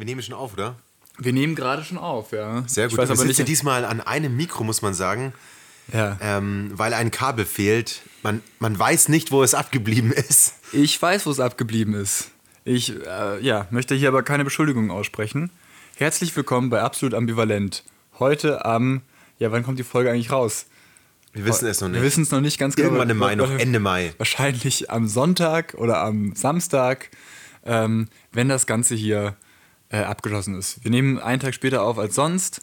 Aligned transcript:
Wir 0.00 0.06
nehmen 0.06 0.22
schon 0.22 0.34
auf, 0.34 0.54
oder? 0.54 0.76
Wir 1.18 1.34
nehmen 1.34 1.54
gerade 1.54 1.84
schon 1.84 1.98
auf, 1.98 2.32
ja. 2.32 2.64
Sehr 2.66 2.86
gut. 2.86 2.92
Ich 2.92 2.98
weiß 2.98 3.10
wir 3.10 3.16
aber 3.16 3.24
nicht. 3.26 3.46
diesmal 3.46 3.84
an 3.84 4.00
einem 4.00 4.34
Mikro, 4.34 4.64
muss 4.64 4.80
man 4.80 4.94
sagen, 4.94 5.34
Ja. 5.92 6.16
ähm, 6.22 6.70
weil 6.72 6.94
ein 6.94 7.10
Kabel 7.10 7.44
fehlt. 7.44 8.00
Man, 8.22 8.40
man 8.60 8.78
weiß 8.78 9.10
nicht, 9.10 9.30
wo 9.30 9.42
es 9.42 9.52
abgeblieben 9.52 10.10
ist. 10.10 10.54
Ich 10.72 11.00
weiß, 11.00 11.26
wo 11.26 11.30
es 11.30 11.38
abgeblieben 11.38 11.92
ist. 11.92 12.30
Ich 12.64 12.94
äh, 13.06 13.44
ja, 13.44 13.66
möchte 13.70 13.94
hier 13.94 14.08
aber 14.08 14.22
keine 14.22 14.42
Beschuldigungen 14.42 14.90
aussprechen. 14.90 15.50
Herzlich 15.96 16.34
willkommen 16.34 16.70
bei 16.70 16.80
Absolut 16.80 17.12
Ambivalent. 17.12 17.84
Heute 18.18 18.64
am, 18.64 19.02
ja, 19.38 19.52
wann 19.52 19.64
kommt 19.64 19.78
die 19.78 19.84
Folge 19.84 20.10
eigentlich 20.10 20.32
raus? 20.32 20.64
Wir 21.34 21.44
wissen 21.44 21.68
es 21.68 21.82
noch 21.82 21.88
nicht. 21.88 21.98
Wir 22.00 22.06
wissen 22.06 22.22
es 22.22 22.30
noch 22.30 22.40
nicht 22.40 22.58
ganz 22.58 22.74
genau. 22.74 22.88
Irgendwann 22.88 23.10
im 23.10 23.18
Mai, 23.18 23.34
noch 23.34 23.50
Ende 23.50 23.80
Mai. 23.80 24.14
Wahrscheinlich 24.16 24.90
am 24.90 25.08
Sonntag 25.08 25.74
oder 25.74 25.98
am 25.98 26.34
Samstag, 26.34 27.10
ähm, 27.66 28.08
wenn 28.32 28.48
das 28.48 28.66
Ganze 28.66 28.94
hier 28.94 29.36
äh, 29.90 29.98
abgeschlossen 29.98 30.56
ist. 30.56 30.82
Wir 30.82 30.90
nehmen 30.90 31.18
einen 31.18 31.40
Tag 31.40 31.54
später 31.54 31.82
auf 31.82 31.98
als 31.98 32.14
sonst. 32.14 32.62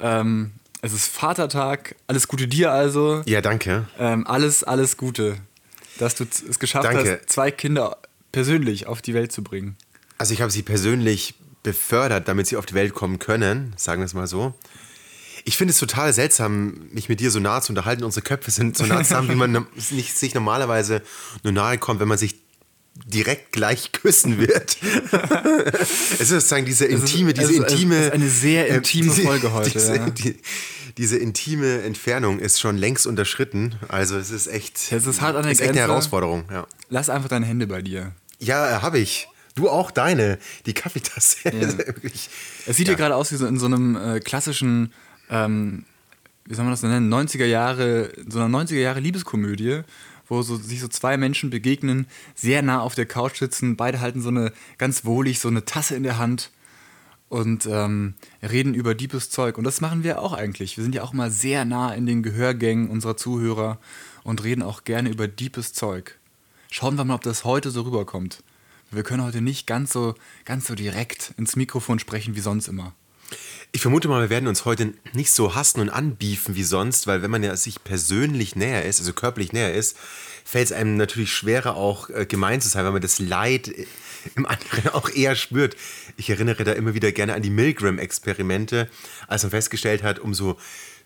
Ähm, 0.00 0.52
es 0.80 0.92
ist 0.92 1.06
Vatertag. 1.06 1.94
Alles 2.06 2.26
Gute 2.26 2.48
dir 2.48 2.72
also. 2.72 3.22
Ja, 3.26 3.40
danke. 3.40 3.86
Ähm, 3.98 4.26
alles, 4.26 4.64
alles 4.64 4.96
Gute, 4.96 5.36
dass 5.98 6.16
du 6.16 6.24
es 6.24 6.58
geschafft 6.58 6.86
Danke. 6.86 7.20
hast, 7.20 7.30
zwei 7.30 7.50
Kinder 7.50 7.98
persönlich 8.32 8.86
auf 8.86 9.00
die 9.00 9.14
Welt 9.14 9.30
zu 9.30 9.44
bringen. 9.44 9.76
Also 10.18 10.34
ich 10.34 10.40
habe 10.40 10.50
sie 10.50 10.62
persönlich 10.62 11.34
befördert, 11.62 12.26
damit 12.26 12.48
sie 12.48 12.56
auf 12.56 12.66
die 12.66 12.74
Welt 12.74 12.94
kommen 12.94 13.18
können, 13.18 13.74
sagen 13.76 14.00
wir 14.00 14.06
es 14.06 14.14
mal 14.14 14.26
so. 14.26 14.54
Ich 15.44 15.56
finde 15.56 15.72
es 15.72 15.78
total 15.78 16.12
seltsam, 16.12 16.88
mich 16.92 17.08
mit 17.08 17.20
dir 17.20 17.30
so 17.30 17.40
nah 17.40 17.60
zu 17.60 17.72
unterhalten. 17.72 18.04
Unsere 18.04 18.22
Köpfe 18.22 18.50
sind 18.50 18.76
so 18.76 18.86
nah 18.86 19.02
zusammen, 19.02 19.28
wie 19.30 19.34
man 19.34 19.66
sich 19.76 20.34
normalerweise 20.34 21.02
nur 21.42 21.52
nahe 21.52 21.78
kommt, 21.78 22.00
wenn 22.00 22.08
man 22.08 22.18
sich 22.18 22.36
direkt 22.94 23.52
gleich 23.52 23.92
küssen 23.92 24.38
wird. 24.38 24.76
es 26.12 26.20
ist 26.20 26.28
sozusagen 26.28 26.64
diese 26.66 26.86
intime, 26.86 27.32
diese 27.32 27.46
es 27.46 27.50
ist- 27.58 27.64
es 27.66 27.72
intime. 27.72 28.04
ist 28.06 28.12
eine 28.12 28.28
sehr 28.28 28.70
äh, 28.70 28.76
intime 28.76 29.12
Folge 29.12 29.52
heute, 29.52 29.70
Diese, 29.70 29.96
ja. 29.96 30.10
die, 30.10 30.36
diese 30.98 31.16
intime 31.16 31.82
Entfernung 31.82 32.38
ist 32.38 32.60
schon 32.60 32.76
längst 32.76 33.06
unterschritten. 33.06 33.76
Also 33.88 34.16
es 34.18 34.30
ist 34.30 34.46
echt. 34.46 34.92
Es 34.92 35.06
ist 35.06 35.20
hart 35.20 35.36
an 35.36 35.42
der 35.44 35.52
ist 35.52 35.60
echt 35.60 35.70
eine. 35.70 35.80
Herausforderung. 35.80 36.44
Ja, 36.50 36.66
Lass 36.90 37.08
einfach 37.08 37.28
deine 37.28 37.46
Hände 37.46 37.66
bei 37.66 37.80
dir. 37.82 38.12
ja 38.38 38.82
habe 38.82 38.98
ich. 38.98 39.28
Du 39.54 39.68
auch 39.68 39.90
deine. 39.90 40.38
Die 40.66 40.72
Kaffeetasse. 40.74 41.44
Wirklich. 41.52 42.28
Es 42.66 42.76
sieht 42.76 42.88
ja 42.88 42.94
gerade 42.94 43.16
aus 43.16 43.32
wie 43.32 43.36
so 43.36 43.46
in 43.46 43.58
so 43.58 43.66
einem 43.66 43.96
äh, 43.96 44.20
klassischen, 44.20 44.92
ähm, 45.28 45.84
wie 46.46 46.54
soll 46.54 46.64
man 46.64 46.72
das 46.72 46.82
nennen, 46.82 47.12
90er 47.12 47.44
Jahre, 47.44 48.12
so 48.28 48.38
einer 48.40 48.56
90er 48.64 48.78
Jahre 48.78 49.00
Liebeskomödie, 49.00 49.80
wo 50.32 50.42
so, 50.42 50.56
sich 50.56 50.80
so 50.80 50.88
zwei 50.88 51.16
Menschen 51.16 51.50
begegnen, 51.50 52.06
sehr 52.34 52.62
nah 52.62 52.80
auf 52.80 52.94
der 52.94 53.06
Couch 53.06 53.38
sitzen, 53.38 53.76
beide 53.76 54.00
halten 54.00 54.22
so 54.22 54.30
eine, 54.30 54.52
ganz 54.78 55.04
wohlig, 55.04 55.38
so 55.38 55.48
eine 55.48 55.64
Tasse 55.66 55.94
in 55.94 56.02
der 56.02 56.16
Hand 56.16 56.50
und 57.28 57.66
ähm, 57.66 58.14
reden 58.42 58.74
über 58.74 58.94
deepes 58.94 59.28
Zeug. 59.28 59.58
Und 59.58 59.64
das 59.64 59.82
machen 59.82 60.04
wir 60.04 60.20
auch 60.20 60.32
eigentlich. 60.32 60.76
Wir 60.76 60.84
sind 60.84 60.94
ja 60.94 61.02
auch 61.02 61.12
mal 61.12 61.30
sehr 61.30 61.64
nah 61.64 61.92
in 61.92 62.06
den 62.06 62.22
Gehörgängen 62.22 62.88
unserer 62.88 63.16
Zuhörer 63.16 63.78
und 64.24 64.42
reden 64.42 64.62
auch 64.62 64.84
gerne 64.84 65.10
über 65.10 65.28
deepes 65.28 65.74
Zeug. 65.74 66.18
Schauen 66.70 66.96
wir 66.96 67.04
mal, 67.04 67.14
ob 67.14 67.22
das 67.22 67.44
heute 67.44 67.70
so 67.70 67.82
rüberkommt. 67.82 68.42
Wir 68.90 69.02
können 69.02 69.24
heute 69.24 69.42
nicht 69.42 69.66
ganz 69.66 69.92
so, 69.92 70.14
ganz 70.46 70.66
so 70.66 70.74
direkt 70.74 71.34
ins 71.36 71.56
Mikrofon 71.56 71.98
sprechen 71.98 72.36
wie 72.36 72.40
sonst 72.40 72.68
immer. 72.68 72.94
Ich 73.74 73.80
vermute 73.80 74.06
mal, 74.06 74.20
wir 74.20 74.28
werden 74.28 74.48
uns 74.48 74.66
heute 74.66 74.92
nicht 75.14 75.32
so 75.32 75.54
hassen 75.54 75.80
und 75.80 75.88
anbiefen 75.88 76.54
wie 76.54 76.62
sonst, 76.62 77.06
weil 77.06 77.22
wenn 77.22 77.30
man 77.30 77.42
ja 77.42 77.56
sich 77.56 77.82
persönlich 77.82 78.54
näher 78.54 78.84
ist, 78.84 79.00
also 79.00 79.14
körperlich 79.14 79.54
näher 79.54 79.72
ist, 79.72 79.96
fällt 80.44 80.66
es 80.66 80.72
einem 80.72 80.98
natürlich 80.98 81.32
schwerer 81.32 81.74
auch 81.74 82.10
äh, 82.10 82.26
gemein 82.26 82.60
zu 82.60 82.68
sein, 82.68 82.84
weil 82.84 82.92
man 82.92 83.00
das 83.00 83.18
Leid 83.18 83.68
äh, 83.68 83.86
im 84.34 84.44
anderen 84.44 84.90
auch 84.90 85.08
eher 85.08 85.36
spürt. 85.36 85.74
Ich 86.18 86.28
erinnere 86.28 86.64
da 86.64 86.72
immer 86.72 86.92
wieder 86.92 87.12
gerne 87.12 87.32
an 87.32 87.40
die 87.40 87.48
Milgram-Experimente, 87.48 88.90
als 89.26 89.42
man 89.42 89.50
festgestellt 89.50 90.02
hat, 90.02 90.18
umso 90.18 90.58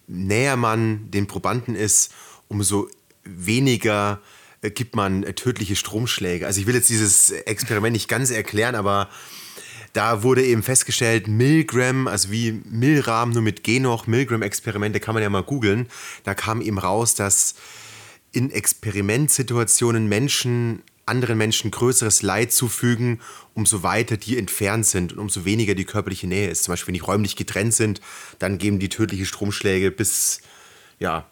näher 0.08 0.56
man 0.56 1.08
den 1.12 1.28
Probanden 1.28 1.76
ist, 1.76 2.12
umso 2.48 2.88
weniger 3.22 4.20
äh, 4.60 4.72
gibt 4.72 4.96
man 4.96 5.22
äh, 5.22 5.34
tödliche 5.34 5.76
Stromschläge. 5.76 6.48
Also 6.48 6.60
ich 6.60 6.66
will 6.66 6.74
jetzt 6.74 6.88
dieses 6.88 7.30
Experiment 7.30 7.92
nicht 7.92 8.08
ganz 8.08 8.32
erklären, 8.32 8.74
aber 8.74 9.08
da 9.96 10.22
wurde 10.22 10.44
eben 10.44 10.62
festgestellt, 10.62 11.26
Milgram, 11.26 12.06
also 12.06 12.30
wie 12.30 12.60
Milram, 12.68 13.30
nur 13.30 13.42
mit 13.42 13.62
G 13.64 13.80
noch, 13.80 14.06
Milgram-Experimente 14.06 15.00
kann 15.00 15.14
man 15.14 15.22
ja 15.22 15.30
mal 15.30 15.42
googeln. 15.42 15.88
Da 16.24 16.34
kam 16.34 16.60
eben 16.60 16.78
raus, 16.78 17.14
dass 17.14 17.54
in 18.32 18.50
Experimentsituationen 18.50 20.08
Menschen 20.08 20.82
anderen 21.06 21.38
Menschen 21.38 21.70
größeres 21.70 22.22
Leid 22.22 22.52
zufügen, 22.52 23.20
umso 23.54 23.84
weiter 23.84 24.16
die 24.16 24.36
entfernt 24.36 24.84
sind 24.86 25.12
und 25.12 25.20
umso 25.20 25.44
weniger 25.44 25.76
die 25.76 25.84
körperliche 25.84 26.26
Nähe 26.26 26.50
ist. 26.50 26.64
Zum 26.64 26.72
Beispiel, 26.72 26.88
wenn 26.88 26.94
die 26.94 27.00
räumlich 27.00 27.36
getrennt 27.36 27.74
sind, 27.74 28.00
dann 28.40 28.58
geben 28.58 28.80
die 28.80 28.88
tödliche 28.88 29.24
Stromschläge 29.24 29.92
bis, 29.92 30.40
ja, 30.98 31.24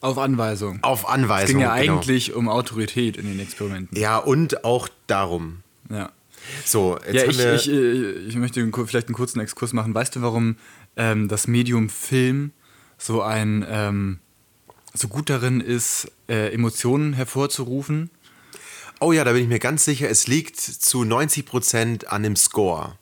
Auf 0.00 0.18
Anweisung. 0.18 0.80
auf 0.82 1.04
Es 1.04 1.08
Anweisung. 1.08 1.46
ging 1.54 1.60
ja 1.60 1.76
genau. 1.78 1.94
eigentlich 1.94 2.34
um 2.34 2.48
Autorität 2.48 3.16
in 3.16 3.26
den 3.26 3.38
Experimenten. 3.40 3.96
Ja, 3.96 4.18
und 4.18 4.64
auch 4.64 4.88
darum. 5.06 5.62
Ja. 5.88 6.10
So, 6.64 6.98
jetzt 7.06 7.14
Ja, 7.14 7.24
ich, 7.24 7.38
wir... 7.38 7.54
ich, 7.54 7.68
äh, 7.68 8.10
ich 8.28 8.36
möchte 8.36 8.70
vielleicht 8.86 9.08
einen 9.08 9.14
kurzen 9.14 9.40
Exkurs 9.40 9.72
machen. 9.72 9.94
Weißt 9.94 10.16
du, 10.16 10.22
warum 10.22 10.56
ähm, 10.96 11.28
das 11.28 11.46
Medium 11.46 11.88
Film 11.88 12.52
so 12.98 13.22
ein 13.22 13.64
ähm, 13.68 14.18
so 14.94 15.08
gut 15.08 15.30
darin 15.30 15.60
ist, 15.60 16.10
äh, 16.28 16.52
Emotionen 16.52 17.12
hervorzurufen? 17.12 18.10
Oh 19.00 19.12
ja, 19.12 19.24
da 19.24 19.32
bin 19.32 19.42
ich 19.42 19.48
mir 19.48 19.60
ganz 19.60 19.84
sicher, 19.84 20.08
es 20.08 20.26
liegt 20.26 20.58
zu 20.58 21.02
90% 21.02 22.06
an 22.06 22.22
dem 22.22 22.34
Score. 22.34 22.96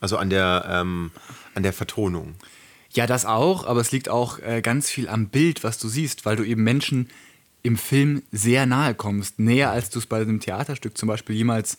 Also 0.00 0.16
an 0.16 0.30
der, 0.30 0.66
ähm, 0.68 1.10
an 1.54 1.62
der 1.62 1.72
Vertonung. 1.72 2.34
Ja, 2.92 3.06
das 3.06 3.24
auch, 3.24 3.66
aber 3.66 3.80
es 3.80 3.92
liegt 3.92 4.08
auch 4.08 4.38
äh, 4.40 4.62
ganz 4.62 4.90
viel 4.90 5.08
am 5.08 5.28
Bild, 5.28 5.62
was 5.62 5.78
du 5.78 5.88
siehst, 5.88 6.26
weil 6.26 6.36
du 6.36 6.44
eben 6.44 6.62
Menschen 6.62 7.08
im 7.62 7.76
Film 7.76 8.22
sehr 8.32 8.66
nahe 8.66 8.94
kommst, 8.94 9.38
näher 9.38 9.70
als 9.70 9.90
du 9.90 9.98
es 9.98 10.06
bei 10.06 10.20
einem 10.20 10.40
Theaterstück 10.40 10.96
zum 10.96 11.06
Beispiel 11.08 11.36
jemals 11.36 11.76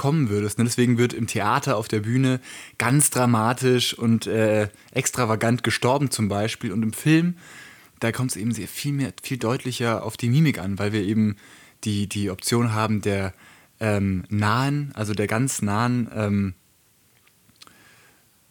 kommen 0.00 0.30
würdest. 0.30 0.56
Ne? 0.56 0.64
Deswegen 0.64 0.96
wird 0.96 1.12
im 1.12 1.26
Theater 1.26 1.76
auf 1.76 1.86
der 1.86 2.00
Bühne 2.00 2.40
ganz 2.78 3.10
dramatisch 3.10 3.92
und 3.92 4.26
äh, 4.26 4.68
extravagant 4.92 5.62
gestorben 5.62 6.10
zum 6.10 6.30
Beispiel 6.30 6.72
und 6.72 6.82
im 6.82 6.94
Film, 6.94 7.34
da 7.98 8.10
kommt 8.10 8.30
es 8.30 8.38
eben 8.38 8.52
sehr 8.52 8.66
viel 8.66 8.94
mehr, 8.94 9.12
viel 9.22 9.36
deutlicher 9.36 10.02
auf 10.02 10.16
die 10.16 10.30
Mimik 10.30 10.58
an, 10.58 10.78
weil 10.78 10.94
wir 10.94 11.02
eben 11.02 11.36
die, 11.84 12.06
die 12.06 12.30
Option 12.30 12.72
haben 12.72 13.02
der 13.02 13.34
ähm, 13.78 14.24
nahen, 14.30 14.90
also 14.94 15.12
der 15.12 15.26
ganz 15.26 15.60
nahen 15.60 16.08
ähm, 16.14 16.54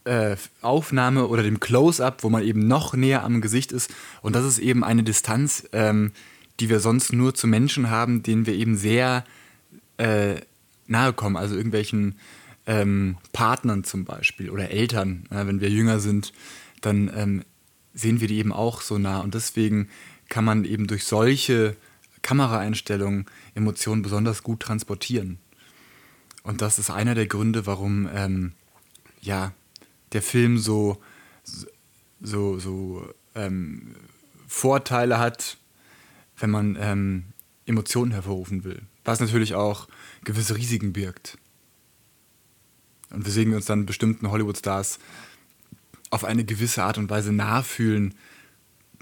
äh, 0.04 0.36
Aufnahme 0.62 1.26
oder 1.26 1.42
dem 1.42 1.58
Close-up, 1.58 2.22
wo 2.22 2.30
man 2.30 2.44
eben 2.44 2.68
noch 2.68 2.94
näher 2.94 3.24
am 3.24 3.40
Gesicht 3.40 3.72
ist. 3.72 3.92
Und 4.22 4.36
das 4.36 4.44
ist 4.44 4.60
eben 4.60 4.84
eine 4.84 5.02
Distanz, 5.02 5.68
ähm, 5.72 6.12
die 6.60 6.68
wir 6.68 6.78
sonst 6.78 7.12
nur 7.12 7.34
zu 7.34 7.48
Menschen 7.48 7.90
haben, 7.90 8.22
denen 8.22 8.46
wir 8.46 8.54
eben 8.54 8.76
sehr 8.76 9.24
äh, 9.96 10.36
nahe 10.90 11.12
kommen. 11.12 11.36
Also 11.36 11.56
irgendwelchen 11.56 12.16
ähm, 12.66 13.16
Partnern 13.32 13.84
zum 13.84 14.04
Beispiel 14.04 14.50
oder 14.50 14.70
Eltern. 14.70 15.26
Ja, 15.30 15.46
wenn 15.46 15.60
wir 15.60 15.70
jünger 15.70 16.00
sind, 16.00 16.32
dann 16.80 17.10
ähm, 17.14 17.44
sehen 17.94 18.20
wir 18.20 18.28
die 18.28 18.38
eben 18.38 18.52
auch 18.52 18.80
so 18.82 18.98
nah. 18.98 19.20
Und 19.20 19.34
deswegen 19.34 19.88
kann 20.28 20.44
man 20.44 20.64
eben 20.64 20.86
durch 20.86 21.04
solche 21.04 21.76
Kameraeinstellungen 22.22 23.26
Emotionen 23.54 24.02
besonders 24.02 24.42
gut 24.42 24.60
transportieren. 24.60 25.38
Und 26.42 26.62
das 26.62 26.78
ist 26.78 26.90
einer 26.90 27.14
der 27.14 27.26
Gründe, 27.26 27.66
warum 27.66 28.08
ähm, 28.14 28.52
ja, 29.20 29.52
der 30.12 30.22
Film 30.22 30.58
so, 30.58 31.00
so, 32.20 32.58
so 32.58 33.08
ähm, 33.34 33.94
Vorteile 34.46 35.18
hat, 35.18 35.58
wenn 36.38 36.50
man 36.50 36.76
ähm, 36.80 37.24
Emotionen 37.66 38.12
hervorrufen 38.12 38.64
will. 38.64 38.82
Was 39.10 39.18
natürlich 39.18 39.56
auch 39.56 39.88
gewisse 40.22 40.56
Risiken 40.56 40.92
birgt. 40.92 41.36
Und 43.12 43.26
weswegen 43.26 43.50
wir 43.50 43.56
uns 43.56 43.66
dann 43.66 43.84
bestimmten 43.84 44.30
Hollywood-Stars 44.30 45.00
auf 46.10 46.22
eine 46.22 46.44
gewisse 46.44 46.84
Art 46.84 46.96
und 46.96 47.10
Weise 47.10 47.32
nachfühlen, 47.32 48.14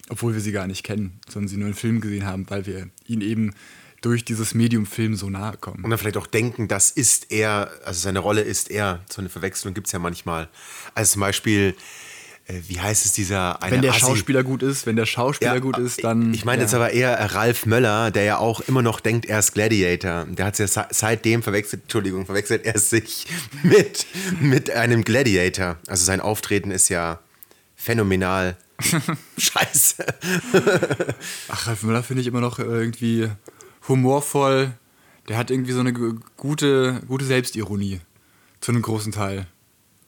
obwohl 0.08 0.32
wir 0.32 0.40
sie 0.40 0.52
gar 0.52 0.66
nicht 0.66 0.82
kennen, 0.82 1.20
sondern 1.28 1.48
sie 1.48 1.58
nur 1.58 1.68
in 1.68 1.74
Filmen 1.74 2.00
gesehen 2.00 2.24
haben, 2.24 2.48
weil 2.48 2.64
wir 2.64 2.88
ihnen 3.06 3.20
eben 3.20 3.52
durch 4.00 4.24
dieses 4.24 4.54
Medium 4.54 4.86
Film 4.86 5.14
so 5.14 5.28
nahe 5.28 5.58
kommen. 5.58 5.84
Und 5.84 5.90
dann 5.90 5.98
vielleicht 5.98 6.16
auch 6.16 6.26
denken, 6.26 6.68
das 6.68 6.90
ist 6.90 7.30
er, 7.30 7.70
also 7.84 8.00
seine 8.00 8.20
Rolle 8.20 8.40
ist 8.40 8.70
er. 8.70 9.04
So 9.10 9.20
eine 9.20 9.28
Verwechslung 9.28 9.74
gibt 9.74 9.88
es 9.88 9.92
ja 9.92 9.98
manchmal. 9.98 10.48
Also 10.94 11.12
zum 11.12 11.20
Beispiel, 11.20 11.76
wie 12.66 12.80
heißt 12.80 13.04
es, 13.04 13.12
dieser 13.12 13.62
eine 13.62 13.72
wenn 13.76 13.82
der 13.82 13.92
Assi- 13.92 14.00
Schauspieler 14.00 14.42
gut 14.42 14.62
ist, 14.62 14.86
wenn 14.86 14.96
der 14.96 15.04
Schauspieler 15.06 15.54
Ja, 15.54 15.60
gut 15.60 15.76
ist, 15.78 16.02
dann. 16.02 16.32
Ich 16.32 16.44
meine 16.46 16.62
ja. 16.62 16.64
jetzt 16.66 16.74
aber 16.74 16.90
eher 16.92 17.34
Ralf 17.34 17.66
Möller, 17.66 18.10
der 18.10 18.24
ja 18.24 18.38
auch 18.38 18.60
immer 18.62 18.80
noch 18.82 19.00
denkt, 19.00 19.26
er 19.26 19.38
ist 19.40 19.52
Gladiator. 19.52 20.24
Der 20.28 20.46
hat 20.46 20.58
ja 20.58 20.66
se- 20.66 20.86
seitdem 20.90 21.42
verwechselt, 21.42 21.82
Entschuldigung, 21.82 22.24
verwechselt 22.26 22.64
er 22.64 22.78
sich 22.78 23.26
mit, 23.62 24.06
mit 24.40 24.70
einem 24.70 25.04
Gladiator. 25.04 25.76
Also 25.86 26.04
sein 26.04 26.20
Auftreten 26.20 26.70
ist 26.70 26.88
ja 26.88 27.18
phänomenal. 27.76 28.56
Scheiße. 29.38 30.04
Ach, 31.48 31.66
Ralf 31.66 31.82
Müller 31.82 32.02
finde 32.02 32.22
ich 32.22 32.26
immer 32.28 32.40
noch 32.40 32.58
irgendwie 32.58 33.28
humorvoll. 33.88 34.72
Der 35.28 35.36
hat 35.36 35.50
irgendwie 35.50 35.72
so 35.72 35.80
eine 35.80 35.92
gu- 35.92 36.18
gute, 36.36 37.00
gute 37.08 37.24
Selbstironie. 37.24 38.00
Zu 38.60 38.72
einem 38.72 38.82
großen 38.82 39.12
Teil. 39.12 39.46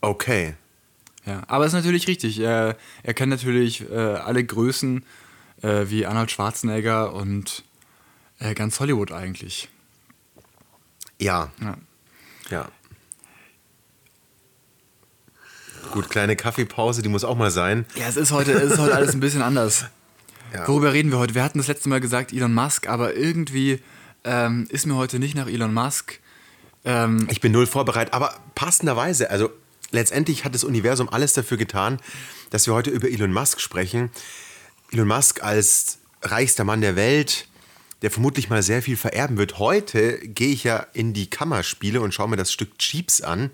Okay. 0.01 0.55
Ja, 1.31 1.43
aber 1.47 1.65
es 1.65 1.73
ist 1.73 1.77
natürlich 1.77 2.09
richtig. 2.09 2.41
Er, 2.41 2.77
er 3.05 3.15
kennt 3.15 3.31
natürlich 3.31 3.88
äh, 3.88 3.94
alle 3.94 4.43
Größen 4.43 5.05
äh, 5.62 5.85
wie 5.87 6.05
Arnold 6.05 6.32
Schwarzenegger 6.32 7.12
und 7.15 7.62
äh, 8.41 8.53
ganz 8.55 8.81
Hollywood 8.81 9.12
eigentlich. 9.12 9.69
Ja. 11.21 11.53
Ja. 11.61 11.77
Ja. 12.50 12.69
Gut, 15.93 16.11
kleine 16.11 16.35
Kaffeepause, 16.35 17.00
die 17.03 17.09
muss 17.09 17.23
auch 17.23 17.37
mal 17.37 17.53
sein. 17.53 17.87
Ja, 17.94 18.09
es 18.09 18.17
ist 18.17 18.32
heute, 18.32 18.53
es 18.53 18.73
ist 18.73 18.79
heute 18.79 18.94
alles 18.97 19.15
ein 19.15 19.21
bisschen 19.21 19.43
anders. 19.43 19.85
Ja. 20.53 20.67
Worüber 20.67 20.93
reden 20.93 21.12
wir 21.12 21.19
heute? 21.21 21.37
Wir 21.37 21.44
hatten 21.44 21.59
das 21.59 21.69
letzte 21.69 21.88
Mal 21.88 22.00
gesagt 22.00 22.32
Elon 22.32 22.53
Musk, 22.53 22.88
aber 22.88 23.15
irgendwie 23.15 23.81
ähm, 24.25 24.67
ist 24.69 24.85
mir 24.85 24.97
heute 24.97 25.21
nicht 25.21 25.37
nach 25.37 25.47
Elon 25.47 25.73
Musk. 25.73 26.19
Ähm, 26.85 27.29
Ich 27.31 27.41
bin 27.41 27.53
null 27.53 27.69
vorbereitet, 27.69 28.12
aber 28.15 28.35
passenderweise, 28.56 29.31
also 29.31 29.50
letztendlich 29.91 30.45
hat 30.45 30.55
das 30.55 30.65
Universum 30.65 31.09
alles 31.09 31.33
dafür 31.33 31.57
getan, 31.57 31.99
dass 32.51 32.67
wir 32.67 32.75
heute 32.75 32.91
über 32.91 33.09
Elon 33.09 33.33
Musk 33.33 33.61
sprechen. 33.61 34.11
Elon 34.93 35.09
Musk 35.09 35.43
als 35.43 35.99
reichster 36.23 36.65
Mann 36.65 36.81
der 36.81 36.97
Welt, 36.97 37.49
der 38.03 38.11
vermutlich 38.11 38.49
mal 38.49 38.63
sehr 38.63 38.83
viel 38.83 38.97
vererben 38.97 39.37
wird. 39.37 39.59
Heute 39.59 40.19
gehe 40.19 40.53
ich 40.53 40.65
ja 40.65 40.87
in 40.93 41.13
die 41.13 41.29
Kammerspiele 41.29 42.01
und 42.01 42.15
schaue 42.15 42.29
mir 42.29 42.37
das 42.37 42.53
Stück 42.53 42.73
Jeeps 42.79 43.21
an 43.21 43.51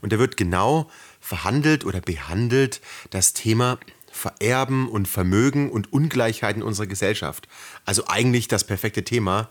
und 0.00 0.12
da 0.12 0.18
wird 0.18 0.36
genau 0.36 0.90
verhandelt 1.20 1.84
oder 1.84 2.00
behandelt 2.00 2.80
das 3.10 3.34
Thema 3.34 3.78
Vererben 4.10 4.88
und 4.88 5.06
Vermögen 5.06 5.70
und 5.70 5.92
Ungleichheit 5.92 6.56
in 6.56 6.62
unserer 6.62 6.86
Gesellschaft. 6.86 7.48
Also 7.84 8.06
eigentlich 8.08 8.48
das 8.48 8.64
perfekte 8.64 9.04
Thema. 9.04 9.48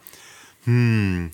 Hm. 0.66 1.32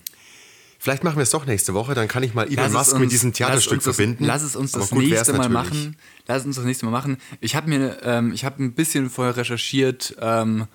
Vielleicht 0.86 1.02
machen 1.02 1.16
wir 1.16 1.24
es 1.24 1.30
doch 1.30 1.46
nächste 1.46 1.74
Woche, 1.74 1.94
dann 1.94 2.06
kann 2.06 2.22
ich 2.22 2.32
mal 2.32 2.44
Elon 2.44 2.58
Lass 2.58 2.72
Musk 2.72 2.92
uns- 2.92 3.00
mit 3.00 3.10
diesem 3.10 3.30
lass 3.30 3.38
Theaterstück 3.38 3.82
das, 3.82 3.96
verbinden. 3.96 4.24
Lass 4.24 4.42
es 4.42 4.54
uns 4.54 4.70
das 4.70 4.92
nächste 4.92 5.32
Mal 5.32 5.48
machen. 5.48 5.96
Lass 6.28 6.42
es 6.42 6.46
uns 6.46 6.54
das 6.54 6.64
nächste 6.64 6.84
Mal 6.86 6.92
machen. 6.92 7.16
Ich 7.40 7.56
habe 7.56 7.68
mir, 7.68 7.98
ähm, 8.04 8.32
ich 8.32 8.44
habe 8.44 8.62
ein 8.62 8.72
bisschen 8.72 9.10
vorher 9.10 9.36
recherchiert, 9.36 10.14
ähm, 10.20 10.68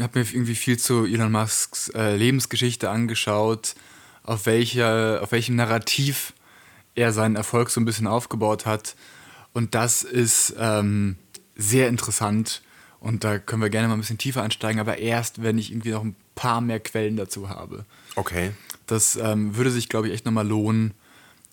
habe 0.00 0.18
mir 0.18 0.26
irgendwie 0.28 0.56
viel 0.56 0.76
zu 0.80 1.04
Elon 1.04 1.30
Musks 1.30 1.90
äh, 1.90 2.16
Lebensgeschichte 2.16 2.90
angeschaut, 2.90 3.76
auf 4.24 4.46
welcher, 4.46 5.20
auf 5.22 5.30
welchem 5.30 5.54
Narrativ 5.54 6.32
er 6.96 7.12
seinen 7.12 7.36
Erfolg 7.36 7.70
so 7.70 7.80
ein 7.80 7.84
bisschen 7.84 8.08
aufgebaut 8.08 8.66
hat. 8.66 8.96
Und 9.52 9.76
das 9.76 10.02
ist 10.02 10.56
ähm, 10.58 11.14
sehr 11.54 11.86
interessant. 11.86 12.62
Und 12.98 13.22
da 13.22 13.38
können 13.38 13.62
wir 13.62 13.70
gerne 13.70 13.86
mal 13.86 13.94
ein 13.94 14.00
bisschen 14.00 14.18
tiefer 14.18 14.42
einsteigen, 14.42 14.80
aber 14.80 14.98
erst, 14.98 15.40
wenn 15.40 15.56
ich 15.56 15.70
irgendwie 15.70 15.90
noch 15.92 16.02
ein 16.02 16.16
paar 16.34 16.60
mehr 16.60 16.80
Quellen 16.80 17.16
dazu 17.16 17.48
habe. 17.48 17.84
Okay. 18.16 18.52
Das 18.86 19.16
ähm, 19.16 19.56
würde 19.56 19.70
sich, 19.70 19.88
glaube 19.88 20.08
ich, 20.08 20.14
echt 20.14 20.24
nochmal 20.24 20.46
lohnen, 20.46 20.94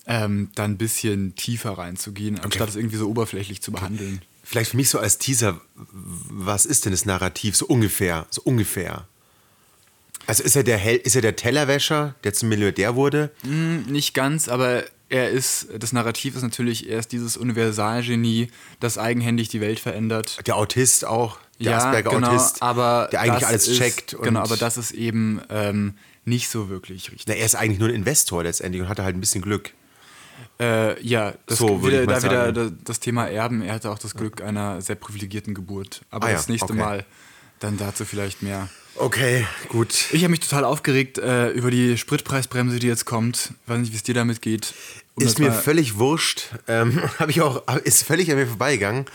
ähm, 0.06 0.50
da 0.54 0.64
ein 0.64 0.78
bisschen 0.78 1.34
tiefer 1.34 1.78
reinzugehen, 1.78 2.38
anstatt 2.40 2.68
es 2.68 2.76
irgendwie 2.76 2.96
so 2.96 3.08
oberflächlich 3.08 3.62
zu 3.62 3.72
behandeln. 3.72 4.20
Vielleicht 4.42 4.72
für 4.72 4.76
mich 4.76 4.88
so 4.88 4.98
als 4.98 5.18
Teaser, 5.18 5.60
was 5.74 6.66
ist 6.66 6.84
denn 6.84 6.92
das 6.92 7.04
Narrativ? 7.04 7.56
So 7.56 7.66
ungefähr, 7.66 8.26
so 8.30 8.42
ungefähr. 8.42 9.06
Also 10.26 10.42
ist 10.42 10.56
er 10.56 10.64
der, 10.64 10.78
Hel 10.78 10.96
ist 10.96 11.16
er 11.16 11.22
der 11.22 11.36
Tellerwäscher, 11.36 12.14
der 12.24 12.32
zum 12.32 12.48
Milliardär 12.48 12.96
wurde? 12.96 13.30
Hm, 13.42 13.84
nicht 13.84 14.14
ganz, 14.14 14.48
aber 14.48 14.84
er 15.08 15.30
ist, 15.30 15.68
das 15.78 15.92
Narrativ 15.92 16.36
ist 16.36 16.42
natürlich, 16.42 16.88
er 16.88 16.98
ist 16.98 17.12
dieses 17.12 17.36
Universalgenie, 17.36 18.48
das 18.80 18.98
eigenhändig 18.98 19.48
die 19.48 19.60
Welt 19.60 19.78
verändert. 19.78 20.38
Der 20.46 20.56
Autist 20.56 21.04
auch, 21.04 21.38
der 21.62 21.72
ja, 21.72 21.78
Asperger-Autist, 21.78 22.54
genau, 22.60 22.66
aber 22.66 23.08
der 23.12 23.20
eigentlich 23.20 23.46
alles 23.46 23.68
ist, 23.68 23.78
checkt. 23.78 24.16
Genau, 24.22 24.40
aber 24.40 24.56
das 24.56 24.76
ist 24.76 24.90
eben 24.92 25.40
ähm, 25.50 25.94
nicht 26.24 26.48
so 26.48 26.68
wirklich 26.68 27.10
richtig. 27.10 27.26
Na, 27.26 27.34
er 27.34 27.46
ist 27.46 27.54
eigentlich 27.54 27.78
nur 27.78 27.88
ein 27.88 27.94
Investor 27.94 28.42
letztendlich 28.42 28.82
und 28.82 28.88
hatte 28.88 29.04
halt 29.04 29.16
ein 29.16 29.20
bisschen 29.20 29.42
Glück. 29.42 29.70
Äh, 30.60 31.00
ja, 31.02 31.34
das 31.46 31.58
So 31.58 31.84
wieder, 31.84 32.02
ich 32.02 32.08
da 32.08 32.22
wieder 32.22 32.44
sagen. 32.46 32.54
da- 32.54 32.76
das 32.84 33.00
Thema 33.00 33.26
Erben. 33.26 33.62
Er 33.62 33.74
hatte 33.74 33.90
auch 33.90 33.98
das 33.98 34.14
Glück 34.14 34.42
einer 34.42 34.80
sehr 34.80 34.96
privilegierten 34.96 35.54
Geburt. 35.54 36.02
Aber 36.10 36.26
Ah 36.26 36.30
ja, 36.30 36.36
das 36.36 36.48
nächste 36.48 36.72
okay. 36.72 36.80
Mal 36.80 37.06
dann 37.58 37.78
dazu 37.78 38.04
vielleicht 38.04 38.42
mehr. 38.42 38.68
Okay, 38.96 39.46
gut. 39.68 40.06
Ich 40.12 40.22
habe 40.22 40.30
mich 40.30 40.40
total 40.40 40.64
aufgeregt 40.64 41.18
äh, 41.18 41.48
über 41.50 41.70
die 41.70 41.96
Spritpreisbremse, 41.96 42.78
die 42.78 42.86
jetzt 42.88 43.04
kommt. 43.06 43.52
Weiß 43.66 43.78
nicht, 43.78 43.92
wie 43.92 43.96
es 43.96 44.02
dir 44.02 44.14
damit 44.14 44.42
geht. 44.42 44.74
Um 45.14 45.24
Ist 45.24 45.38
mir 45.38 45.52
völlig 45.52 45.98
wurscht. 45.98 46.50
Ähm, 46.68 47.00
ich 47.28 47.40
auch, 47.40 47.66
ist 47.84 48.02
völlig 48.04 48.30
an 48.30 48.36
mir 48.36 48.46
vorbeigegangen. 48.46 49.06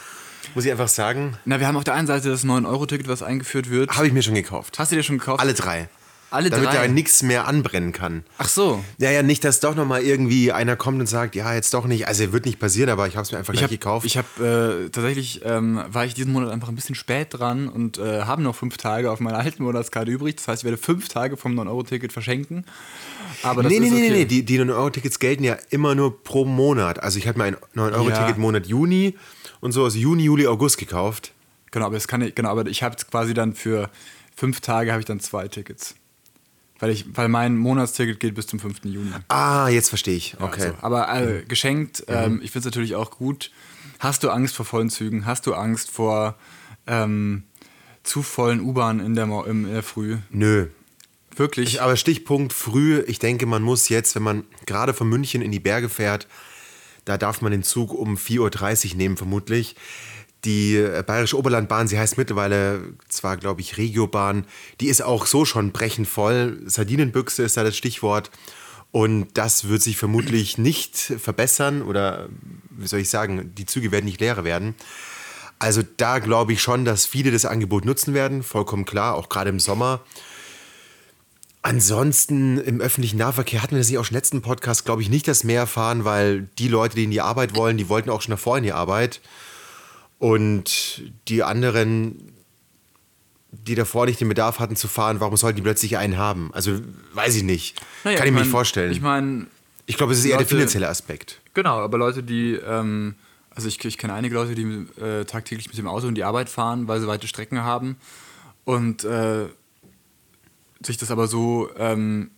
Muss 0.55 0.65
ich 0.65 0.71
einfach 0.71 0.87
sagen. 0.87 1.37
Na, 1.45 1.59
wir 1.59 1.67
haben 1.67 1.77
auf 1.77 1.83
der 1.83 1.93
einen 1.93 2.07
Seite 2.07 2.29
das 2.29 2.43
9-Euro-Ticket, 2.45 3.07
was 3.07 3.21
eingeführt 3.23 3.69
wird. 3.69 3.91
Habe 3.95 4.07
ich 4.07 4.13
mir 4.13 4.23
schon 4.23 4.35
gekauft. 4.35 4.79
Hast 4.79 4.91
du 4.91 4.95
dir 4.95 5.03
schon 5.03 5.17
gekauft? 5.17 5.39
Alle 5.41 5.53
drei. 5.53 5.89
Alle 6.29 6.49
Damit 6.49 6.67
drei? 6.67 6.87
da 6.87 6.87
nichts 6.89 7.23
mehr 7.23 7.47
anbrennen 7.47 7.93
kann. 7.93 8.23
Ach 8.37 8.49
so. 8.49 8.83
Ja, 8.97 9.09
ja, 9.11 9.23
nicht, 9.23 9.45
dass 9.45 9.61
doch 9.61 9.75
nochmal 9.75 10.01
irgendwie 10.01 10.51
einer 10.51 10.75
kommt 10.75 10.99
und 10.99 11.07
sagt, 11.07 11.35
ja, 11.35 11.53
jetzt 11.53 11.73
doch 11.73 11.85
nicht. 11.85 12.05
Also 12.09 12.33
wird 12.33 12.45
nicht 12.45 12.59
passieren, 12.59 12.89
aber 12.89 13.07
ich 13.07 13.15
habe 13.15 13.23
es 13.23 13.31
mir 13.31 13.37
einfach 13.37 13.53
Ich 13.53 13.59
gleich 13.59 13.69
habe 13.69 13.77
gekauft. 13.77 14.05
ich 14.05 14.17
hab, 14.17 14.25
äh, 14.41 14.89
tatsächlich 14.89 15.41
ähm, 15.45 15.81
war 15.87 16.03
ich 16.03 16.15
diesen 16.15 16.33
Monat 16.33 16.51
einfach 16.51 16.67
ein 16.67 16.75
bisschen 16.75 16.95
spät 16.95 17.27
dran 17.31 17.69
und 17.69 17.97
äh, 17.97 18.23
habe 18.23 18.41
noch 18.41 18.55
fünf 18.55 18.75
Tage 18.75 19.09
auf 19.09 19.21
meiner 19.21 19.37
alten 19.37 19.63
Monatskarte 19.63 20.11
übrig. 20.11 20.35
Das 20.35 20.49
heißt, 20.49 20.63
ich 20.63 20.65
werde 20.65 20.77
fünf 20.77 21.07
Tage 21.07 21.37
vom 21.37 21.57
9-Euro-Ticket 21.57 22.11
verschenken. 22.11 22.65
Aber 23.43 23.63
das 23.63 23.71
nee, 23.71 23.79
nee, 23.79 23.85
ist 23.85 23.93
nee, 23.93 23.99
okay. 23.99 24.09
nee, 24.09 24.17
nee, 24.17 24.25
die, 24.25 24.43
die 24.43 24.59
9-Euro-Tickets 24.59 25.19
gelten 25.19 25.45
ja 25.45 25.55
immer 25.69 25.95
nur 25.95 26.23
pro 26.25 26.43
Monat. 26.43 27.01
Also 27.01 27.19
ich 27.19 27.27
hatte 27.29 27.37
mir 27.37 27.45
ein 27.45 27.55
9-Euro-Ticket 27.73 28.27
Ja. 28.31 28.37
Monat 28.37 28.65
Juni 28.65 29.15
und 29.67 29.73
so, 29.73 29.83
also 29.83 29.99
Juni, 29.99 30.23
Juli, 30.23 30.47
August 30.47 30.77
gekauft. 30.77 31.33
Genau, 31.71 31.85
aber 31.85 31.95
das 31.95 32.07
kann 32.07 32.21
ich, 32.21 32.33
genau, 32.33 32.49
aber 32.49 32.65
ich 32.67 32.81
habe 32.81 32.95
quasi 33.11 33.33
dann 33.33 33.53
für 33.53 33.89
fünf 34.35 34.61
Tage 34.61 34.91
habe 34.91 35.01
ich 35.01 35.05
dann 35.05 35.19
zwei 35.19 35.47
Tickets. 35.47 35.95
Weil, 36.79 36.91
ich, 36.91 37.05
weil 37.15 37.27
mein 37.27 37.57
Monatsticket 37.57 38.19
geht 38.19 38.35
bis 38.35 38.47
zum 38.47 38.59
5. 38.59 38.85
Juni. 38.85 39.11
Ah, 39.27 39.67
jetzt 39.67 39.89
verstehe 39.89 40.15
ich. 40.15 40.33
Ja, 40.33 40.45
Okay. 40.45 40.69
Mhm. 40.69 40.75
Aber 40.81 41.13
äh, 41.13 41.43
geschenkt, 41.43 42.03
ähm, 42.07 42.39
ich 42.43 42.51
finde 42.51 42.59
es 42.59 42.65
natürlich 42.65 42.95
auch 42.95 43.11
gut. 43.11 43.51
Hast 43.99 44.23
du 44.23 44.29
Angst 44.29 44.55
vor 44.55 44.65
vollen 44.65 44.89
Zügen? 44.89 45.25
Hast 45.25 45.47
du 45.47 45.55
Angst 45.55 45.91
vor 45.91 46.35
ähm, 46.85 47.43
zu 48.03 48.21
vollen 48.21 48.61
U-Bahnen 48.61 48.99
in 48.99 49.17
in 49.17 49.73
der 49.73 49.83
Früh? 49.83 50.17
Nö. 50.29 50.67
Wirklich? 51.35 51.73
Ich, 51.73 51.81
aber 51.81 51.97
Stichpunkt 51.97 52.53
früh, 52.53 53.03
ich 53.07 53.19
denke, 53.19 53.45
man 53.45 53.63
muss 53.63 53.89
jetzt, 53.89 54.15
wenn 54.15 54.23
man 54.23 54.43
gerade 54.65 54.93
von 54.93 55.09
München 55.09 55.41
in 55.41 55.51
die 55.51 55.59
Berge 55.59 55.89
fährt, 55.89 56.27
da 57.07 57.17
darf 57.17 57.41
man 57.41 57.53
den 57.53 57.63
Zug 57.63 57.93
um 57.93 58.15
4.30 58.17 58.91
Uhr 58.91 58.97
nehmen, 58.97 59.17
vermutlich. 59.17 59.75
Die 60.43 60.75
äh, 60.75 61.03
Bayerische 61.07 61.37
Oberlandbahn, 61.37 61.87
sie 61.87 61.97
heißt 61.97 62.17
mittlerweile 62.17 62.93
zwar, 63.07 63.37
glaube 63.37 63.61
ich, 63.61 63.77
Regiobahn, 63.77 64.45
die 64.81 64.87
ist 64.87 65.01
auch 65.01 65.25
so 65.25 65.45
schon 65.45 65.71
brechend 65.71 66.07
voll. 66.07 66.59
Sardinenbüchse 66.65 67.43
ist 67.43 67.55
da 67.55 67.63
das 67.63 67.77
Stichwort. 67.77 68.29
Und 68.91 69.37
das 69.37 69.67
wird 69.67 69.81
sich 69.81 69.97
vermutlich 69.97 70.57
nicht 70.57 70.95
verbessern 70.97 71.81
oder, 71.81 72.29
wie 72.69 72.87
soll 72.87 72.99
ich 72.99 73.09
sagen, 73.09 73.53
die 73.55 73.65
Züge 73.65 73.91
werden 73.91 74.05
nicht 74.05 74.21
leerer 74.21 74.43
werden. 74.43 74.75
Also 75.59 75.81
da 75.97 76.19
glaube 76.19 76.53
ich 76.53 76.61
schon, 76.61 76.85
dass 76.85 77.05
viele 77.05 77.31
das 77.31 77.45
Angebot 77.45 77.85
nutzen 77.85 78.13
werden, 78.13 78.43
vollkommen 78.43 78.85
klar, 78.85 79.15
auch 79.15 79.29
gerade 79.29 79.49
im 79.49 79.59
Sommer. 79.59 80.01
Ansonsten 81.67 82.57
im 82.59 82.79
öffentlichen 82.79 83.17
Nahverkehr 83.17 83.61
hatten 83.61 83.71
wir 83.75 83.79
das 83.79 83.89
nicht 83.89 83.97
auch 83.97 84.05
schon 84.05 84.13
im 84.15 84.19
letzten 84.19 84.41
Podcast, 84.41 84.85
glaube 84.85 85.01
ich, 85.01 85.09
nicht 85.09 85.27
das 85.27 85.43
mehr 85.43 85.59
erfahren, 85.59 86.05
weil 86.05 86.43
die 86.59 86.69
Leute, 86.69 86.95
die 86.95 87.03
in 87.03 87.11
die 87.11 87.19
Arbeit 87.19 87.57
wollen, 87.57 87.75
die 87.75 87.89
wollten 87.89 88.09
auch 88.09 88.21
schon 88.21 88.31
davor 88.31 88.57
in 88.57 88.63
die 88.63 88.71
Arbeit. 88.71 89.19
Und 90.17 91.03
die 91.27 91.43
anderen, 91.43 92.31
die 93.51 93.75
davor 93.75 94.05
nicht 94.05 94.21
den 94.21 94.29
Bedarf 94.29 94.59
hatten 94.59 94.77
zu 94.77 94.87
fahren, 94.87 95.19
warum 95.19 95.35
sollten 95.35 95.57
die 95.57 95.61
plötzlich 95.61 95.97
einen 95.97 96.17
haben? 96.17 96.51
Also 96.53 96.79
weiß 97.13 97.35
ich 97.35 97.43
nicht. 97.43 97.81
Naja, 98.05 98.17
Kann 98.17 98.27
ich 98.27 98.31
mir 98.31 98.35
mein- 98.37 98.43
nicht 98.43 98.51
vorstellen. 98.51 98.93
Ich 98.93 99.01
meine, 99.01 99.47
ich 99.87 99.97
glaube, 99.97 100.13
es 100.13 100.19
ist 100.19 100.25
eher 100.25 100.37
der 100.37 100.47
finanzielle 100.47 100.87
Aspekt. 100.87 101.41
genau, 101.53 101.79
aber 101.79 101.97
Leute, 101.97 102.23
die, 102.23 102.53
ähm, 102.53 103.15
also 103.49 103.67
ich, 103.67 103.83
ich 103.83 103.97
kenne 103.97 104.13
einige 104.13 104.35
Leute, 104.35 104.55
die 104.55 104.63
äh, 105.01 105.25
tagtäglich 105.25 105.67
mit 105.67 105.77
dem 105.77 105.87
Auto 105.87 106.07
in 106.07 106.15
die 106.15 106.23
Arbeit 106.23 106.47
fahren, 106.47 106.87
weil 106.87 107.01
sie 107.01 107.07
weite 107.07 107.27
Strecken 107.27 107.61
haben 107.61 107.97
und 108.63 109.03
äh, 109.03 109.47
sich 110.83 110.97
das 110.97 111.11
aber 111.11 111.27
so 111.27 111.69
ähm, 111.77 112.31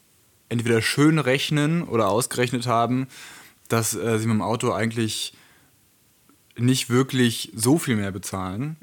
entweder 0.50 0.81
schön 0.81 1.19
rechnen 1.19 1.84
oder 1.84 2.10
ausgerechnet 2.10 2.67
haben, 2.67 3.08
dass 3.67 3.96
äh, 3.96 4.17
sie 4.19 4.27
mit 4.27 4.36
dem 4.36 4.41
Auto 4.41 4.72
eigentlich 4.72 5.34
nicht 6.58 6.89
wirklich 6.89 7.51
so 7.55 7.77
viel 7.77 7.96
mehr 7.96 8.12
bezahlen. 8.12 8.77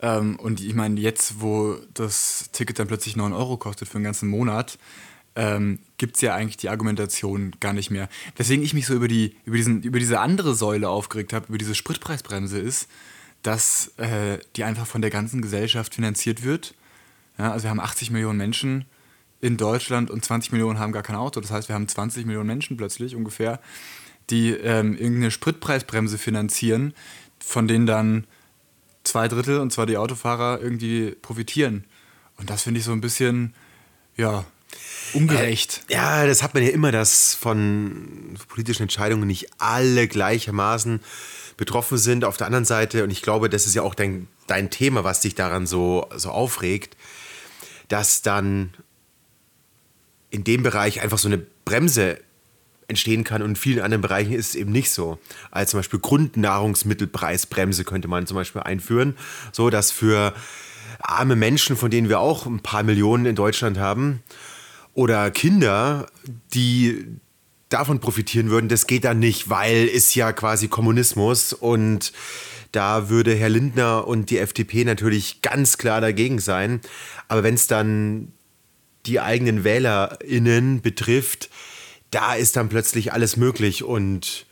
Ähm, 0.00 0.36
und 0.36 0.60
ich 0.60 0.74
meine, 0.74 1.00
jetzt, 1.00 1.40
wo 1.40 1.76
das 1.94 2.50
Ticket 2.52 2.78
dann 2.78 2.88
plötzlich 2.88 3.16
9 3.16 3.32
Euro 3.32 3.56
kostet 3.56 3.88
für 3.88 3.96
einen 3.96 4.04
ganzen 4.04 4.28
Monat, 4.28 4.78
ähm, 5.34 5.78
gibt 5.98 6.16
es 6.16 6.22
ja 6.22 6.34
eigentlich 6.34 6.56
die 6.56 6.68
Argumentation 6.68 7.52
gar 7.60 7.72
nicht 7.72 7.90
mehr. 7.90 8.08
Weswegen 8.36 8.64
ich 8.64 8.74
mich 8.74 8.86
so 8.86 8.94
über, 8.94 9.08
die, 9.08 9.36
über, 9.44 9.56
diesen, 9.56 9.82
über 9.82 9.98
diese 9.98 10.20
andere 10.20 10.54
Säule 10.54 10.88
aufgeregt 10.88 11.32
habe, 11.32 11.46
über 11.48 11.58
diese 11.58 11.74
Spritpreisbremse, 11.74 12.58
ist, 12.58 12.88
dass 13.42 13.92
äh, 13.98 14.38
die 14.56 14.64
einfach 14.64 14.86
von 14.86 15.00
der 15.00 15.10
ganzen 15.10 15.42
Gesellschaft 15.42 15.94
finanziert 15.94 16.42
wird. 16.42 16.74
Ja, 17.38 17.52
also 17.52 17.64
wir 17.64 17.70
haben 17.70 17.80
80 17.80 18.10
Millionen 18.10 18.38
Menschen 18.38 18.84
in 19.40 19.56
Deutschland 19.56 20.10
und 20.10 20.24
20 20.24 20.52
Millionen 20.52 20.78
haben 20.78 20.92
gar 20.92 21.02
kein 21.02 21.16
Auto. 21.16 21.40
Das 21.40 21.50
heißt, 21.50 21.68
wir 21.68 21.74
haben 21.74 21.86
20 21.86 22.26
Millionen 22.26 22.48
Menschen 22.48 22.76
plötzlich 22.76 23.14
ungefähr, 23.14 23.60
die 24.30 24.50
ähm, 24.50 24.94
irgendeine 24.94 25.30
Spritpreisbremse 25.30 26.18
finanzieren, 26.18 26.92
von 27.38 27.68
denen 27.68 27.86
dann 27.86 28.26
zwei 29.04 29.28
Drittel, 29.28 29.60
und 29.60 29.72
zwar 29.72 29.86
die 29.86 29.96
Autofahrer, 29.96 30.60
irgendwie 30.60 31.12
profitieren. 31.22 31.84
Und 32.36 32.50
das 32.50 32.64
finde 32.64 32.78
ich 32.78 32.84
so 32.84 32.92
ein 32.92 33.00
bisschen, 33.00 33.54
ja, 34.16 34.44
ungerecht. 35.14 35.82
Äh, 35.88 35.94
ja, 35.94 36.26
das 36.26 36.42
hat 36.42 36.54
man 36.54 36.62
ja 36.62 36.70
immer, 36.70 36.92
dass 36.92 37.34
von 37.34 38.36
politischen 38.48 38.82
Entscheidungen 38.82 39.26
nicht 39.26 39.48
alle 39.58 40.08
gleichermaßen 40.08 41.00
betroffen 41.56 41.98
sind. 41.98 42.24
Auf 42.24 42.36
der 42.36 42.46
anderen 42.46 42.64
Seite, 42.64 43.04
und 43.04 43.10
ich 43.10 43.22
glaube, 43.22 43.48
das 43.48 43.66
ist 43.66 43.74
ja 43.74 43.82
auch 43.82 43.94
dein, 43.94 44.28
dein 44.46 44.70
Thema, 44.70 45.04
was 45.04 45.20
dich 45.20 45.34
daran 45.34 45.66
so, 45.66 46.08
so 46.16 46.30
aufregt, 46.30 46.96
dass 47.88 48.22
dann 48.22 48.74
in 50.30 50.44
dem 50.44 50.62
Bereich 50.62 51.00
einfach 51.00 51.18
so 51.18 51.28
eine 51.28 51.38
Bremse 51.38 52.18
entstehen 52.86 53.24
kann 53.24 53.42
und 53.42 53.50
in 53.50 53.56
vielen 53.56 53.80
anderen 53.80 54.02
Bereichen 54.02 54.32
ist 54.32 54.50
es 54.50 54.54
eben 54.54 54.72
nicht 54.72 54.90
so. 54.90 55.18
Als 55.50 55.70
zum 55.70 55.78
Beispiel 55.80 56.00
Grundnahrungsmittelpreisbremse 56.00 57.84
könnte 57.84 58.08
man 58.08 58.26
zum 58.26 58.36
Beispiel 58.36 58.62
einführen, 58.62 59.16
so 59.52 59.68
dass 59.68 59.90
für 59.90 60.34
arme 61.00 61.36
Menschen, 61.36 61.76
von 61.76 61.90
denen 61.90 62.08
wir 62.08 62.20
auch 62.20 62.46
ein 62.46 62.60
paar 62.60 62.82
Millionen 62.82 63.26
in 63.26 63.36
Deutschland 63.36 63.78
haben, 63.78 64.22
oder 64.94 65.30
Kinder, 65.30 66.06
die 66.54 67.06
davon 67.68 68.00
profitieren 68.00 68.50
würden, 68.50 68.68
das 68.68 68.88
geht 68.88 69.04
dann 69.04 69.20
nicht, 69.20 69.48
weil 69.48 69.86
ist 69.86 70.14
ja 70.16 70.32
quasi 70.32 70.66
Kommunismus 70.66 71.52
und 71.52 72.12
da 72.72 73.08
würde 73.08 73.34
Herr 73.34 73.48
Lindner 73.48 74.06
und 74.06 74.30
die 74.30 74.38
FDP 74.38 74.84
natürlich 74.84 75.42
ganz 75.42 75.78
klar 75.78 76.00
dagegen 76.00 76.38
sein. 76.38 76.80
Aber 77.28 77.42
wenn 77.42 77.54
es 77.54 77.66
dann 77.66 78.32
die 79.06 79.20
eigenen 79.20 79.64
WählerInnen 79.64 80.82
betrifft, 80.82 81.50
da 82.10 82.34
ist 82.34 82.56
dann 82.56 82.68
plötzlich 82.68 83.12
alles 83.12 83.36
möglich 83.36 83.84
und 83.84 84.46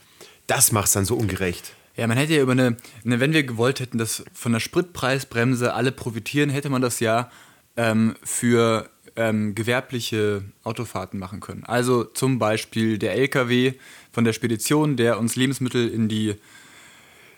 das 0.47 0.71
macht 0.71 0.87
es 0.87 0.93
dann 0.93 1.05
so 1.05 1.15
ungerecht. 1.15 1.73
Ja, 1.95 2.05
man 2.07 2.17
hätte 2.17 2.35
ja 2.35 2.41
über 2.41 2.51
eine, 2.51 2.77
eine, 3.03 3.19
wenn 3.19 3.33
wir 3.33 3.43
gewollt 3.43 3.79
hätten, 3.79 3.97
dass 3.97 4.23
von 4.31 4.53
der 4.53 4.59
Spritpreisbremse 4.59 5.73
alle 5.73 5.91
profitieren, 5.91 6.49
hätte 6.49 6.69
man 6.69 6.81
das 6.81 6.99
ja 6.99 7.31
ähm, 7.75 8.15
für 8.23 8.89
ähm, 9.15 9.55
gewerbliche 9.55 10.43
Autofahrten 10.63 11.19
machen 11.19 11.39
können. 11.39 11.63
Also 11.63 12.03
zum 12.03 12.37
Beispiel 12.37 12.99
der 12.99 13.15
LKW 13.15 13.73
von 14.11 14.23
der 14.23 14.33
Spedition, 14.33 14.95
der 14.95 15.19
uns 15.19 15.35
Lebensmittel 15.35 15.89
in 15.89 16.07
die, 16.07 16.35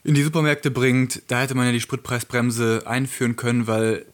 in 0.03 0.13
die 0.13 0.23
Supermärkte 0.23 0.71
bringt, 0.71 1.23
da 1.27 1.41
hätte 1.41 1.55
man 1.55 1.65
ja 1.65 1.71
die 1.71 1.81
Spritpreisbremse 1.81 2.83
einführen 2.85 3.35
können, 3.35 3.67
weil 3.67 4.05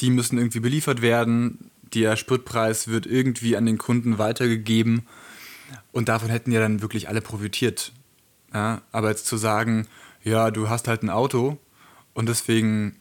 die 0.00 0.10
müssen 0.10 0.38
irgendwie 0.38 0.60
beliefert 0.60 1.02
werden. 1.02 1.70
Der 1.94 2.16
Spritpreis 2.16 2.88
wird 2.88 3.06
irgendwie 3.06 3.56
an 3.56 3.66
den 3.66 3.78
Kunden 3.78 4.18
weitergegeben 4.18 5.06
und 5.92 6.08
davon 6.08 6.30
hätten 6.30 6.52
ja 6.52 6.60
dann 6.60 6.82
wirklich 6.82 7.08
alle 7.08 7.20
profitiert. 7.20 7.92
Ja, 8.52 8.82
aber 8.92 9.10
jetzt 9.10 9.26
zu 9.26 9.36
sagen, 9.36 9.86
ja, 10.22 10.50
du 10.50 10.68
hast 10.68 10.88
halt 10.88 11.02
ein 11.02 11.10
Auto 11.10 11.58
und 12.14 12.28
deswegen 12.28 12.96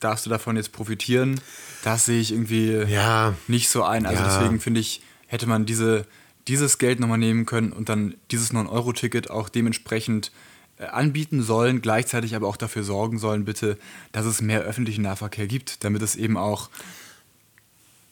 darfst 0.00 0.26
du 0.26 0.30
davon 0.30 0.56
jetzt 0.56 0.72
profitieren, 0.72 1.40
das 1.84 2.06
sehe 2.06 2.20
ich 2.20 2.32
irgendwie 2.32 2.72
ja. 2.92 3.34
nicht 3.46 3.68
so 3.68 3.84
ein. 3.84 4.06
Also 4.06 4.22
ja. 4.22 4.28
deswegen 4.28 4.60
finde 4.60 4.80
ich, 4.80 5.02
hätte 5.26 5.46
man 5.46 5.64
diese, 5.64 6.06
dieses 6.48 6.78
Geld 6.78 6.98
nochmal 6.98 7.18
nehmen 7.18 7.46
können 7.46 7.72
und 7.72 7.88
dann 7.88 8.14
dieses 8.30 8.52
9-Euro-Ticket 8.52 9.30
auch 9.30 9.48
dementsprechend 9.48 10.32
anbieten 10.78 11.42
sollen, 11.42 11.80
gleichzeitig 11.80 12.34
aber 12.34 12.48
auch 12.48 12.56
dafür 12.56 12.82
sorgen 12.82 13.18
sollen, 13.18 13.44
bitte, 13.44 13.78
dass 14.12 14.26
es 14.26 14.40
mehr 14.40 14.62
öffentlichen 14.62 15.02
Nahverkehr 15.02 15.46
gibt, 15.46 15.84
damit 15.84 16.02
es 16.02 16.16
eben 16.16 16.36
auch, 16.36 16.70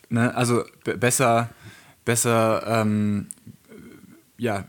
ne, 0.08 0.34
also 0.34 0.64
besser, 0.82 1.50
besser, 2.04 2.62
ähm, 2.66 3.28
ja, 4.38 4.66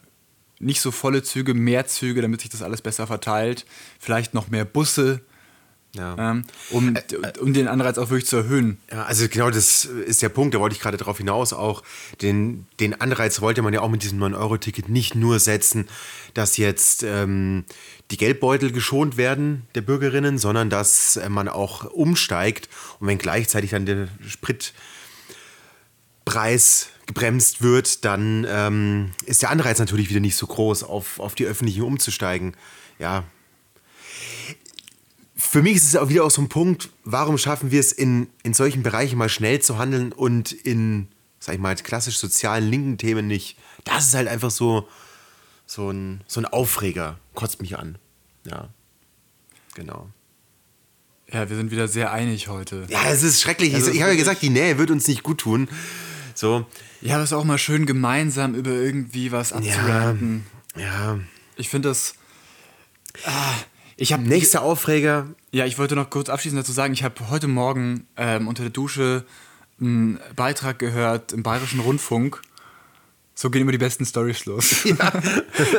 nicht 0.59 0.81
so 0.81 0.91
volle 0.91 1.23
Züge, 1.23 1.53
mehr 1.53 1.87
Züge, 1.87 2.21
damit 2.21 2.41
sich 2.41 2.49
das 2.49 2.61
alles 2.61 2.81
besser 2.81 3.07
verteilt. 3.07 3.65
Vielleicht 3.99 4.33
noch 4.33 4.49
mehr 4.49 4.65
Busse, 4.65 5.21
ja. 5.93 6.31
Ähm, 6.31 6.45
um, 6.69 6.97
um 7.41 7.53
den 7.53 7.67
Anreiz 7.67 7.97
auch 7.97 8.09
wirklich 8.09 8.27
zu 8.27 8.37
erhöhen. 8.37 8.77
Ja, 8.89 9.03
also 9.03 9.27
genau 9.27 9.49
das 9.49 9.83
ist 9.83 10.21
der 10.21 10.29
Punkt, 10.29 10.55
da 10.55 10.59
wollte 10.59 10.75
ich 10.75 10.81
gerade 10.81 10.95
darauf 10.97 11.17
hinaus 11.17 11.51
auch. 11.51 11.83
Den, 12.21 12.65
den 12.79 12.99
Anreiz 13.01 13.41
wollte 13.41 13.61
man 13.61 13.73
ja 13.73 13.81
auch 13.81 13.89
mit 13.89 14.03
diesem 14.03 14.23
9-Euro-Ticket 14.23 14.87
nicht 14.87 15.15
nur 15.15 15.39
setzen, 15.39 15.89
dass 16.33 16.55
jetzt 16.55 17.03
ähm, 17.03 17.65
die 18.09 18.17
Geldbeutel 18.17 18.71
geschont 18.71 19.17
werden 19.17 19.63
der 19.75 19.81
Bürgerinnen, 19.81 20.37
sondern 20.37 20.69
dass 20.69 21.19
man 21.27 21.49
auch 21.49 21.83
umsteigt 21.85 22.69
und 22.99 23.07
wenn 23.07 23.17
gleichzeitig 23.17 23.71
dann 23.71 23.85
der 23.85 24.07
Spritpreis 26.25 26.87
gebremst 27.05 27.61
wird, 27.61 28.05
dann 28.05 28.45
ähm, 28.47 29.11
ist 29.25 29.41
der 29.41 29.49
Anreiz 29.49 29.79
natürlich 29.79 30.09
wieder 30.09 30.21
nicht 30.21 30.37
so 30.37 30.47
groß, 30.47 30.83
auf, 30.83 31.19
auf 31.19 31.35
die 31.35 31.45
öffentlichen 31.45 31.83
umzusteigen. 31.83 32.55
Ja. 32.99 33.25
Für 35.51 35.61
mich 35.61 35.75
ist 35.75 35.83
es 35.83 35.97
auch 35.97 36.07
wieder 36.07 36.23
auch 36.23 36.31
so 36.31 36.41
ein 36.41 36.47
Punkt, 36.47 36.87
warum 37.03 37.37
schaffen 37.37 37.71
wir 37.71 37.81
es 37.81 37.91
in, 37.91 38.27
in 38.41 38.53
solchen 38.53 38.83
Bereichen 38.83 39.17
mal 39.17 39.27
schnell 39.27 39.61
zu 39.61 39.77
handeln 39.77 40.13
und 40.13 40.53
in, 40.53 41.09
sag 41.41 41.55
ich 41.55 41.59
mal, 41.59 41.75
klassisch 41.75 42.19
sozialen 42.19 42.69
linken 42.69 42.97
Themen 42.97 43.27
nicht. 43.27 43.57
Das 43.83 44.05
ist 44.05 44.13
halt 44.13 44.29
einfach 44.29 44.49
so, 44.49 44.87
so, 45.65 45.89
ein, 45.89 46.23
so 46.25 46.39
ein 46.39 46.45
Aufreger, 46.45 47.19
kotzt 47.35 47.61
mich 47.61 47.77
an. 47.77 47.97
Ja, 48.45 48.69
genau. 49.73 50.07
Ja, 51.29 51.49
wir 51.49 51.57
sind 51.57 51.69
wieder 51.69 51.89
sehr 51.89 52.13
einig 52.13 52.47
heute. 52.47 52.85
Ja, 52.87 53.09
es 53.09 53.21
ist 53.21 53.41
schrecklich. 53.41 53.75
Also 53.75 53.91
ich 53.91 53.99
habe 53.99 54.11
ja 54.11 54.17
gesagt, 54.17 54.41
die 54.41 54.49
Nähe 54.49 54.77
wird 54.77 54.89
uns 54.89 55.05
nicht 55.09 55.21
gut 55.21 55.39
tun. 55.39 55.67
So. 56.33 56.65
Ja, 57.01 57.15
aber 57.15 57.23
es 57.25 57.31
ist 57.31 57.37
auch 57.37 57.43
mal 57.43 57.57
schön, 57.57 57.85
gemeinsam 57.85 58.55
über 58.55 58.71
irgendwie 58.71 59.33
was 59.33 59.51
abzuranten. 59.51 60.45
Ja. 60.77 60.81
ja. 60.81 61.19
Ich 61.57 61.67
finde 61.67 61.89
das. 61.89 62.15
Ah, 63.25 63.55
ich 63.97 64.13
habe 64.13 64.23
Nächster 64.23 64.61
Aufreger. 64.61 65.27
Ja, 65.53 65.65
ich 65.65 65.77
wollte 65.77 65.95
noch 65.95 66.09
kurz 66.09 66.29
abschließend 66.29 66.61
dazu 66.61 66.71
sagen, 66.71 66.93
ich 66.93 67.03
habe 67.03 67.29
heute 67.29 67.49
Morgen 67.49 68.07
ähm, 68.15 68.47
unter 68.47 68.63
der 68.63 68.71
Dusche 68.71 69.25
einen 69.81 70.17
Beitrag 70.35 70.79
gehört 70.79 71.33
im 71.33 71.43
Bayerischen 71.43 71.81
Rundfunk. 71.81 72.41
So 73.35 73.49
gehen 73.49 73.61
immer 73.61 73.73
die 73.73 73.77
besten 73.77 74.05
Storys 74.05 74.45
los. 74.45 74.83
Ja. 74.85 75.11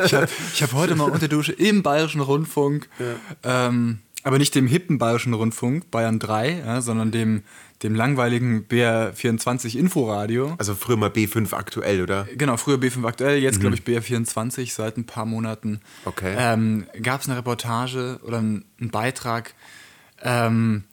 ich 0.05 0.13
habe 0.13 0.27
hab 0.61 0.73
heute 0.73 0.95
mal 0.95 1.05
unter 1.05 1.19
der 1.19 1.29
Dusche 1.29 1.53
im 1.53 1.81
Bayerischen 1.81 2.21
Rundfunk, 2.21 2.87
ja. 2.99 3.67
ähm, 3.67 3.99
aber 4.21 4.37
nicht 4.37 4.53
dem 4.53 4.67
hippen 4.67 4.99
Bayerischen 4.99 5.33
Rundfunk, 5.33 5.89
Bayern 5.89 6.19
3, 6.19 6.51
ja, 6.51 6.81
sondern 6.81 7.11
dem 7.11 7.41
dem 7.83 7.95
langweiligen 7.95 8.65
BR24 8.67 9.77
Inforadio. 9.77 10.55
Also 10.57 10.73
früher 10.73 10.95
mal 10.95 11.09
B5 11.09 11.53
aktuell, 11.53 12.01
oder? 12.01 12.27
Genau, 12.35 12.55
früher 12.55 12.77
B5 12.77 13.05
aktuell, 13.05 13.39
jetzt 13.39 13.57
mhm. 13.57 13.61
glaube 13.61 13.75
ich 13.75 13.83
BR24 13.83 14.71
seit 14.71 14.97
ein 14.97 15.05
paar 15.05 15.25
Monaten. 15.25 15.81
Okay. 16.05 16.33
Ähm, 16.37 16.87
Gab 17.01 17.21
es 17.21 17.27
eine 17.27 17.37
Reportage 17.37 18.19
oder 18.23 18.37
einen, 18.37 18.65
Beitrag 18.79 19.53
ähm, 20.21 20.83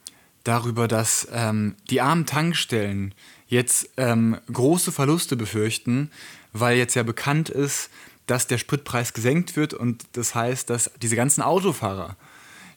darüber, 0.45 0.89
dass 0.89 1.29
ähm, 1.33 1.77
die 1.91 2.01
armen 2.01 2.27
Tankstellen 2.27 3.15
jetzt 3.47 3.91
ähm, 3.97 4.39
große 4.53 4.91
Verluste 4.91 5.37
befürchten, 5.37 6.11
weil 6.53 6.77
jetzt 6.77 6.95
ja 6.95 7.03
bekannt 7.03 7.51
ist, 7.51 7.91
dass 8.27 8.47
der 8.47 8.59
Spritpreis 8.59 9.13
gesenkt 9.13 9.57
wird 9.57 9.75
und 9.75 10.05
das 10.13 10.35
heißt, 10.35 10.71
dass 10.71 10.91
diese 11.03 11.17
ganzen 11.17 11.43
Autofahrer, 11.43 12.17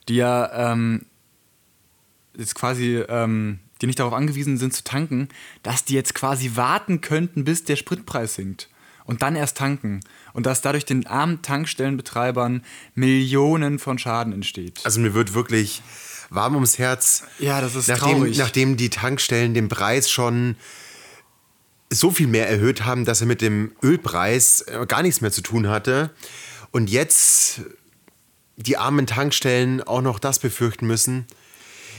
die 0.08 0.16
ja 0.16 0.72
ähm, 0.72 1.06
jetzt 2.36 2.56
quasi 2.56 3.04
ähm, 3.08 3.60
die 3.84 3.88
nicht 3.88 4.00
darauf 4.00 4.14
angewiesen 4.14 4.58
sind 4.58 4.74
zu 4.74 4.84
tanken, 4.84 5.28
dass 5.62 5.84
die 5.84 5.94
jetzt 5.94 6.16
quasi 6.16 6.52
warten 6.56 7.02
könnten, 7.02 7.44
bis 7.44 7.66
der 7.66 7.76
Spritpreis 7.76 8.36
sinkt 8.36 8.70
und 9.06 9.22
dann 9.22 9.36
erst 9.36 9.58
tanken 9.58 10.00
und 10.32 10.46
dass 10.46 10.62
dadurch 10.62 10.86
den 10.86 11.06
armen 11.06 11.42
Tankstellenbetreibern 11.42 12.64
Millionen 12.96 13.80
von 13.80 14.00
Schaden 14.00 14.32
entsteht. 14.32 14.80
Also 14.86 15.02
mir 15.02 15.14
wird 15.14 15.34
wirklich 15.34 15.82
warm 16.30 16.56
ums 16.56 16.78
Herz. 16.80 17.24
Ja, 17.40 17.60
das 17.60 17.76
ist 17.76 17.90
nachdem, 17.90 18.18
traurig. 18.20 18.38
Nachdem 18.38 18.78
die 18.78 18.90
Tankstellen 18.90 19.54
den 19.54 19.68
Preis 19.68 20.10
schon 20.10 20.56
so 21.90 22.10
viel 22.10 22.28
mehr 22.28 22.50
erhöht 22.50 22.86
haben, 22.86 23.04
dass 23.04 23.20
er 23.20 23.28
mit 23.28 23.42
dem 23.42 23.74
Ölpreis 23.84 24.62
äh, 24.62 24.86
gar 24.88 25.04
nichts 25.04 25.20
mehr 25.20 25.32
zu 25.32 25.42
tun 25.42 25.68
hatte 25.68 26.10
und 26.72 26.90
jetzt 26.90 27.62
die 28.56 28.78
armen 28.78 29.08
Tankstellen 29.08 29.84
auch 29.84 30.02
noch 30.02 30.20
das 30.20 30.40
befürchten 30.40 30.88
müssen. 30.88 31.28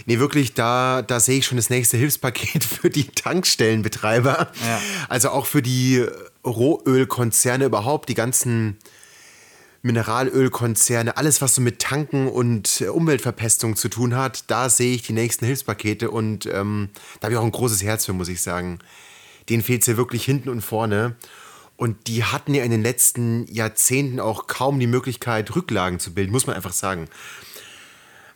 Nee, 0.06 0.18
wirklich, 0.18 0.54
da, 0.54 1.02
da 1.02 1.20
sehe 1.20 1.38
ich 1.38 1.46
schon 1.46 1.56
das 1.56 1.70
nächste 1.70 1.96
Hilfspaket 1.96 2.64
für 2.82 2.90
die 2.90 3.08
Tankstellenbetreiber. 3.08 4.50
Ja. 4.66 4.80
Also 5.08 5.30
auch 5.30 5.46
für 5.46 5.62
die 5.62 6.04
Rohölkonzerne 6.44 7.64
überhaupt, 7.64 8.08
die 8.08 8.14
ganzen 8.14 8.76
Mineralölkonzerne, 9.82 11.16
alles, 11.18 11.42
was 11.42 11.54
so 11.54 11.60
mit 11.60 11.78
Tanken 11.78 12.26
und 12.26 12.80
Umweltverpestung 12.80 13.76
zu 13.76 13.88
tun 13.88 14.16
hat, 14.16 14.50
da 14.50 14.70
sehe 14.70 14.94
ich 14.94 15.02
die 15.02 15.12
nächsten 15.12 15.44
Hilfspakete 15.44 16.10
und 16.10 16.46
ähm, 16.46 16.88
da 17.20 17.26
habe 17.26 17.34
ich 17.34 17.38
auch 17.38 17.44
ein 17.44 17.52
großes 17.52 17.82
Herz 17.82 18.06
für, 18.06 18.14
muss 18.14 18.28
ich 18.28 18.40
sagen. 18.40 18.78
Denen 19.50 19.62
fehlt 19.62 19.82
es 19.82 19.86
ja 19.86 19.98
wirklich 19.98 20.24
hinten 20.24 20.48
und 20.48 20.62
vorne. 20.62 21.16
Und 21.76 22.06
die 22.06 22.24
hatten 22.24 22.54
ja 22.54 22.64
in 22.64 22.70
den 22.70 22.82
letzten 22.82 23.46
Jahrzehnten 23.52 24.20
auch 24.20 24.46
kaum 24.46 24.78
die 24.78 24.86
Möglichkeit, 24.86 25.54
Rücklagen 25.54 25.98
zu 25.98 26.14
bilden, 26.14 26.32
muss 26.32 26.46
man 26.46 26.56
einfach 26.56 26.72
sagen. 26.72 27.08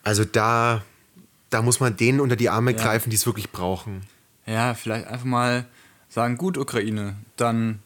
Also 0.03 0.25
da 0.25 0.83
da 1.51 1.63
muss 1.63 1.81
man 1.81 1.97
denen 1.97 2.21
unter 2.21 2.37
die 2.37 2.49
Arme 2.51 2.73
ja. 2.73 2.77
greifen, 2.77 3.11
die 3.11 3.17
es 3.17 3.27
wirklich 3.27 3.51
brauchen. 3.51 4.03
Ja, 4.47 4.75
vielleicht 4.75 5.07
einfach 5.07 5.25
mal 5.27 5.67
sagen, 6.09 6.37
gut, 6.37 6.57
Ukraine, 6.59 7.17
dann 7.37 7.81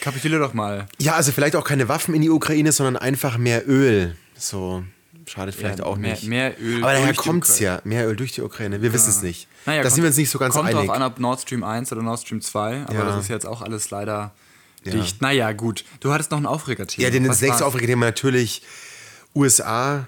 kapituliere 0.00 0.40
doch 0.40 0.54
mal. 0.54 0.86
Ja, 0.98 1.14
also 1.14 1.32
vielleicht 1.32 1.56
auch 1.56 1.64
keine 1.64 1.88
Waffen 1.88 2.14
in 2.14 2.22
die 2.22 2.30
Ukraine, 2.30 2.72
sondern 2.72 2.96
einfach 2.96 3.38
mehr 3.38 3.68
Öl. 3.68 4.16
So, 4.36 4.84
schadet 5.26 5.54
vielleicht 5.54 5.78
Ja, 5.80 5.84
auch 5.86 5.96
mehr- 5.96 6.12
nicht. 6.12 6.24
mehr 6.24 6.60
Öl 6.60 6.82
Aber 6.82 6.92
daher 6.92 7.14
kommt 7.14 7.44
es 7.44 7.58
ja. 7.60 7.80
Mehr 7.84 8.08
Öl 8.08 8.16
durch 8.16 8.32
die 8.32 8.42
Ukraine. 8.42 8.82
Wir 8.82 8.92
wissen 8.92 9.10
es 9.10 9.22
nicht. 9.22 9.46
Naja, 9.66 9.82
da 9.82 9.90
sind 9.90 9.96
kommt- 9.98 10.02
wir 10.04 10.08
uns 10.08 10.16
nicht 10.16 10.30
so 10.30 10.38
ganz 10.38 10.54
kommt 10.54 10.68
einig. 10.68 10.86
drauf 10.86 10.96
an, 10.96 11.02
ob 11.02 11.18
Nord 11.20 11.40
Stream 11.40 11.62
1 11.64 11.92
oder 11.92 12.02
Nord 12.02 12.20
Stream 12.20 12.40
2, 12.40 12.82
aber 12.82 12.94
Ja. 12.94 13.04
das 13.04 13.22
ist 13.24 13.28
jetzt 13.28 13.46
auch 13.46 13.62
alles 13.62 13.90
leider 13.90 14.32
Ja. 14.84 14.92
dicht. 14.92 15.22
Naja, 15.22 15.52
gut. 15.52 15.84
Du 16.00 16.12
hattest 16.12 16.32
noch 16.32 16.38
ein 16.38 16.46
Aufregerthema. 16.46 17.04
Ja, 17.06 17.10
den 17.12 17.22
nächste? 17.22 17.64
Aufregerthema 17.64 18.06
natürlich 18.06 18.62
USA, 19.34 20.06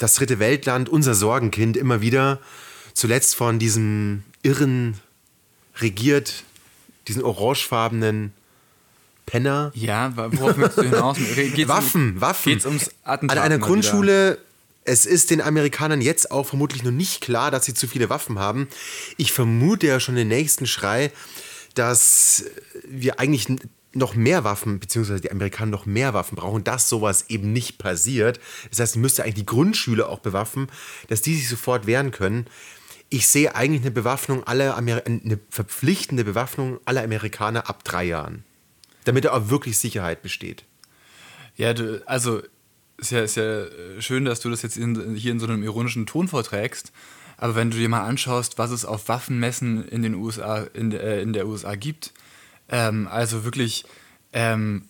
das 0.00 0.14
dritte 0.14 0.38
Weltland, 0.38 0.88
unser 0.88 1.14
Sorgenkind 1.14 1.76
immer 1.76 2.00
wieder. 2.00 2.40
Zuletzt 2.94 3.36
von 3.36 3.58
diesem 3.58 4.24
irren 4.42 4.98
regiert, 5.76 6.44
diesen 7.06 7.22
orangefarbenen 7.22 8.32
Penner. 9.26 9.70
Ja, 9.74 10.12
worauf 10.16 10.56
möchtest 10.56 10.78
du 10.78 10.82
hinaus? 10.82 11.18
Geht's 11.36 11.68
Waffen, 11.68 12.14
um, 12.14 12.20
Waffen. 12.20 12.52
Geht's 12.52 12.66
ums 12.66 12.90
Attentat? 13.04 13.36
An 13.36 13.44
einer 13.44 13.58
Grundschule, 13.58 14.38
es 14.84 15.04
ist 15.04 15.30
den 15.30 15.42
Amerikanern 15.42 16.00
jetzt 16.00 16.30
auch 16.30 16.46
vermutlich 16.46 16.82
noch 16.82 16.90
nicht 16.90 17.20
klar, 17.20 17.50
dass 17.50 17.66
sie 17.66 17.74
zu 17.74 17.86
viele 17.86 18.08
Waffen 18.08 18.38
haben. 18.38 18.68
Ich 19.18 19.32
vermute 19.32 19.86
ja 19.86 20.00
schon 20.00 20.14
den 20.14 20.28
nächsten 20.28 20.66
Schrei, 20.66 21.12
dass 21.74 22.44
wir 22.88 23.20
eigentlich 23.20 23.48
noch 23.92 24.14
mehr 24.14 24.44
Waffen, 24.44 24.78
beziehungsweise 24.78 25.20
die 25.20 25.30
Amerikaner 25.30 25.70
noch 25.70 25.86
mehr 25.86 26.14
Waffen 26.14 26.36
brauchen, 26.36 26.64
dass 26.64 26.88
sowas 26.88 27.26
eben 27.28 27.52
nicht 27.52 27.78
passiert. 27.78 28.40
Das 28.70 28.80
heißt, 28.80 28.96
man 28.96 29.02
müsste 29.02 29.22
eigentlich 29.24 29.34
die 29.34 29.46
Grundschüler 29.46 30.08
auch 30.08 30.20
bewaffnen, 30.20 30.68
dass 31.08 31.22
die 31.22 31.34
sich 31.34 31.48
sofort 31.48 31.86
wehren 31.86 32.10
können. 32.12 32.46
Ich 33.08 33.26
sehe 33.26 33.54
eigentlich 33.54 33.82
eine 33.82 33.90
Bewaffnung 33.90 34.44
aller 34.44 34.76
Amer 34.76 35.02
eine 35.04 35.40
verpflichtende 35.50 36.24
Bewaffnung 36.24 36.78
aller 36.84 37.02
Amerikaner 37.02 37.68
ab 37.68 37.82
drei 37.82 38.04
Jahren. 38.04 38.44
Damit 39.04 39.24
da 39.24 39.32
auch 39.32 39.48
wirklich 39.48 39.78
Sicherheit 39.78 40.22
besteht. 40.22 40.64
Ja, 41.56 41.74
du, 41.74 42.06
also 42.06 42.42
ist 42.98 43.10
ja, 43.10 43.22
ist 43.22 43.36
ja 43.36 43.62
äh, 43.62 44.00
schön, 44.00 44.24
dass 44.24 44.40
du 44.40 44.50
das 44.50 44.62
jetzt 44.62 44.76
in, 44.76 45.16
hier 45.16 45.32
in 45.32 45.40
so 45.40 45.46
einem 45.46 45.62
ironischen 45.64 46.06
Ton 46.06 46.28
vorträgst. 46.28 46.92
Aber 47.36 47.56
wenn 47.56 47.70
du 47.70 47.78
dir 47.78 47.88
mal 47.88 48.04
anschaust, 48.04 48.58
was 48.58 48.70
es 48.70 48.84
auf 48.84 49.08
Waffenmessen 49.08 49.88
in 49.88 50.02
den 50.02 50.14
USA, 50.14 50.66
in, 50.74 50.92
äh, 50.92 51.22
in 51.22 51.32
der 51.32 51.46
USA 51.48 51.74
gibt, 51.74 52.12
ähm, 52.70 53.08
also 53.08 53.44
wirklich 53.44 53.84
ähm, 54.32 54.84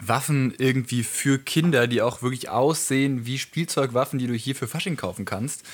Waffen 0.00 0.54
irgendwie 0.58 1.02
für 1.02 1.38
Kinder, 1.38 1.86
die 1.86 2.02
auch 2.02 2.22
wirklich 2.22 2.48
aussehen 2.48 3.26
wie 3.26 3.38
Spielzeugwaffen, 3.38 4.18
die 4.18 4.26
du 4.26 4.34
hier 4.34 4.54
für 4.54 4.68
Fasching 4.68 4.96
kaufen 4.96 5.24
kannst, 5.24 5.64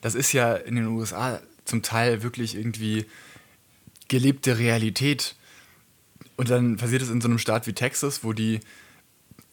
das 0.00 0.14
ist 0.14 0.32
ja 0.32 0.54
in 0.54 0.76
den 0.76 0.86
USA 0.86 1.40
zum 1.64 1.82
Teil 1.82 2.22
wirklich 2.22 2.54
irgendwie 2.54 3.06
gelebte 4.08 4.58
Realität. 4.58 5.36
Und 6.36 6.50
dann 6.50 6.76
passiert 6.76 7.02
es 7.02 7.10
in 7.10 7.20
so 7.20 7.28
einem 7.28 7.38
Staat 7.38 7.66
wie 7.66 7.72
Texas, 7.72 8.24
wo 8.24 8.32
die, 8.32 8.60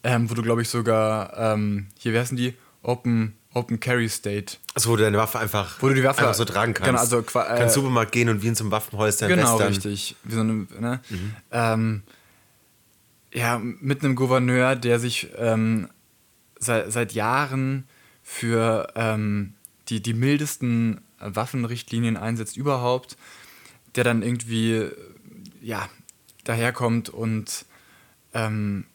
ähm, 0.04 0.30
wo 0.30 0.34
du 0.34 0.42
glaube 0.42 0.62
ich 0.62 0.70
sogar, 0.70 1.38
ähm, 1.38 1.88
hier, 1.98 2.14
wie 2.14 2.20
heißen 2.20 2.38
die? 2.38 2.54
Open, 2.82 3.34
Open 3.54 3.80
Carry 3.80 4.08
State. 4.10 4.58
Also 4.76 4.90
wo 4.92 4.96
du 4.96 5.04
deine 5.04 5.18
Waffe 5.18 5.40
einfach, 5.40 5.82
Wo 5.82 5.88
du 5.88 5.96
die 5.96 6.04
Waffe- 6.04 6.20
einfach 6.22 6.34
so 6.36 6.46
tragen 6.46 6.74
kannst. 6.74 6.88
Genau, 6.88 7.00
also 7.00 7.20
äh, 7.20 7.58
kannst 7.58 7.76
Supermarkt 7.76 8.12
gehen 8.12 8.30
und 8.30 8.44
wie 8.44 8.48
in 8.48 8.56
so 8.56 8.64
einem 8.64 8.72
Waffenholster 8.72 9.28
Genau, 9.28 9.54
Western. 9.54 9.68
richtig. 9.70 10.16
Wie 10.24 10.34
so 10.36 10.42
eine, 10.42 10.54
ne? 10.80 11.00
Mhm. 11.10 11.34
ähm, 11.52 12.04
ja, 13.34 13.60
mit 13.60 14.04
einem 14.04 14.16
Gouverneur, 14.16 14.76
der 14.76 15.00
sich 15.00 15.30
ähm, 15.38 15.90
seit, 16.60 16.92
seit 16.92 17.14
Jahren 17.14 17.86
für 18.24 18.92
ähm, 18.96 19.54
die, 19.90 20.02
die 20.02 20.14
mildesten 20.14 21.02
Waffenrichtlinien 21.20 22.18
einsetzt 22.18 22.58
überhaupt, 22.58 23.18
der 23.96 24.04
dann 24.04 24.22
irgendwie, 24.22 24.88
ja, 25.62 25.90
daherkommt 26.44 27.10
und 27.10 27.66
ähm, 28.34 28.86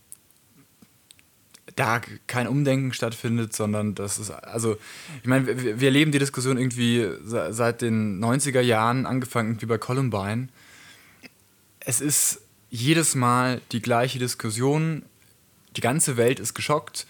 da 1.76 2.00
kein 2.26 2.46
Umdenken 2.46 2.92
stattfindet, 2.92 3.54
sondern 3.54 3.94
das 3.94 4.18
ist, 4.18 4.30
also, 4.30 4.76
ich 5.22 5.28
meine, 5.28 5.46
wir, 5.62 5.80
wir 5.80 5.88
erleben 5.88 6.12
die 6.12 6.18
Diskussion 6.18 6.58
irgendwie 6.58 7.08
se- 7.24 7.52
seit 7.52 7.80
den 7.82 8.22
90er 8.22 8.60
Jahren, 8.60 9.06
angefangen 9.06 9.50
irgendwie 9.50 9.66
bei 9.66 9.78
Columbine. 9.78 10.48
Es 11.80 12.00
ist 12.00 12.40
jedes 12.70 13.14
Mal 13.14 13.60
die 13.72 13.82
gleiche 13.82 14.18
Diskussion, 14.18 15.02
die 15.76 15.80
ganze 15.80 16.16
Welt 16.16 16.40
ist 16.40 16.54
geschockt 16.54 17.06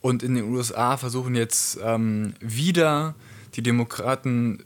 und 0.00 0.22
in 0.22 0.34
den 0.34 0.44
USA 0.52 0.96
versuchen 0.96 1.34
jetzt 1.34 1.78
ähm, 1.82 2.34
wieder 2.40 3.14
die 3.54 3.62
Demokraten 3.62 4.64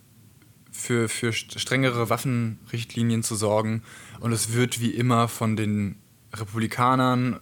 für, 0.72 1.08
für 1.08 1.30
st- 1.30 1.58
strengere 1.58 2.10
Waffenrichtlinien 2.10 3.22
zu 3.22 3.34
sorgen. 3.36 3.82
Und 4.20 4.32
es 4.32 4.52
wird 4.52 4.80
wie 4.80 4.90
immer 4.90 5.28
von 5.28 5.56
den 5.56 5.96
Republikanern 6.34 7.40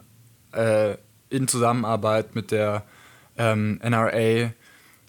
äh, 0.53 0.97
in 1.31 1.49
Zusammenarbeit 1.49 2.35
mit 2.35 2.51
der 2.51 2.85
ähm, 3.37 3.81
NRA 3.83 4.53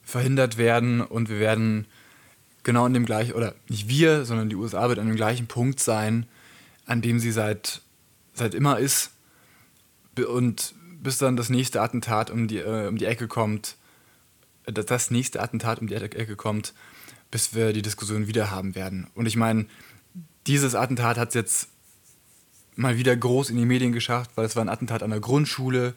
verhindert 0.03 0.57
werden. 0.57 1.01
Und 1.01 1.29
wir 1.29 1.39
werden 1.39 1.85
genau 2.63 2.85
an 2.85 2.93
dem 2.93 3.05
gleichen, 3.05 3.33
oder 3.33 3.55
nicht 3.67 3.87
wir, 3.87 4.25
sondern 4.25 4.49
die 4.49 4.55
USA 4.55 4.89
wird 4.89 4.99
an 4.99 5.07
dem 5.07 5.15
gleichen 5.15 5.47
Punkt 5.47 5.79
sein, 5.79 6.25
an 6.85 7.01
dem 7.01 7.19
sie 7.19 7.31
seit, 7.31 7.81
seit 8.33 8.53
immer 8.53 8.79
ist. 8.79 9.11
Und 10.27 10.73
bis 11.01 11.17
dann 11.17 11.37
das 11.37 11.49
nächste 11.49 11.81
Attentat 11.81 12.29
um 12.29 12.47
die, 12.47 12.57
äh, 12.57 12.87
um 12.87 12.97
die 12.97 13.05
Ecke 13.05 13.27
kommt, 13.27 13.77
äh, 14.65 14.73
dass 14.73 14.85
das 14.85 15.11
nächste 15.11 15.41
Attentat 15.41 15.79
um 15.79 15.87
die 15.87 15.95
Ecke 15.95 16.35
kommt, 16.35 16.73
bis 17.31 17.53
wir 17.53 17.73
die 17.73 17.81
Diskussion 17.81 18.27
wieder 18.27 18.51
haben 18.51 18.75
werden. 18.75 19.07
Und 19.15 19.25
ich 19.25 19.35
meine, 19.35 19.65
dieses 20.47 20.75
Attentat 20.75 21.17
hat 21.17 21.29
es 21.29 21.35
jetzt 21.35 21.69
mal 22.79 22.97
wieder 22.97 23.15
groß 23.15 23.49
in 23.49 23.57
die 23.57 23.65
Medien 23.65 23.91
geschafft, 23.91 24.31
weil 24.35 24.45
es 24.45 24.55
war 24.55 24.63
ein 24.63 24.69
Attentat 24.69 25.03
an 25.03 25.09
der 25.09 25.19
Grundschule. 25.19 25.93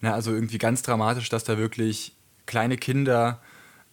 Na, 0.00 0.14
also 0.14 0.32
irgendwie 0.32 0.58
ganz 0.58 0.82
dramatisch, 0.82 1.28
dass 1.28 1.44
da 1.44 1.58
wirklich 1.58 2.12
kleine 2.46 2.76
Kinder 2.76 3.40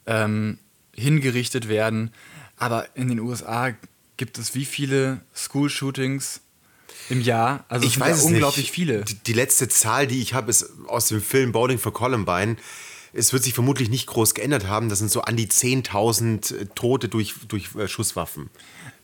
ähm, 0.06 0.58
hingerichtet 0.96 1.68
werden. 1.68 2.12
Aber 2.58 2.88
in 2.96 3.10
den 3.10 3.20
USA 3.20 3.74
gibt 4.18 4.38
es 4.38 4.56
wie 4.56 4.66
viele 4.66 5.22
School-Shootings 5.36 6.42
im 7.10 7.22
Jahr? 7.22 7.66
Also 7.70 7.86
Ich 7.86 8.00
weiß 8.00 8.24
unglaublich 8.24 8.66
nicht. 8.66 8.72
viele. 8.72 9.04
Die, 9.04 9.16
die 9.16 9.34
letzte 9.34 9.68
Zahl, 9.68 10.08
die 10.08 10.22
ich 10.22 10.34
habe, 10.34 10.50
ist 10.50 10.70
aus 10.88 11.08
dem 11.10 11.22
Film 11.22 11.52
Bowling 11.52 11.78
for 11.78 11.94
Columbine. 11.94 12.56
Es 13.14 13.34
wird 13.34 13.44
sich 13.44 13.54
vermutlich 13.54 13.90
nicht 13.90 14.08
groß 14.08 14.34
geändert 14.34 14.68
haben. 14.68 14.90
Das 14.90 15.00
sind 15.00 15.12
so 15.12 15.22
an 15.22 15.36
die 15.36 15.48
10.000 15.48 16.74
Tote 16.76 17.10
durch, 17.10 17.36
durch 17.48 17.76
äh, 17.76 17.88
Schusswaffen 17.88 18.50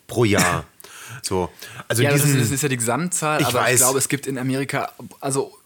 pro 0.07 0.23
Jahr. 0.25 0.65
so. 1.21 1.49
Also 1.87 2.03
Ja, 2.03 2.11
das 2.11 2.21
diesen, 2.23 2.37
ist, 2.39 2.45
das 2.47 2.51
ist 2.51 2.63
ja 2.63 2.69
die 2.69 2.77
Gesamtzahl, 2.77 3.41
Ich 3.41 3.47
aber 3.47 3.59
weiß. 3.59 3.73
ich 3.75 3.79
glaube, 3.79 3.97
es 3.99 4.09
gibt 4.09 4.27
in 4.27 4.37
Amerika, 4.37 4.91
also 5.19 5.57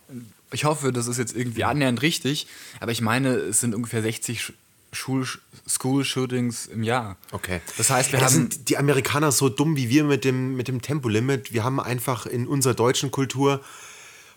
ich 0.51 0.65
hoffe, 0.65 0.91
das 0.91 1.07
ist 1.07 1.17
jetzt 1.17 1.35
irgendwie 1.35 1.63
annähernd 1.63 2.01
richtig, 2.01 2.47
aber 2.79 2.91
ich 2.91 3.01
meine, 3.01 3.29
es 3.35 3.59
sind 3.59 3.75
ungefähr 3.75 4.01
60 4.01 4.41
Sch- 4.41 4.53
Schul 4.91 5.27
School-Shootings 5.67 6.65
im 6.67 6.81
Jahr. 6.83 7.15
Okay. 7.31 7.61
Das 7.77 7.89
heißt, 7.91 8.11
wir 8.11 8.19
Ja, 8.19 8.25
haben. 8.25 8.33
sind 8.33 8.69
die 8.69 8.77
Amerikaner 8.77 9.31
so 9.31 9.47
dumm 9.49 9.75
wie 9.75 9.89
wir 9.89 10.03
mit 10.03 10.25
dem, 10.25 10.55
mit 10.55 10.67
dem 10.67 10.81
Tempolimit. 10.81 11.53
Wir 11.53 11.63
haben 11.63 11.79
einfach 11.79 12.25
in 12.25 12.47
unserer 12.47 12.73
deutschen 12.73 13.11
Kultur 13.11 13.61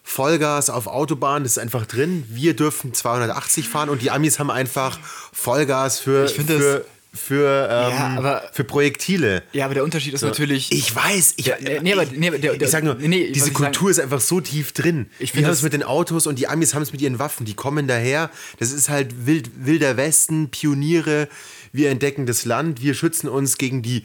Vollgas 0.04 0.68
auf 0.68 0.88
Autobahn, 0.88 1.44
das 1.44 1.52
ist 1.52 1.58
einfach 1.58 1.86
drin. 1.86 2.24
Wir 2.28 2.54
dürfen 2.54 2.92
280 2.92 3.68
fahren 3.68 3.88
und 3.88 4.02
die 4.02 4.10
Amis 4.10 4.38
haben 4.38 4.50
einfach 4.50 4.98
Vollgas 5.32 6.00
für, 6.00 6.26
für, 6.28 6.84
für, 7.14 7.68
ähm, 7.70 7.90
Ja, 7.90 8.14
aber- 8.16 8.42
für 8.52 8.64
Projektile. 8.64 9.42
ja, 9.52 9.66
aber 9.66 9.74
der 9.74 9.84
Unterschied 9.84 10.14
ist 10.14 10.22
natürlich. 10.22 10.72
Ich 10.72 10.94
weiß, 10.94 11.34
ich, 11.36 11.46
Ja, 11.46 11.56
nee, 11.60 11.92
aber- 11.92 12.06
nee, 12.06 12.30
der- 12.30 12.60
ich 12.60 12.68
sag 12.70 12.84
nur, 12.84 12.94
nee, 12.94 13.08
nee, 13.08 13.30
diese 13.32 13.52
Kultur 13.52 13.90
ist 13.90 14.00
einfach 14.00 14.20
so 14.20 14.40
tief 14.40 14.72
drin. 14.72 15.10
Ich 15.18 15.30
wir 15.34 15.38
find 15.38 15.46
haben 15.46 15.52
es 15.52 15.62
mit 15.62 15.74
den 15.74 15.82
Autos 15.82 16.26
und 16.26 16.38
die 16.38 16.48
Amis 16.48 16.74
haben 16.74 16.82
es 16.82 16.90
mit 16.92 17.02
ihren 17.02 17.18
Waffen. 17.18 17.44
Die 17.44 17.54
kommen 17.54 17.86
daher. 17.86 18.30
Das 18.58 18.72
ist 18.72 18.88
halt 18.88 19.26
wild, 19.26 19.50
wilder 19.66 19.96
Westen, 19.98 20.48
Pioniere. 20.50 21.28
Wir 21.72 21.90
entdecken 21.90 22.24
das 22.26 22.44
Land. 22.46 22.80
Wir 22.82 22.94
schützen 22.94 23.28
uns 23.28 23.58
gegen 23.58 23.82
die, 23.82 24.04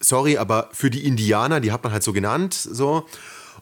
sorry, 0.00 0.38
aber 0.38 0.70
für 0.72 0.88
die 0.90 1.04
Indianer, 1.06 1.60
die 1.60 1.72
hat 1.72 1.84
man 1.84 1.92
halt 1.92 2.02
so 2.02 2.12
genannt, 2.14 2.54
so. 2.54 3.06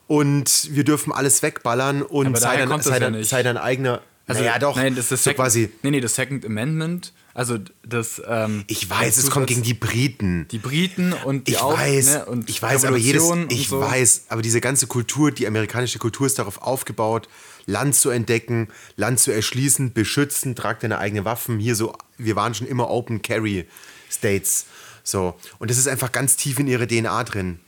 Und 0.07 0.69
wir 0.71 0.85
dürfen 0.85 1.13
alles 1.13 1.43
wegballern 1.43 2.03
und 2.03 2.39
sei 2.39 2.65
das 2.65 2.85
sei, 2.85 2.99
ja 3.01 3.11
nicht. 3.11 3.29
sei 3.29 3.43
dann 3.43 3.57
eigener. 3.57 4.03
also, 4.27 4.43
naja, 4.43 4.59
doch. 4.59 4.77
Nein, 4.77 4.95
das 4.95 5.07
ist 5.07 5.13
das 5.13 5.21
so 5.25 5.31
Second, 5.31 5.45
quasi. 5.45 5.71
Nee, 5.83 5.91
nee, 5.93 6.01
das 6.01 6.15
Second 6.15 6.45
Amendment. 6.45 7.13
Also 7.35 7.59
das. 7.83 8.23
Ähm, 8.27 8.65
Ich 8.69 8.89
weiß, 8.89 9.17
es 9.17 9.29
kommt 9.29 9.49
gegen 9.49 9.63
die 9.63 9.75
Briten. 9.75 10.47
Die 10.53 10.59
Briten 10.59 11.13
und 11.13 11.49
die 11.49 11.53
ich 11.53 11.61
auch, 11.61 11.77
weiß, 11.77 12.07
ne, 12.07 12.27
und 12.27 12.49
ich 12.49 12.63
weiß, 12.63 12.85
aber 12.85 12.97
jedes, 12.97 13.25
ich 13.49 13.69
so. 13.69 13.81
weiß, 13.81 14.27
aber 14.29 14.41
diese 14.41 14.61
ganze 14.61 14.87
Kultur, 14.87 15.33
die 15.33 15.47
amerikanische 15.47 15.99
Kultur 15.99 16.27
ist 16.27 16.39
darauf 16.39 16.63
aufgebaut, 16.63 17.29
Land 17.67 17.97
zu 17.97 18.11
entdecken, 18.11 18.69
Land 18.97 19.19
zu 19.19 19.33
erschließen, 19.33 19.93
beschützen, 19.93 20.55
trag 20.55 20.79
deine 20.81 20.99
eigenen 20.99 21.25
Waffen. 21.25 21.59
Hier 21.59 21.75
so, 21.75 21.95
wir 22.19 22.37
waren 22.37 22.55
schon 22.55 22.69
immer 22.69 22.89
Open 22.89 23.21
Carry 23.21 23.67
States, 24.09 24.67
so 25.03 25.35
und 25.59 25.71
das 25.71 25.79
ist 25.79 25.89
einfach 25.89 26.13
ganz 26.13 26.37
tief 26.37 26.61
in 26.61 26.69
ihre 26.69 26.87
DNA 26.87 27.25
drin. 27.25 27.59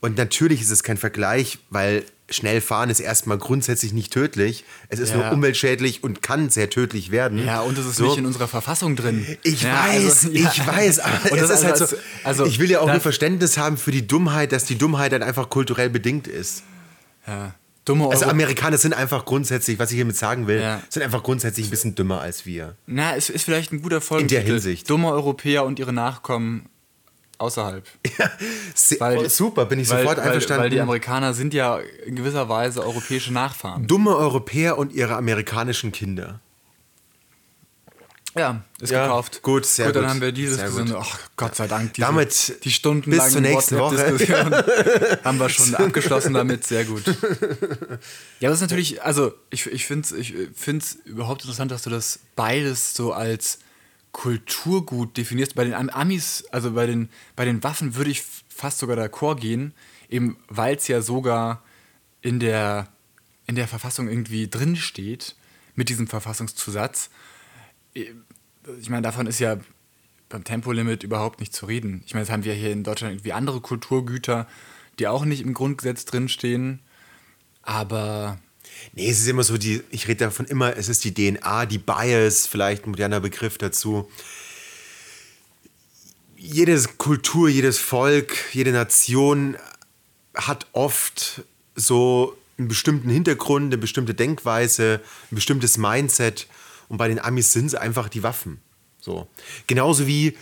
Und 0.00 0.18
natürlich 0.18 0.60
ist 0.60 0.70
es 0.70 0.82
kein 0.82 0.98
Vergleich, 0.98 1.58
weil 1.70 2.04
schnell 2.30 2.60
fahren 2.60 2.88
ist 2.90 3.00
erstmal 3.00 3.36
grundsätzlich 3.38 3.92
nicht 3.92 4.12
tödlich. 4.12 4.64
Es 4.88 4.98
ist 4.98 5.10
Ja. 5.10 5.16
nur 5.16 5.32
umweltschädlich 5.32 6.02
und 6.02 6.22
kann 6.22 6.48
sehr 6.48 6.70
tödlich 6.70 7.10
werden. 7.10 7.44
Ja, 7.44 7.60
und 7.60 7.76
es 7.76 7.84
ist 7.86 7.96
So. 7.96 8.06
nicht 8.06 8.18
in 8.18 8.26
unserer 8.26 8.48
Verfassung 8.48 8.96
drin. 8.96 9.26
Ich 9.42 9.62
ja, 9.62 9.74
weiß, 9.86 10.24
also, 10.26 10.30
ja. 10.30 10.50
ich 10.52 10.66
weiß, 10.66 10.98
aber 11.00 11.32
es 11.32 11.50
ist 11.50 11.64
halt 11.64 11.76
so, 11.76 11.84
als- 11.84 11.96
also, 12.24 12.46
ich 12.46 12.58
will 12.58 12.70
ja 12.70 12.80
auch 12.80 12.86
nur 12.90 13.00
Verständnis 13.00 13.58
haben 13.58 13.76
für 13.76 13.90
die 13.92 14.06
Dummheit, 14.06 14.52
dass 14.52 14.64
die 14.64 14.76
Dummheit 14.78 15.12
dann 15.12 15.22
einfach 15.22 15.50
kulturell 15.50 15.90
bedingt 15.90 16.26
ist. 16.26 16.62
Ja. 17.26 17.54
Dumme 17.84 18.08
Also 18.08 18.22
Euro- 18.22 18.30
Amerikaner 18.30 18.78
sind 18.78 18.94
einfach 18.94 19.26
grundsätzlich, 19.26 19.78
was 19.78 19.90
ich 19.90 19.96
hiermit 19.96 20.16
sagen 20.16 20.46
will, 20.46 20.58
Ja. 20.62 20.80
sind 20.88 21.02
einfach 21.02 21.22
grundsätzlich 21.22 21.66
ein 21.66 21.70
bisschen 21.70 21.94
dümmer 21.94 22.22
als 22.22 22.46
wir. 22.46 22.76
Na, 22.86 23.14
es 23.14 23.28
ist 23.28 23.44
vielleicht 23.44 23.72
ein 23.72 23.82
guter 23.82 24.00
Folgentitel. 24.00 24.40
Hinsicht. 24.46 24.88
Dumme 24.88 25.08
Europäer 25.12 25.66
und 25.66 25.78
ihre 25.78 25.92
Nachkommen 25.92 26.70
außerhalb. 27.44 27.84
Se- 28.74 28.98
Weil 29.00 29.18
oh, 29.18 29.28
super, 29.28 29.66
bin 29.66 29.78
ich 29.78 29.88
weil, 29.90 30.00
sofort 30.02 30.18
weil, 30.18 30.26
einverstanden. 30.26 30.62
Weil 30.64 30.70
die 30.70 30.80
Amerikaner 30.80 31.34
sind 31.34 31.54
ja 31.54 31.78
in 32.06 32.16
gewisser 32.16 32.48
Weise 32.48 32.82
europäische 32.84 33.32
Nachfahren. 33.32 33.86
Dumme 33.86 34.16
Europäer 34.16 34.76
und 34.78 34.92
ihre 34.92 35.16
amerikanischen 35.16 35.92
Kinder. 35.92 36.40
Ja, 38.36 38.64
ist 38.80 38.90
Ja, 38.90 39.04
gekauft. 39.04 39.42
gut, 39.42 39.64
sehr 39.64 39.86
gut. 39.86 39.94
Dann 39.94 40.02
gut, 40.02 40.10
haben 40.10 40.20
wir 40.20 40.32
diese 40.32 40.56
sehr 40.56 40.64
Diskussion. 40.66 40.98
gut. 40.98 41.06
Ach, 41.08 41.18
Gott 41.36 41.54
sei 41.54 41.68
Dank. 41.68 41.94
Diese, 41.94 42.04
Damit 42.08 42.64
die 42.64 42.72
stundenlangen 42.72 43.26
bis 43.26 43.32
zur 43.32 43.40
nächsten 43.40 43.78
Woche. 43.78 45.20
Haben 45.24 45.38
wir 45.38 45.48
schon 45.48 45.72
abgeschlossen 45.76 46.34
damit. 46.34 46.64
Sehr 46.66 46.84
gut. 46.84 47.02
Ja, 48.40 48.50
das 48.50 48.58
ist 48.58 48.62
natürlich, 48.62 49.02
also 49.02 49.32
ich, 49.50 49.66
ich 49.66 49.86
finde 49.86 50.06
es 50.06 50.12
ich 50.12 50.34
find's 50.54 50.98
überhaupt 51.04 51.42
interessant, 51.42 51.70
dass 51.70 51.82
du 51.82 51.90
das 51.90 52.18
beides 52.36 52.92
so 52.94 53.12
als 53.12 53.60
Kulturgut 54.14 55.16
definierst. 55.16 55.56
Bei 55.56 55.64
den 55.64 55.74
Am- 55.74 55.90
Amis, 55.90 56.44
also 56.52 56.70
bei 56.70 56.86
den, 56.86 57.10
bei 57.36 57.44
den 57.44 57.62
Waffen 57.62 57.96
würde 57.96 58.10
ich 58.10 58.22
fast 58.48 58.78
sogar 58.78 58.96
d'accord 58.96 59.40
gehen, 59.40 59.74
eben 60.08 60.38
weil 60.48 60.76
es 60.76 60.88
ja 60.88 61.02
sogar 61.02 61.62
in 62.22 62.38
der, 62.38 62.88
in 63.46 63.56
der 63.56 63.68
Verfassung 63.68 64.08
irgendwie 64.08 64.48
drinsteht, 64.48 65.34
mit 65.74 65.88
diesem 65.88 66.06
Verfassungszusatz. 66.06 67.10
Ich 67.92 68.88
meine, 68.88 69.02
davon 69.02 69.26
ist 69.26 69.40
ja 69.40 69.58
beim 70.28 70.44
Tempolimit 70.44 71.02
überhaupt 71.02 71.40
nicht 71.40 71.52
zu 71.52 71.66
reden. 71.66 72.02
Ich 72.06 72.14
meine, 72.14 72.22
jetzt 72.22 72.32
haben 72.32 72.44
wir 72.44 72.54
hier 72.54 72.70
in 72.70 72.84
Deutschland 72.84 73.14
irgendwie 73.14 73.32
andere 73.32 73.60
Kulturgüter, 73.60 74.46
die 75.00 75.08
auch 75.08 75.24
nicht 75.24 75.42
im 75.42 75.54
Grundgesetz 75.54 76.04
drinstehen. 76.04 76.80
Aber 77.62 78.38
Nee, 78.92 79.10
es 79.10 79.20
ist 79.20 79.28
immer 79.28 79.42
so, 79.42 79.58
die, 79.58 79.82
ich 79.90 80.08
rede 80.08 80.24
davon 80.24 80.46
immer, 80.46 80.76
es 80.76 80.88
ist 80.88 81.04
die 81.04 81.14
DNA, 81.14 81.66
die 81.66 81.78
Bias, 81.78 82.46
vielleicht 82.46 82.86
ein 82.86 82.90
moderner 82.90 83.20
Begriff 83.20 83.58
dazu. 83.58 84.10
Jede 86.36 86.80
Kultur, 86.98 87.48
jedes 87.48 87.78
Volk, 87.78 88.36
jede 88.52 88.72
Nation 88.72 89.56
hat 90.34 90.66
oft 90.72 91.42
so 91.74 92.36
einen 92.58 92.68
bestimmten 92.68 93.10
Hintergrund, 93.10 93.72
eine 93.72 93.78
bestimmte 93.78 94.14
Denkweise, 94.14 95.00
ein 95.30 95.34
bestimmtes 95.34 95.78
Mindset. 95.78 96.46
Und 96.88 96.98
bei 96.98 97.08
den 97.08 97.18
Amis 97.18 97.52
sind 97.52 97.66
es 97.66 97.74
einfach 97.74 98.08
die 98.08 98.22
Waffen. 98.22 98.60
So. 99.00 99.26
Genauso 99.66 100.06
wie 100.06 100.36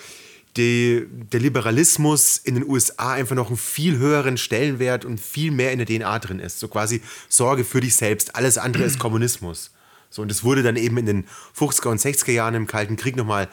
die, 0.56 1.06
der 1.08 1.40
Liberalismus 1.40 2.36
in 2.36 2.54
den 2.54 2.68
USA 2.68 3.12
einfach 3.12 3.34
noch 3.34 3.48
einen 3.48 3.56
viel 3.56 3.98
höheren 3.98 4.36
Stellenwert 4.36 5.04
und 5.04 5.18
viel 5.18 5.50
mehr 5.50 5.72
in 5.72 5.78
der 5.78 5.86
DNA 5.86 6.18
drin 6.18 6.40
ist. 6.40 6.60
So 6.60 6.68
quasi 6.68 7.00
Sorge 7.28 7.64
für 7.64 7.80
dich 7.80 7.96
selbst. 7.96 8.36
Alles 8.36 8.58
andere 8.58 8.84
ist 8.84 8.98
Kommunismus. 8.98 9.70
So, 10.10 10.20
und 10.20 10.30
das 10.30 10.44
wurde 10.44 10.62
dann 10.62 10.76
eben 10.76 10.98
in 10.98 11.06
den 11.06 11.24
50er 11.58 11.88
und 11.88 12.00
60er 12.00 12.32
Jahren 12.32 12.54
im 12.54 12.66
Kalten 12.66 12.96
Krieg 12.96 13.16
nochmal 13.16 13.48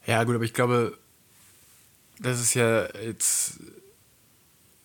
ja, 0.07 0.25
gut, 0.25 0.37
aber 0.37 0.45
ich 0.45 0.55
glaube, 0.55 0.97
das 2.19 2.41
ist 2.41 2.55
ja 2.55 2.89
jetzt 3.05 3.59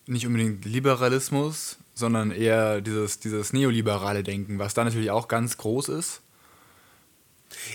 nicht 0.06 0.28
unbedingt 0.28 0.66
Liberalismus, 0.66 1.78
sondern 1.96 2.32
eher 2.32 2.82
dieses, 2.82 3.20
dieses 3.20 3.54
neoliberale 3.54 4.22
Denken, 4.24 4.60
was 4.60 4.74
da 4.74 4.84
natürlich 4.84 5.12
auch 5.12 5.30
ganz 5.30 5.56
groß 5.56 5.88
ist. 5.90 6.20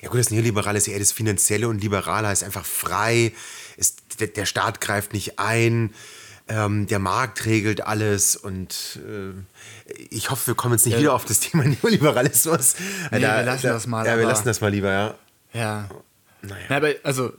Ja 0.02 0.10
gut, 0.10 0.20
das 0.20 0.30
Neoliberale 0.30 0.76
ist 0.76 0.88
eher 0.88 0.98
das 0.98 1.12
Finanzielle 1.12 1.68
und 1.68 1.80
Liberale 1.80 2.28
heißt 2.28 2.44
einfach 2.44 2.66
frei, 2.66 3.32
ist, 3.78 4.02
der, 4.20 4.44
Staat 4.44 4.82
greift 4.82 5.14
nicht 5.14 5.38
ein, 5.38 5.94
ähm, 6.48 6.86
der 6.86 6.98
Markt 6.98 7.46
regelt 7.46 7.80
alles 7.80 8.36
und 8.36 8.98
äh, 9.06 9.92
ich 10.10 10.30
hoffe, 10.30 10.48
wir 10.48 10.54
kommen 10.54 10.74
jetzt 10.74 10.84
nicht 10.84 10.94
Ja. 10.96 11.00
wieder 11.00 11.14
auf 11.14 11.24
das 11.24 11.40
Thema 11.40 11.64
Neoliberalismus. 11.82 12.74
Nee, 13.10 13.20
wir 13.22 13.42
lassen 13.44 13.68
das 13.68 13.86
mal, 13.86 14.04
Ja, 14.04 14.18
wir 14.18 14.26
lassen 14.26 14.44
das 14.44 14.60
mal 14.60 14.68
lieber, 14.68 14.90
ja. 14.92 15.14
Ja. 15.52 15.88
Naja. 16.42 16.64
Na, 16.68 16.76
aber 16.76 16.94
also, 17.02 17.32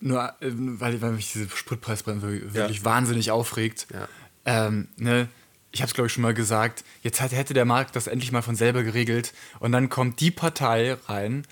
nur 0.00 0.32
weil, 0.40 1.00
weil 1.00 1.12
mich 1.12 1.32
diese 1.32 1.48
Spritpreisbremse 1.48 2.54
wirklich 2.54 2.84
wahnsinnig 2.84 3.30
aufregt. 3.30 3.86
Ja. 3.92 4.08
Ähm, 4.44 4.88
ne? 4.96 5.28
Ich 5.72 5.82
habe 5.82 5.88
es, 5.88 5.94
glaube 5.94 6.08
ich, 6.08 6.12
schon 6.12 6.22
mal 6.22 6.34
gesagt. 6.34 6.84
Jetzt 7.02 7.20
hat, 7.20 7.32
hätte 7.32 7.54
der 7.54 7.64
Markt 7.64 7.94
das 7.94 8.06
endlich 8.06 8.32
mal 8.32 8.42
von 8.42 8.56
selber 8.56 8.82
geregelt. 8.82 9.32
Und 9.60 9.72
dann 9.72 9.88
kommt 9.88 10.20
die 10.20 10.30
Partei 10.30 10.96
rein, 11.06 11.46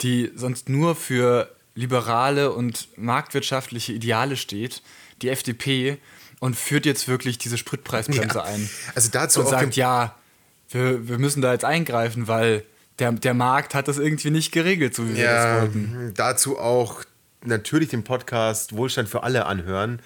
die 0.00 0.30
sonst 0.34 0.68
nur 0.68 0.96
für 0.96 1.54
liberale 1.74 2.52
und 2.52 2.88
marktwirtschaftliche 2.96 3.92
Ideale 3.92 4.36
steht, 4.36 4.82
die 5.22 5.28
FDP, 5.28 5.98
und 6.38 6.56
führt 6.56 6.86
jetzt 6.86 7.06
wirklich 7.06 7.36
diese 7.36 7.58
Spritpreisbremse 7.58 8.38
Ja. 8.38 8.44
ein. 8.44 8.70
Also 8.94 9.10
dazu 9.10 9.40
und 9.40 9.48
sagt, 9.48 9.76
ja, 9.76 10.16
wir, 10.70 11.06
wir 11.06 11.18
müssen 11.18 11.42
da 11.42 11.52
jetzt 11.52 11.66
eingreifen, 11.66 12.28
weil 12.28 12.64
der, 13.00 13.12
der 13.12 13.34
Markt 13.34 13.74
hat 13.74 13.88
das 13.88 13.98
irgendwie 13.98 14.30
nicht 14.30 14.52
geregelt, 14.52 14.94
so 14.94 15.08
wie 15.08 15.16
wir 15.16 15.24
das 15.24 15.44
Ja, 15.44 15.60
wollten. 15.62 16.12
dazu 16.16 16.58
auch 16.58 17.02
natürlich 17.44 17.88
den 17.88 18.04
Podcast 18.04 18.76
Wohlstand 18.76 19.08
für 19.08 19.22
alle 19.22 19.46
anhören. 19.46 20.00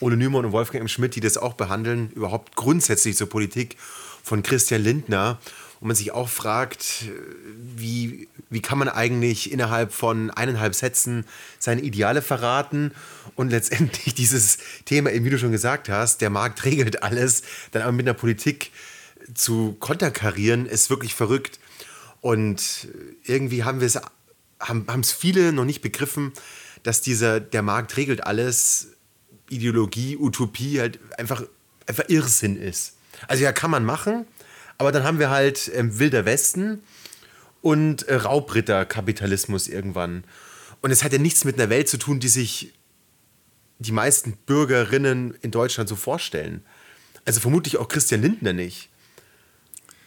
Ole 0.00 0.16
Nümann 0.16 0.44
und 0.44 0.52
Wolfgang 0.52 0.82
M. 0.82 0.88
Schmidt, 0.88 1.14
die 1.16 1.20
das 1.20 1.38
auch 1.38 1.54
behandeln, 1.54 2.10
überhaupt 2.14 2.56
grundsätzlich 2.56 3.16
zur 3.16 3.28
Politik 3.28 3.76
von 4.22 4.42
Christian 4.42 4.82
Lindner. 4.82 5.38
Und 5.80 5.88
man 5.88 5.96
sich 5.96 6.12
auch 6.12 6.28
fragt, 6.28 7.04
wie, 7.76 8.28
wie 8.48 8.62
kann 8.62 8.78
man 8.78 8.88
eigentlich 8.88 9.52
innerhalb 9.52 9.92
von 9.92 10.30
eineinhalb 10.30 10.74
Sätzen 10.74 11.26
seine 11.58 11.82
Ideale 11.82 12.22
verraten 12.22 12.92
und 13.34 13.50
letztendlich 13.50 14.14
dieses 14.16 14.58
Thema, 14.86 15.10
wie 15.12 15.30
du 15.30 15.38
schon 15.38 15.52
gesagt 15.52 15.88
hast, 15.88 16.20
der 16.20 16.30
Markt 16.30 16.64
regelt 16.64 17.02
alles, 17.02 17.42
dann 17.72 17.82
aber 17.82 17.92
mit 17.92 18.06
einer 18.06 18.14
Politik 18.14 18.70
zu 19.34 19.76
konterkarieren, 19.78 20.66
ist 20.66 20.90
wirklich 20.90 21.14
verrückt. 21.14 21.58
Und 22.24 22.88
irgendwie 23.24 23.64
haben 23.64 23.80
wir 23.80 23.86
es, 23.86 24.00
haben 24.58 25.00
es 25.00 25.12
viele 25.12 25.52
noch 25.52 25.66
nicht 25.66 25.82
begriffen, 25.82 26.32
dass 26.82 27.02
dieser, 27.02 27.38
der 27.38 27.60
Markt 27.60 27.98
regelt 27.98 28.26
alles, 28.26 28.92
Ideologie, 29.50 30.16
Utopie 30.16 30.80
halt 30.80 30.98
einfach, 31.18 31.42
einfach 31.86 32.04
Irrsinn 32.08 32.56
ist. 32.56 32.94
Also 33.28 33.44
ja, 33.44 33.52
kann 33.52 33.70
man 33.70 33.84
machen, 33.84 34.24
aber 34.78 34.90
dann 34.90 35.04
haben 35.04 35.18
wir 35.18 35.28
halt 35.28 35.70
ähm, 35.74 35.98
Wilder 35.98 36.24
Westen 36.24 36.82
und 37.60 38.04
äh, 38.04 38.14
Raubritterkapitalismus 38.14 39.68
irgendwann. 39.68 40.24
Und 40.80 40.92
es 40.92 41.04
hat 41.04 41.12
ja 41.12 41.18
nichts 41.18 41.44
mit 41.44 41.60
einer 41.60 41.68
Welt 41.68 41.90
zu 41.90 41.98
tun, 41.98 42.20
die 42.20 42.28
sich 42.28 42.72
die 43.80 43.92
meisten 43.92 44.38
Bürgerinnen 44.46 45.36
in 45.42 45.50
Deutschland 45.50 45.90
so 45.90 45.96
vorstellen. 45.96 46.64
Also 47.26 47.40
vermutlich 47.40 47.76
auch 47.76 47.88
Christian 47.88 48.22
Lindner 48.22 48.54
nicht. 48.54 48.88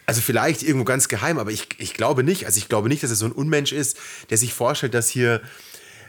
Also 0.08 0.22
vielleicht 0.22 0.62
irgendwo 0.62 0.84
ganz 0.84 1.08
geheim, 1.08 1.38
aber 1.38 1.50
ich, 1.50 1.68
ich 1.76 1.92
glaube 1.92 2.24
nicht. 2.24 2.46
Also 2.46 2.56
ich 2.56 2.68
glaube 2.70 2.88
nicht, 2.88 3.02
dass 3.02 3.10
er 3.10 3.16
so 3.16 3.26
ein 3.26 3.32
Unmensch 3.32 3.72
ist, 3.72 3.98
der 4.30 4.38
sich 4.38 4.54
vorstellt, 4.54 4.94
dass 4.94 5.10
hier 5.10 5.42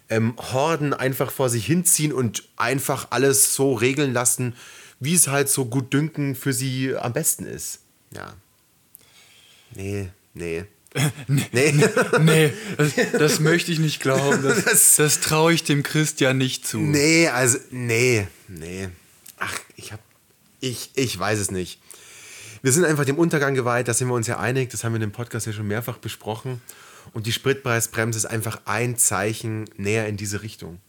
ähm, 0.10 0.36
Horden 0.38 0.94
einfach 0.94 1.32
vor 1.32 1.50
sich 1.50 1.66
hinziehen 1.66 2.14
und 2.14 2.48
einfach 2.56 3.08
alles 3.10 3.54
so 3.54 3.74
regeln 3.74 4.14
lassen, 4.14 4.56
wie 5.02 5.14
es 5.16 5.28
halt 5.28 5.50
so 5.50 5.66
gut 5.66 5.92
dünken 5.94 6.36
für 6.36 6.54
sie 6.54 6.96
am 6.96 7.12
besten 7.12 7.46
ist. 7.46 7.80
Ja. 8.12 8.34
Nee, 9.76 10.10
nee. 10.34 10.64
Nee. 11.28 11.74
Nee, 12.22 12.54
das, 12.78 12.92
das 13.12 13.40
möchte 13.42 13.72
ich 13.74 13.80
nicht 13.80 14.00
glauben. 14.00 14.42
Das, 14.44 14.64
Das- 14.64 14.96
das 14.98 15.20
traue 15.20 15.54
ich 15.54 15.64
dem 15.66 15.84
Christian 15.84 16.38
nicht 16.38 16.66
zu. 16.66 16.78
Nee, 16.80 17.28
also, 17.28 17.58
nee, 17.70 18.28
nee. 18.48 18.88
Ach, 19.40 19.54
ich 19.76 19.92
hab. 19.92 20.00
Ich, 20.62 20.92
ich 20.96 21.18
weiß 21.20 21.40
es 21.40 21.52
nicht. 21.52 21.80
Wir 22.62 22.72
sind 22.72 22.86
einfach 22.86 23.06
dem 23.06 23.18
Untergang 23.18 23.54
geweiht, 23.54 23.88
da 23.88 23.94
sind 23.94 24.08
wir 24.08 24.14
uns 24.16 24.28
ja 24.28 24.38
einig, 24.40 24.70
das 24.70 24.84
haben 24.84 24.94
wir 24.94 24.98
in 24.98 25.02
dem 25.02 25.12
Podcast 25.12 25.48
ja 25.48 25.54
schon 25.54 25.68
mehrfach 25.68 25.98
besprochen. 25.98 26.62
Und 27.14 27.26
die 27.26 27.32
Spritpreisbremse 27.32 28.18
ist 28.18 28.26
einfach 28.26 28.62
ein 28.66 28.98
Zeichen 28.98 29.66
näher 29.78 30.08
in 30.08 30.18
diese 30.18 30.42
Richtung. 30.42 30.80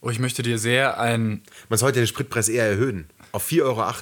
Oh, 0.00 0.10
ich 0.10 0.18
möchte 0.18 0.42
dir 0.42 0.58
sehr 0.58 1.00
ein 1.00 1.42
Man 1.68 1.78
sollte 1.78 1.98
den 2.00 2.06
Spritpreis 2.06 2.48
eher 2.48 2.66
erhöhen. 2.66 3.08
Auf 3.32 3.48
4,80 3.48 3.62
Euro. 3.64 3.92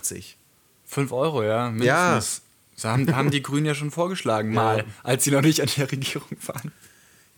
5 0.86 1.12
Euro, 1.12 1.42
ja, 1.42 1.70
mindestens. 1.70 2.42
Das 2.74 2.84
haben, 2.84 3.14
haben 3.14 3.30
die 3.30 3.42
Grünen 3.42 3.64
ja 3.66 3.74
schon 3.74 3.90
vorgeschlagen, 3.90 4.52
mal, 4.52 4.84
als 5.02 5.24
sie 5.24 5.30
noch 5.30 5.40
nicht 5.40 5.62
an 5.62 5.68
der 5.76 5.90
Regierung 5.90 6.36
waren. 6.46 6.72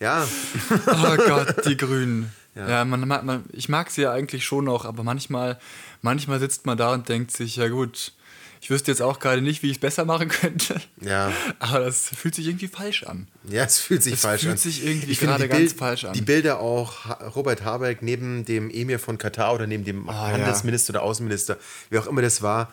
Ja, 0.00 0.26
Oh 0.86 1.16
Gott, 1.16 1.64
die 1.66 1.76
Grünen. 1.76 2.32
Ja. 2.54 2.68
Ja, 2.68 2.84
man, 2.84 3.06
man, 3.06 3.44
ich 3.52 3.68
mag 3.68 3.90
sie 3.90 4.02
ja 4.02 4.12
eigentlich 4.12 4.44
schon 4.44 4.64
noch, 4.64 4.84
aber 4.84 5.04
manchmal, 5.04 5.60
manchmal 6.02 6.40
sitzt 6.40 6.66
man 6.66 6.76
da 6.76 6.92
und 6.92 7.08
denkt 7.08 7.30
sich, 7.30 7.56
ja 7.56 7.68
gut, 7.68 8.12
Ich 8.60 8.70
wüsste 8.70 8.90
jetzt 8.90 9.00
auch 9.02 9.18
gerade 9.20 9.40
nicht, 9.40 9.62
wie 9.62 9.66
ich 9.68 9.76
es 9.76 9.80
besser 9.80 10.04
machen 10.04 10.28
könnte. 10.28 10.80
Ja. 11.00 11.32
Aber 11.60 11.80
das 11.80 12.08
fühlt 12.08 12.34
sich 12.34 12.46
irgendwie 12.46 12.68
falsch 12.68 13.04
an. 13.04 13.28
Ja, 13.48 13.64
es 13.64 13.78
fühlt 13.78 14.02
sich 14.02 14.14
Es 14.14 14.20
falsch 14.22 14.42
fühlt 14.42 14.52
an. 14.52 14.58
sich 14.58 14.84
irgendwie 14.84 15.12
Ich 15.12 15.20
gerade 15.20 15.48
ganz 15.48 15.60
Bild- 15.60 15.72
falsch 15.78 16.04
an. 16.04 16.12
Die 16.12 16.20
Bilder 16.22 16.58
auch 16.60 17.34
Robert 17.36 17.64
Habeck 17.64 18.02
neben 18.02 18.44
dem 18.44 18.70
Emir 18.70 18.98
von 18.98 19.16
Katar 19.18 19.54
oder 19.54 19.66
neben 19.66 19.84
dem 19.84 20.08
Ah, 20.08 20.28
Handelsminister 20.32 20.90
oder 20.92 21.02
Außenminister, 21.02 21.56
wie 21.90 21.98
auch 21.98 22.06
immer 22.06 22.22
das 22.22 22.42
war, 22.42 22.72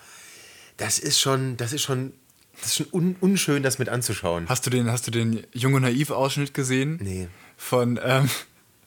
das 0.76 0.98
ist 0.98 1.20
schon, 1.20 1.56
das 1.56 1.72
ist 1.72 1.82
schon, 1.82 2.12
das 2.60 2.66
ist 2.68 2.76
schon 2.76 2.86
un 2.92 3.16
unschön, 3.20 3.62
das 3.62 3.78
mit 3.78 3.88
anzuschauen. 3.88 4.48
Hast 4.48 4.66
du 4.66 4.70
den, 4.70 4.90
hast 4.90 5.06
du 5.06 5.10
den 5.10 5.44
Jung 5.52 5.74
und 5.74 5.82
Naiv-Ausschnitt 5.82 6.52
gesehen? 6.54 6.98
Nee. 7.02 7.28
Von, 7.56 7.98
ähm, 8.02 8.28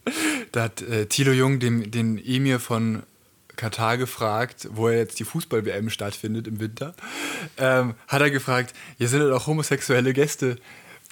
da 0.52 0.64
hat 0.64 0.82
äh, 0.82 1.06
Thilo 1.06 1.32
Jung 1.32 1.60
dem, 1.60 1.90
den 1.92 2.18
Emir 2.24 2.60
von 2.60 3.04
Katar 3.60 3.98
gefragt, 3.98 4.70
wo 4.72 4.88
er 4.88 4.98
jetzt 5.00 5.20
die 5.20 5.26
Fußball-WM 5.26 5.90
stattfindet 5.90 6.48
im 6.48 6.62
Winter. 6.62 6.94
Ähm, 7.58 7.94
hat 8.08 8.22
er 8.22 8.32
gefragt, 8.32 8.74
hier 8.98 9.10
sind 9.10 9.22
ja 9.22 9.34
auch 9.34 9.48
homosexuelle 9.48 10.14
Gäste 10.14 10.56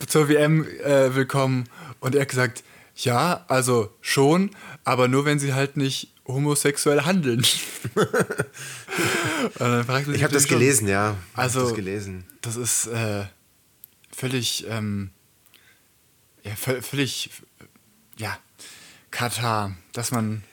zur 0.07 0.29
WM 0.29 0.63
äh, 0.63 1.13
willkommen. 1.13 1.65
Und 1.99 2.15
er 2.15 2.21
hat 2.21 2.29
gesagt, 2.29 2.63
ja, 2.95 3.43
also 3.49 3.93
schon, 3.99 4.51
aber 4.85 5.09
nur 5.09 5.25
wenn 5.25 5.39
sie 5.39 5.53
halt 5.53 5.75
nicht 5.75 6.13
homosexuell 6.25 7.01
handeln. 7.01 7.45
Ich 10.13 10.23
habe 10.23 10.33
das 10.33 10.43
schon, 10.47 10.57
gelesen, 10.59 10.87
ja. 10.87 11.15
Ich 11.33 11.37
Also, 11.37 11.61
das 11.61 11.73
gelesen. 11.75 12.25
das 12.41 12.55
ist 12.55 12.87
äh, 12.87 13.25
völlig, 14.15 14.65
ähm, 14.69 15.11
ja, 16.43 16.53
vö- 16.53 16.81
völlig, 16.81 17.29
ja, 18.17 18.37
Katar, 19.11 19.75
dass 19.93 20.11
man, 20.11 20.43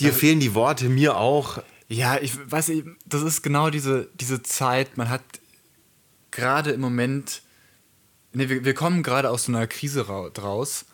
Dir 0.00 0.12
fehlen 0.12 0.40
die 0.40 0.54
Worte, 0.54 0.88
mir 0.88 1.16
auch. 1.16 1.62
ja, 1.88 2.18
ich 2.20 2.32
weiß 2.50 2.68
nicht, 2.68 2.86
das 3.06 3.22
ist 3.22 3.42
genau 3.42 3.70
diese, 3.70 4.08
diese 4.14 4.42
Zeit, 4.42 4.96
man 4.96 5.08
hat 5.08 5.22
gerade 6.30 6.70
im 6.72 6.80
Moment, 6.80 7.42
ne, 8.32 8.48
wir, 8.48 8.64
wir 8.64 8.74
kommen 8.74 9.02
gerade 9.02 9.30
aus 9.30 9.44
so 9.44 9.52
einer 9.52 9.66
Krise 9.66 10.08
ra 10.08 10.30
draus, 10.30 10.86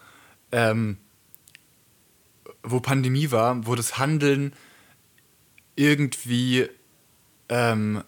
ähm, 0.53 0.99
wo 2.63 2.81
Pandemie 2.81 3.31
war, 3.31 3.67
wo 3.67 3.75
das 3.75 3.99
Handeln 3.99 4.53
irgendwie, 5.77 6.69
ähm, 7.49 8.05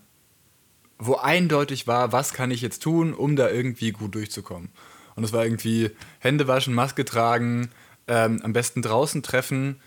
wo 0.99 1.15
eindeutig 1.17 1.87
war, 1.87 2.13
was 2.13 2.35
kann 2.35 2.51
ich 2.51 2.61
jetzt 2.61 2.83
tun, 2.83 3.15
um 3.15 3.35
da 3.35 3.49
irgendwie 3.49 3.93
gut 3.93 4.15
durchzukommen. 4.15 4.69
Und 5.15 5.25
es 5.25 5.33
war 5.33 5.45
irgendwie 5.45 5.91
Hände 6.19 6.49
waschen, 6.49 6.75
Maske 6.75 7.05
tragen, 7.05 7.71
ähm, 8.09 8.41
am 8.43 8.53
besten 8.53 8.83
draußen 8.83 9.23
treffen 9.23 9.81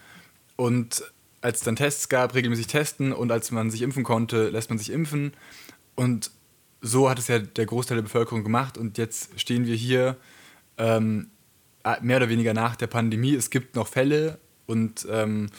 und 0.55 1.03
als 1.41 1.59
es 1.59 1.63
dann 1.63 1.75
Tests 1.75 2.09
gab, 2.09 2.33
regelmäßig 2.33 2.67
testen 2.67 3.13
und 3.13 3.31
als 3.31 3.51
man 3.51 3.69
sich 3.69 3.81
impfen 3.81 4.03
konnte, 4.03 4.49
lässt 4.49 4.69
man 4.69 4.79
sich 4.79 4.89
impfen. 4.89 5.33
Und 5.93 6.31
so 6.81 7.09
hat 7.09 7.19
es 7.19 7.27
ja 7.27 7.39
der 7.39 7.65
Großteil 7.65 7.97
der 7.97 8.03
Bevölkerung 8.03 8.43
gemacht 8.43 8.77
und 8.77 8.97
jetzt 8.97 9.39
stehen 9.39 9.65
wir 9.65 9.75
hier 9.75 10.17
ähm, 10.77 11.29
mehr 12.01 12.17
oder 12.17 12.29
weniger 12.29 12.53
nach 12.53 12.75
der 12.75 12.87
Pandemie. 12.87 13.35
Es 13.35 13.49
gibt 13.49 13.75
noch 13.75 13.87
Fälle 13.87 14.39
und 14.65 15.07
ähm, 15.09 15.49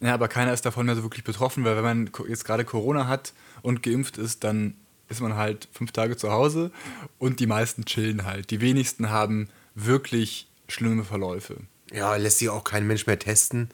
ja, 0.00 0.14
aber 0.14 0.26
keiner 0.26 0.52
ist 0.52 0.66
davon 0.66 0.86
mehr 0.86 0.96
so 0.96 1.04
wirklich 1.04 1.24
betroffen, 1.24 1.64
weil 1.64 1.76
wenn 1.76 1.84
man 1.84 2.10
jetzt 2.28 2.44
gerade 2.44 2.64
Corona 2.64 3.06
hat 3.06 3.32
und 3.62 3.82
geimpft 3.82 4.18
ist, 4.18 4.42
dann 4.42 4.74
ist 5.08 5.20
man 5.20 5.36
halt 5.36 5.68
fünf 5.72 5.92
Tage 5.92 6.16
zu 6.16 6.32
Hause 6.32 6.72
und 7.18 7.38
die 7.38 7.46
meisten 7.46 7.84
chillen 7.84 8.24
halt. 8.24 8.50
Die 8.50 8.60
wenigsten 8.60 9.10
haben 9.10 9.48
wirklich 9.74 10.48
schlimme 10.66 11.04
Verläufe. 11.04 11.58
Ja, 11.92 12.16
lässt 12.16 12.38
sich 12.38 12.48
auch 12.48 12.64
kein 12.64 12.86
Mensch 12.86 13.06
mehr 13.06 13.18
testen. 13.18 13.68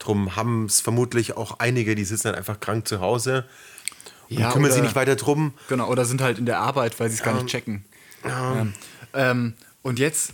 Drum 0.00 0.34
haben 0.34 0.64
es 0.64 0.80
vermutlich 0.80 1.36
auch 1.36 1.60
einige, 1.60 1.94
die 1.94 2.04
sitzen 2.04 2.28
dann 2.28 2.34
einfach 2.34 2.58
krank 2.58 2.88
zu 2.88 3.00
Hause 3.00 3.44
und 4.28 4.38
Ja, 4.40 4.50
kümmern 4.50 4.70
sich 4.70 4.78
oder- 4.80 4.86
nicht 4.88 4.96
weiter 4.96 5.14
drum. 5.14 5.54
Genau, 5.68 5.88
oder 5.88 6.04
sind 6.04 6.20
halt 6.20 6.38
in 6.38 6.46
der 6.46 6.58
Arbeit, 6.58 6.98
weil 6.98 7.08
sie 7.10 7.16
es 7.16 7.22
gar 7.22 7.34
nicht 7.34 7.46
checken. 7.46 7.84
Ja. 8.24 8.66
Ähm, 9.14 9.54
und 9.82 9.98
jetzt 9.98 10.32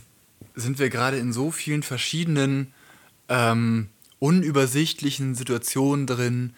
sind 0.55 0.79
wir 0.79 0.89
gerade 0.89 1.19
in 1.19 1.33
so 1.33 1.51
vielen 1.51 1.83
verschiedenen 1.83 2.73
ähm, 3.29 3.89
unübersichtlichen 4.19 5.35
Situationen 5.35 6.07
drin 6.07 6.55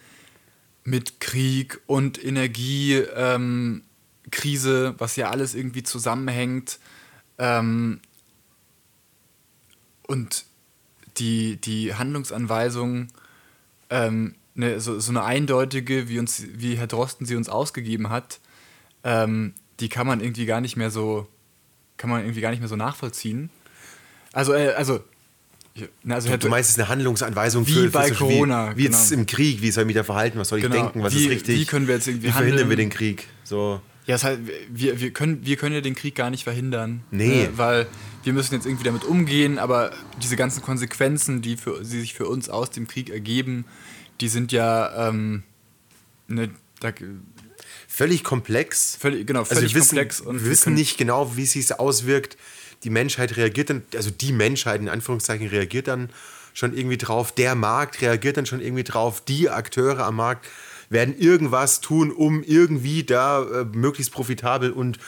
mit 0.83 1.19
Krieg 1.19 1.81
und 1.87 2.23
Energiekrise, 2.23 3.03
ähm, 3.15 3.83
was 4.97 5.15
ja 5.17 5.29
alles 5.29 5.55
irgendwie 5.55 5.83
zusammenhängt. 5.83 6.79
Ähm, 7.37 7.99
und 10.07 10.45
die, 11.19 11.57
die 11.57 11.93
Handlungsanweisung, 11.95 13.07
ähm, 13.89 14.35
ne, 14.55 14.79
so, 14.79 14.99
so 14.99 15.11
eine 15.11 15.23
eindeutige, 15.23 16.09
wie, 16.09 16.19
uns, 16.19 16.43
wie 16.55 16.75
Herr 16.77 16.87
Drosten 16.87 17.25
sie 17.25 17.35
uns 17.35 17.49
ausgegeben 17.49 18.09
hat, 18.09 18.39
ähm, 19.03 19.53
die 19.79 19.89
kann 19.89 20.05
man 20.07 20.19
irgendwie 20.21 20.45
gar 20.45 20.61
nicht 20.61 20.75
mehr 20.75 20.91
so, 20.91 21.27
kann 21.97 22.09
man 22.09 22.21
irgendwie 22.21 22.41
gar 22.41 22.51
nicht 22.51 22.59
mehr 22.59 22.69
so 22.69 22.75
nachvollziehen. 22.75 23.49
Also, 24.33 24.53
äh, 24.53 24.69
also, 24.73 24.99
na, 26.03 26.15
also 26.15 26.29
Herr 26.29 26.37
Du 26.37 26.49
meinst, 26.49 26.69
es 26.69 26.75
ist 26.75 26.79
eine 26.81 26.89
Handlungsanweisung 26.89 27.65
Wie 27.65 27.71
für, 27.73 27.89
bei 27.89 28.09
für 28.09 28.15
Corona, 28.15 28.73
Wie, 28.73 28.79
wie 28.79 28.83
jetzt 28.85 29.09
genau. 29.09 29.21
im 29.21 29.25
Krieg, 29.27 29.61
wie 29.61 29.71
soll 29.71 29.83
ich 29.83 29.87
mich 29.87 29.95
da 29.95 30.03
verhalten, 30.03 30.37
was 30.39 30.49
soll 30.49 30.59
ich 30.59 30.65
Genau. 30.65 30.75
denken, 30.75 31.01
was 31.03 31.13
Wie- 31.13 31.25
ist 31.25 31.31
richtig? 31.31 31.59
wie 31.59 31.65
können 31.65 31.87
wir 31.87 31.95
jetzt 31.95 32.07
irgendwie 32.07 32.27
Wie 32.27 32.31
verhindern 32.31 32.59
handeln? 32.63 32.69
wir 32.69 32.77
den 32.77 32.89
Krieg? 32.89 33.27
So. 33.43 33.81
Ja, 34.05 34.15
das 34.15 34.23
heißt, 34.23 34.39
wir, 34.71 34.99
wir, 34.99 35.11
können, 35.13 35.45
wir 35.45 35.55
können 35.55 35.75
ja 35.75 35.81
den 35.81 35.95
Krieg 35.95 36.15
gar 36.15 36.29
nicht 36.31 36.43
verhindern. 36.43 37.01
Nee. 37.11 37.43
Ne, 37.43 37.49
weil 37.55 37.87
wir 38.23 38.33
müssen 38.33 38.53
jetzt 38.53 38.65
irgendwie 38.65 38.83
damit 38.83 39.03
umgehen, 39.03 39.59
aber 39.59 39.91
diese 40.21 40.35
ganzen 40.35 40.61
Konsequenzen, 40.61 41.41
die, 41.41 41.57
für, 41.57 41.79
die 41.79 41.99
sich 41.99 42.13
für 42.13 42.27
uns 42.27 42.49
aus 42.49 42.69
dem 42.71 42.87
Krieg 42.87 43.09
ergeben, 43.09 43.65
die 44.21 44.27
sind 44.27 44.51
ja 44.51 45.09
ähm, 45.09 45.43
ne, 46.27 46.49
da, 46.79 46.91
Völlig 47.87 48.23
komplex. 48.23 48.97
völlig, 48.99 49.25
genau, 49.25 49.41
Also 49.41 49.55
völlig 49.55 49.73
wir 49.73 49.81
wissen, 49.81 49.95
komplex. 49.95 50.21
Und 50.21 50.43
wir 50.43 50.51
wissen 50.51 50.73
nicht 50.73 50.97
genau, 50.97 51.35
wie 51.35 51.43
es 51.43 51.53
sich 51.53 51.79
auswirkt. 51.79 52.37
Die 52.83 52.89
Menschheit 52.89 53.35
reagiert 53.35 53.69
dann, 53.69 53.83
also 53.95 54.09
die 54.09 54.31
Menschheit 54.31 54.79
in 54.79 54.89
Anführungszeichen 54.89 55.47
reagiert 55.47 55.87
dann 55.87 56.09
schon 56.53 56.77
irgendwie 56.77 56.97
drauf. 56.97 57.31
Der 57.31 57.55
Markt 57.55 58.01
reagiert 58.01 58.37
dann 58.37 58.45
schon 58.45 58.61
irgendwie 58.61 58.83
drauf. 58.83 59.21
Die 59.21 59.49
Akteure 59.49 60.05
am 60.05 60.15
Markt 60.17 60.47
werden 60.89 61.17
irgendwas 61.17 61.81
tun, 61.81 62.11
um 62.11 62.43
irgendwie 62.43 63.03
da 63.03 63.43
äh, 63.43 63.65
möglichst 63.65 64.11
profitabel 64.11 64.71
und 64.71 64.99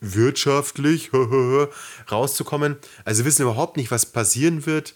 wirtschaftlich 0.00 1.10
rauszukommen. 2.10 2.76
Also 3.04 3.20
wir 3.20 3.26
wissen 3.26 3.42
überhaupt 3.42 3.76
nicht, 3.76 3.90
was 3.90 4.06
passieren 4.06 4.66
wird. 4.66 4.94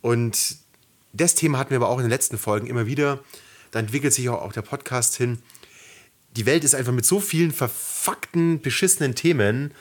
Und 0.00 0.56
das 1.12 1.34
Thema 1.34 1.58
hatten 1.58 1.70
wir 1.70 1.76
aber 1.76 1.88
auch 1.88 1.98
in 1.98 2.04
den 2.04 2.10
letzten 2.10 2.38
Folgen 2.38 2.66
immer 2.66 2.86
wieder. 2.86 3.20
Da 3.70 3.78
entwickelt 3.78 4.12
sich 4.12 4.28
auch, 4.28 4.42
auch 4.42 4.52
der 4.52 4.62
Podcast 4.62 5.16
hin 5.16 5.38
die 6.36 6.46
Welt 6.46 6.64
ist 6.64 6.74
einfach 6.74 6.92
mit 6.92 7.06
so 7.06 7.20
vielen 7.20 7.52
verfuckten, 7.52 8.60
beschissenen 8.60 9.14
Themen 9.14 9.72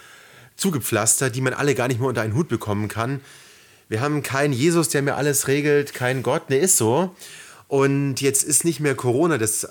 zugepflastert, 0.55 1.35
die 1.35 1.41
man 1.41 1.53
alle 1.53 1.75
gar 1.75 1.87
nicht 1.87 1.99
mehr 1.99 2.09
unter 2.09 2.21
einen 2.21 2.35
Hut 2.35 2.49
bekommen 2.49 2.87
kann. 2.87 3.21
Wir 3.87 4.01
haben 4.01 4.23
keinen 4.23 4.53
Jesus, 4.53 4.89
der 4.89 5.01
mir 5.01 5.15
alles 5.15 5.47
regelt, 5.47 5.93
keinen 5.93 6.23
Gott, 6.23 6.49
ne, 6.49 6.57
ist 6.57 6.77
so. 6.77 7.15
Und 7.67 8.21
jetzt 8.21 8.43
ist 8.43 8.65
nicht 8.65 8.79
mehr 8.79 8.95
Corona 8.95 9.37
das 9.37 9.67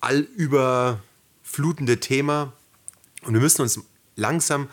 allüberflutende 0.00 2.00
Thema. 2.00 2.54
Und 3.22 3.34
wir 3.34 3.40
müssen 3.40 3.62
uns 3.62 3.80
langsam 4.16 4.68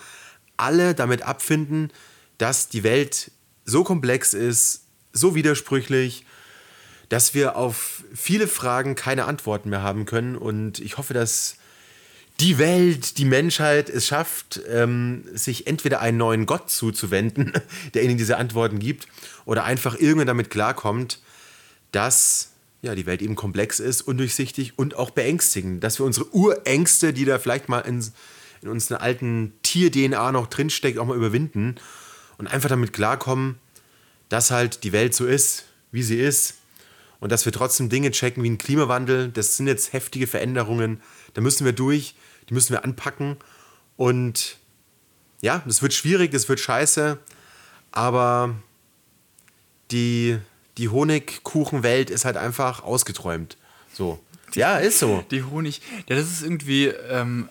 alle 0.58 0.94
damit 0.94 1.22
abfinden, 1.22 1.92
dass 2.38 2.70
die 2.70 2.84
Welt 2.84 3.32
so 3.66 3.84
komplex 3.84 4.34
ist, 4.34 4.84
so 5.14 5.36
widersprüchlich, 5.36 6.26
dass 7.10 7.34
wir 7.34 7.56
auf 7.56 8.04
viele 8.14 8.48
Fragen 8.48 8.96
keine 8.96 9.26
Antworten 9.26 9.70
mehr 9.70 9.82
haben 9.82 10.06
können. 10.06 10.36
Und 10.36 10.80
ich 10.80 10.98
hoffe, 10.98 11.14
dass 11.14 11.56
die 12.40 12.58
Welt, 12.58 13.18
die 13.18 13.26
Menschheit 13.26 13.90
es 13.90 14.08
schafft, 14.08 14.62
ähm, 14.70 15.26
sich 15.34 15.68
entweder 15.68 16.00
einen 16.00 16.18
neuen 16.18 16.46
Gott 16.46 16.70
zuzuwenden, 16.70 17.54
der 17.94 18.04
ihnen 18.04 18.18
diese 18.18 18.38
Antworten 18.38 18.80
gibt, 18.80 19.08
oder 19.46 19.64
einfach 19.64 20.00
irgendwann 20.00 20.28
damit 20.28 20.50
klarkommt, 20.50 21.20
dass 21.92 22.52
ja, 22.82 22.96
die 22.96 23.06
Welt 23.06 23.22
eben 23.22 23.36
komplex 23.36 23.80
ist, 23.80 24.02
undurchsichtig 24.02 24.78
und 24.78 24.96
auch 24.96 25.10
beängstigend. 25.10 25.84
Dass 25.84 26.00
wir 26.00 26.06
unsere 26.06 26.34
Urängste, 26.34 27.12
die 27.12 27.26
da 27.26 27.40
vielleicht 27.40 27.68
mal 27.68 27.80
in, 27.80 28.06
in 28.62 28.70
unserer 28.70 29.02
alten 29.02 29.54
Tier-DNA 29.64 30.32
noch 30.32 30.48
drinsteckt, 30.48 30.98
auch 30.98 31.06
mal 31.06 31.18
überwinden 31.18 31.76
und 32.38 32.48
einfach 32.48 32.70
damit 32.70 32.94
klarkommen, 32.94 33.60
dass 34.30 34.52
halt 34.52 34.84
die 34.84 34.92
Welt 34.92 35.14
so 35.14 35.26
ist, 35.26 35.66
wie 35.92 36.04
sie 36.04 36.20
ist 36.20 36.56
und 37.20 37.32
dass 37.32 37.46
wir 37.46 37.52
trotzdem 37.52 37.90
Dinge 37.90 38.12
checken 38.12 38.44
wie 38.44 38.50
ein 38.50 38.58
Klimawandel. 38.58 39.30
Das 39.30 39.58
sind 39.58 39.68
jetzt 39.68 39.94
heftige 39.94 40.28
Veränderungen. 40.28 41.02
Da 41.34 41.42
müssen 41.42 41.66
wir 41.66 41.74
durch, 41.74 42.16
die 42.50 42.54
müssen 42.54 42.72
wir 42.72 42.84
anpacken. 42.84 43.38
Und 43.98 44.58
ja, 45.42 45.62
das 45.66 45.82
wird 45.82 45.94
schwierig, 45.94 46.32
das 46.32 46.48
wird 46.50 46.60
scheiße, 46.60 47.18
aber 47.92 48.56
die, 49.92 50.38
die 50.78 50.90
Honigkuchenwelt 50.90 52.10
ist 52.10 52.26
halt 52.26 52.38
einfach 52.38 52.84
ausgeträumt. 52.84 53.58
So. 53.94 54.20
Ja, 54.56 54.78
ist 54.78 55.00
so. 55.00 55.24
Die 55.30 55.44
Honig, 55.44 55.82
ja, 56.08 56.16
das 56.16 56.30
ist 56.30 56.44
irgendwie, 56.44 56.86
ähm, 56.88 57.50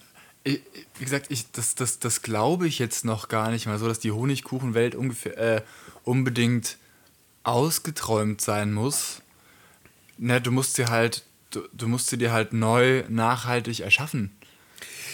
wie 0.54 1.04
gesagt, 1.04 1.26
ich, 1.30 1.50
das, 1.52 1.74
das, 1.74 1.98
das 1.98 2.22
glaube 2.22 2.66
ich 2.66 2.78
jetzt 2.78 3.04
noch 3.04 3.28
gar 3.28 3.50
nicht 3.50 3.66
mal 3.66 3.78
so, 3.78 3.88
dass 3.88 3.98
die 3.98 4.12
Honigkuchenwelt 4.12 4.94
ungefähr, 4.94 5.36
äh, 5.38 5.62
unbedingt 6.04 6.78
ausgeträumt 7.44 8.40
sein 8.40 8.72
muss. 8.72 9.22
Ne, 10.16 10.40
du 10.40 10.50
musst 10.50 10.74
sie 10.74 10.86
halt, 10.86 11.24
du, 11.50 11.62
du 11.72 11.88
musst 11.88 12.08
sie 12.08 12.18
dir 12.18 12.32
halt 12.32 12.52
neu, 12.52 13.04
nachhaltig 13.08 13.80
erschaffen. 13.80 14.32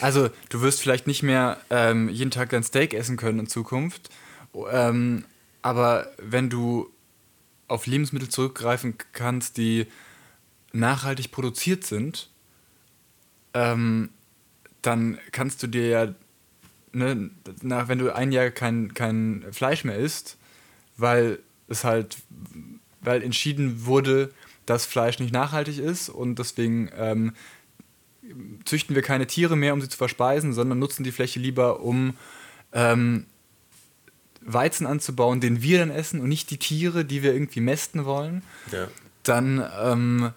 Also, 0.01 0.31
du 0.49 0.61
wirst 0.61 0.81
vielleicht 0.81 1.07
nicht 1.07 1.23
mehr 1.23 1.61
ähm, 1.70 2.09
jeden 2.09 2.31
Tag 2.31 2.51
dein 2.51 2.64
Steak 2.64 2.94
essen 2.94 3.16
können 3.16 3.40
in 3.40 3.47
Zukunft. 3.47 4.11
Ähm, 4.70 5.25
aber 5.62 6.12
wenn 6.18 6.51
du 6.51 6.90
auf 7.68 7.87
Lebensmittel 7.87 8.29
zurückgreifen 8.29 8.97
kannst, 9.12 9.57
die 9.57 9.87
nachhaltig 10.73 11.31
produziert 11.31 11.85
sind, 11.85 12.29
ähm, 13.55 14.11
dann 14.87 15.18
kannst 15.33 15.62
du 15.62 15.66
dir 15.66 15.88
ja, 15.88 16.14
ne, 16.92 17.31
nach, 17.62 17.88
wenn 17.88 17.99
du 17.99 18.14
ein 18.14 18.33
Jahr 18.33 18.51
kein, 18.51 18.94
kein 18.94 19.44
Fleisch 19.53 19.85
mehr 19.85 19.97
isst, 19.97 20.37
weil 20.97 21.38
es 21.68 21.85
halt, 21.85 22.16
weil 23.01 23.23
entschieden 23.23 23.87
wurde, 23.87 24.31
dass 24.66 24.87
Fleisch 24.87 25.18
nicht 25.18 25.33
nachhaltig 25.33 25.79
ist 25.79 26.09
und 26.09 26.38
deswegen 26.38 26.90
ähm, 26.97 27.33
züchten 28.64 28.94
wir 28.94 29.03
keine 29.03 29.27
Tiere 29.27 29.57
mehr, 29.57 29.75
um 29.75 29.81
sie 29.81 29.88
zu 29.88 29.99
verspeisen, 29.99 30.53
sondern 30.53 30.79
nutzen 30.79 31.05
die 31.05 31.12
Fläche 31.12 31.38
lieber, 31.40 31.81
um 31.81 32.14
ähm, 32.73 33.27
Weizen 34.40 34.87
anzubauen, 34.87 35.40
den 35.40 35.62
wir 35.62 35.79
dann 35.79 35.90
essen 35.90 36.20
und 36.20 36.29
nicht 36.29 36.51
die 36.51 36.59
Tiere, 36.59 37.05
die 37.05 37.23
wir 37.23 37.33
irgendwie 37.33 37.61
mästen 37.61 38.05
wollen, 38.05 38.42
Ja. 38.73 38.88
dann 39.23 39.62
ähm, 39.83 40.31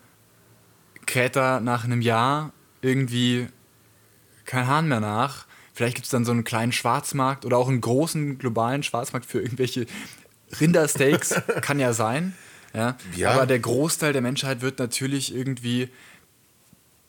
kräht 1.06 1.36
da 1.36 1.60
nach 1.60 1.84
einem 1.84 2.02
Jahr 2.02 2.52
irgendwie 2.82 3.48
kein 4.48 4.66
Hahn 4.66 4.88
mehr 4.88 5.00
nach. 5.00 5.46
Vielleicht 5.74 5.96
gibt 5.96 6.06
es 6.06 6.12
dann 6.12 6.26
so 6.26 6.32
einen 6.32 6.44
kleinen 6.44 6.72
Schwarzmarkt 6.72 7.46
oder 7.46 7.58
auch 7.58 7.68
einen 7.68 7.82
großen 7.82 8.40
globalen 8.40 8.82
Schwarzmarkt 8.82 9.28
für 9.28 9.40
irgendwelche 9.40 9.86
Rindersteaks. 10.60 11.36
Kann 11.62 11.80
ja 11.80 11.94
sein. 11.94 12.34
Ja? 12.74 12.98
Ja. 13.16 13.32
Aber 13.32 13.46
der 13.46 13.60
Großteil 13.60 14.14
der 14.14 14.24
Menschheit 14.24 14.62
wird 14.62 14.80
natürlich 14.80 15.36
irgendwie 15.36 15.90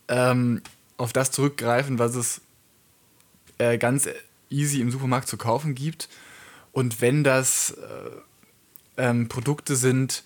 ähm, 0.08 0.60
auf 0.98 1.14
das 1.14 1.30
zurückgreifen, 1.30 1.98
was 1.98 2.14
es 2.14 2.42
äh, 3.56 3.78
ganz 3.78 4.08
easy 4.50 4.80
im 4.80 4.90
Supermarkt 4.90 5.28
zu 5.28 5.38
kaufen 5.38 5.74
gibt. 5.74 6.08
Und 6.72 7.00
wenn 7.00 7.24
das 7.24 7.70
äh, 7.70 8.10
ähm, 8.98 9.28
Produkte 9.28 9.76
sind, 9.76 10.24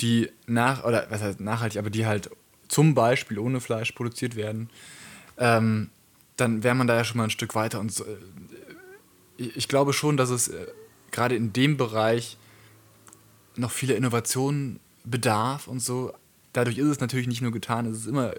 die 0.00 0.30
nach, 0.46 0.84
oder 0.84 1.06
was 1.10 1.22
heißt 1.22 1.40
nachhaltig, 1.40 1.78
aber 1.78 1.90
die 1.90 2.06
halt 2.06 2.30
zum 2.68 2.94
Beispiel 2.94 3.38
ohne 3.38 3.60
Fleisch 3.60 3.92
produziert 3.92 4.34
werden, 4.36 4.70
ähm, 5.38 5.90
dann 6.36 6.62
wäre 6.62 6.74
man 6.74 6.86
da 6.86 6.96
ja 6.96 7.04
schon 7.04 7.18
mal 7.18 7.24
ein 7.24 7.30
Stück 7.30 7.54
weiter. 7.54 7.80
Und 7.80 7.98
äh, 8.00 8.04
ich 9.38 9.68
glaube 9.68 9.92
schon, 9.92 10.16
dass 10.16 10.30
es 10.30 10.48
äh, 10.48 10.66
gerade 11.10 11.36
in 11.36 11.52
dem 11.52 11.76
Bereich 11.76 12.36
noch 13.56 13.70
viele 13.70 13.94
Innovationen 13.94 14.80
bedarf 15.04 15.68
und 15.68 15.80
so. 15.80 16.12
Dadurch 16.52 16.78
ist 16.78 16.86
es 16.86 17.00
natürlich 17.00 17.26
nicht 17.26 17.42
nur 17.42 17.52
getan, 17.52 17.86
es 17.86 17.98
ist 17.98 18.06
immer, 18.06 18.34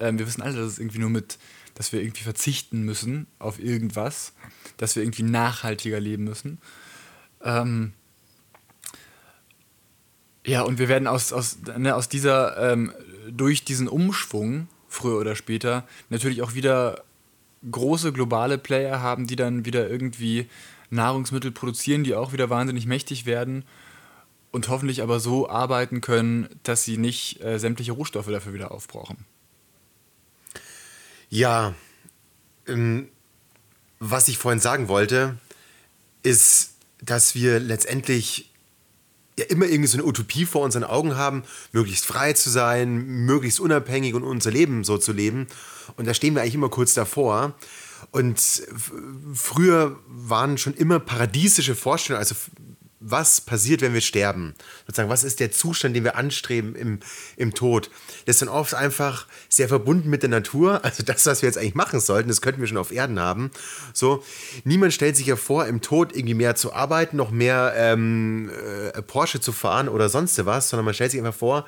ähm, 0.00 0.18
wir 0.18 0.26
wissen 0.26 0.42
alle, 0.42 0.56
dass 0.56 0.72
es 0.72 0.78
irgendwie 0.78 0.98
nur 0.98 1.10
mit, 1.10 1.38
dass 1.74 1.92
wir 1.92 2.00
irgendwie 2.00 2.22
verzichten 2.22 2.82
müssen 2.82 3.26
auf 3.38 3.58
irgendwas, 3.58 4.32
dass 4.76 4.96
wir 4.96 5.02
irgendwie 5.02 5.22
nachhaltiger 5.22 6.00
leben 6.00 6.24
müssen. 6.24 6.58
Ähm, 7.42 7.92
ja, 10.46 10.62
und 10.62 10.78
wir 10.78 10.88
werden 10.88 11.08
aus, 11.08 11.32
aus, 11.32 11.58
ne, 11.78 11.94
aus 11.94 12.08
dieser, 12.08 12.72
ähm, 12.72 12.92
durch 13.30 13.64
diesen 13.64 13.88
Umschwung, 13.88 14.68
früher 14.88 15.18
oder 15.18 15.36
später, 15.36 15.86
natürlich 16.10 16.42
auch 16.42 16.54
wieder 16.54 17.02
große 17.70 18.12
globale 18.12 18.58
Player 18.58 19.00
haben, 19.00 19.26
die 19.26 19.36
dann 19.36 19.64
wieder 19.64 19.88
irgendwie 19.88 20.48
Nahrungsmittel 20.90 21.50
produzieren, 21.50 22.04
die 22.04 22.14
auch 22.14 22.32
wieder 22.32 22.50
wahnsinnig 22.50 22.86
mächtig 22.86 23.26
werden 23.26 23.64
und 24.52 24.68
hoffentlich 24.68 25.02
aber 25.02 25.18
so 25.18 25.48
arbeiten 25.48 26.00
können, 26.00 26.48
dass 26.62 26.84
sie 26.84 26.96
nicht 26.96 27.42
äh, 27.42 27.58
sämtliche 27.58 27.92
Rohstoffe 27.92 28.28
dafür 28.28 28.54
wieder 28.54 28.70
aufbrauchen. 28.70 29.24
Ja, 31.28 31.74
ähm, 32.68 33.08
was 33.98 34.28
ich 34.28 34.38
vorhin 34.38 34.60
sagen 34.60 34.88
wollte, 34.88 35.36
ist, 36.22 36.74
dass 37.00 37.34
wir 37.34 37.58
letztendlich 37.58 38.52
ja 39.38 39.46
immer 39.46 39.66
irgendwie 39.66 39.88
so 39.88 39.98
eine 39.98 40.06
Utopie 40.06 40.46
vor 40.46 40.62
unseren 40.62 40.84
Augen 40.84 41.16
haben, 41.16 41.42
möglichst 41.72 42.06
frei 42.06 42.32
zu 42.34 42.50
sein, 42.50 43.04
möglichst 43.04 43.60
unabhängig 43.60 44.14
und 44.14 44.22
unser 44.22 44.50
Leben 44.50 44.84
so 44.84 44.98
zu 44.98 45.12
leben. 45.12 45.46
Und 45.96 46.06
da 46.06 46.14
stehen 46.14 46.34
wir 46.34 46.42
eigentlich 46.42 46.54
immer 46.54 46.68
kurz 46.68 46.94
davor. 46.94 47.54
Und 48.10 48.62
früher 49.34 49.98
waren 50.06 50.58
schon 50.58 50.74
immer 50.74 51.00
paradiesische 51.00 51.74
Vorstellungen, 51.74 52.20
also 52.20 52.34
was 53.06 53.42
passiert, 53.42 53.82
wenn 53.82 53.92
wir 53.92 54.00
sterben? 54.00 54.54
Sozusagen, 54.86 55.10
was 55.10 55.24
ist 55.24 55.38
der 55.38 55.52
Zustand, 55.52 55.94
den 55.94 56.04
wir 56.04 56.16
anstreben 56.16 56.74
im, 56.74 57.00
im 57.36 57.52
Tod? 57.52 57.90
Das 58.24 58.36
ist 58.36 58.42
dann 58.42 58.48
oft 58.48 58.74
einfach 58.74 59.26
sehr 59.48 59.68
verbunden 59.68 60.08
mit 60.08 60.22
der 60.22 60.30
Natur. 60.30 60.80
Also 60.94 61.02
das, 61.02 61.26
was 61.26 61.42
wir 61.42 61.48
jetzt 61.48 61.58
eigentlich 61.58 61.74
machen 61.74 61.98
sollten, 61.98 62.28
das 62.28 62.40
könnten 62.40 62.60
wir 62.60 62.68
schon 62.68 62.76
auf 62.76 62.92
Erden 62.92 63.18
haben. 63.18 63.50
So, 63.92 64.22
niemand 64.62 64.92
stellt 64.92 65.16
sich 65.16 65.26
ja 65.26 65.34
vor, 65.34 65.66
im 65.66 65.80
Tod 65.80 66.14
irgendwie 66.14 66.34
mehr 66.34 66.54
zu 66.54 66.72
arbeiten, 66.72 67.16
noch 67.16 67.32
mehr 67.32 67.72
ähm, 67.76 68.50
äh, 68.94 69.02
Porsche 69.02 69.40
zu 69.40 69.50
fahren 69.50 69.88
oder 69.88 70.08
sonst 70.08 70.44
was, 70.46 70.68
sondern 70.68 70.84
man 70.84 70.94
stellt 70.94 71.10
sich 71.10 71.20
einfach 71.20 71.34
vor, 71.34 71.66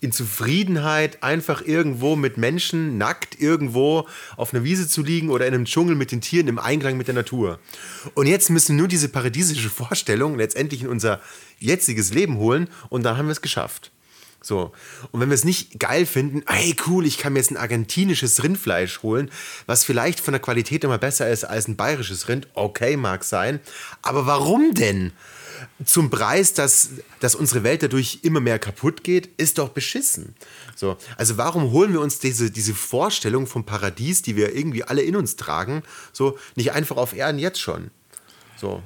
in 0.00 0.12
Zufriedenheit 0.12 1.22
einfach 1.22 1.62
irgendwo 1.62 2.16
mit 2.16 2.38
Menschen 2.38 2.96
nackt 2.98 3.40
irgendwo 3.40 4.08
auf 4.36 4.54
einer 4.54 4.64
Wiese 4.64 4.88
zu 4.88 5.02
liegen 5.02 5.30
oder 5.30 5.46
in 5.46 5.54
einem 5.54 5.66
Dschungel 5.66 5.94
mit 5.94 6.10
den 6.10 6.20
Tieren 6.20 6.48
im 6.48 6.58
Einklang 6.58 6.96
mit 6.96 7.06
der 7.06 7.14
Natur. 7.14 7.58
Und 8.14 8.26
jetzt 8.26 8.50
müssen 8.50 8.76
nur 8.76 8.88
diese 8.88 9.08
paradiesische 9.08 9.70
Vorstellung 9.70 10.36
letztendlich 10.36 10.82
in 10.82 10.88
unser 10.88 11.20
jetziges 11.58 12.14
Leben 12.14 12.38
holen 12.38 12.68
und 12.88 13.02
dann 13.02 13.16
haben 13.16 13.26
wir 13.26 13.32
es 13.32 13.42
geschafft. 13.42 13.90
So. 14.42 14.72
Und 15.10 15.20
wenn 15.20 15.28
wir 15.28 15.34
es 15.34 15.44
nicht 15.44 15.78
geil 15.78 16.06
finden, 16.06 16.42
hey 16.46 16.74
cool, 16.86 17.04
ich 17.04 17.18
kann 17.18 17.34
mir 17.34 17.40
jetzt 17.40 17.50
ein 17.50 17.58
argentinisches 17.58 18.42
Rindfleisch 18.42 19.02
holen, 19.02 19.30
was 19.66 19.84
vielleicht 19.84 20.20
von 20.20 20.32
der 20.32 20.40
Qualität 20.40 20.82
immer 20.82 20.98
besser 20.98 21.28
ist 21.28 21.44
als 21.44 21.68
ein 21.68 21.76
bayerisches 21.76 22.28
Rind, 22.28 22.48
okay, 22.54 22.96
mag 22.96 23.24
sein. 23.24 23.60
Aber 24.00 24.26
warum 24.26 24.72
denn? 24.72 25.12
Zum 25.84 26.10
Preis, 26.10 26.54
dass, 26.54 26.90
dass 27.20 27.34
unsere 27.34 27.62
Welt 27.62 27.82
dadurch 27.82 28.20
immer 28.22 28.40
mehr 28.40 28.58
kaputt 28.58 29.04
geht, 29.04 29.28
ist 29.36 29.58
doch 29.58 29.70
beschissen. 29.70 30.34
So. 30.76 30.96
Also 31.16 31.36
warum 31.36 31.70
holen 31.72 31.92
wir 31.92 32.00
uns 32.00 32.18
diese, 32.18 32.50
diese 32.50 32.74
Vorstellung 32.74 33.46
vom 33.46 33.64
Paradies, 33.64 34.22
die 34.22 34.36
wir 34.36 34.54
irgendwie 34.54 34.84
alle 34.84 35.02
in 35.02 35.16
uns 35.16 35.36
tragen, 35.36 35.82
so 36.12 36.38
nicht 36.56 36.72
einfach 36.72 36.96
auf 36.96 37.14
Erden 37.14 37.38
jetzt 37.38 37.60
schon? 37.60 37.90
So. 38.56 38.82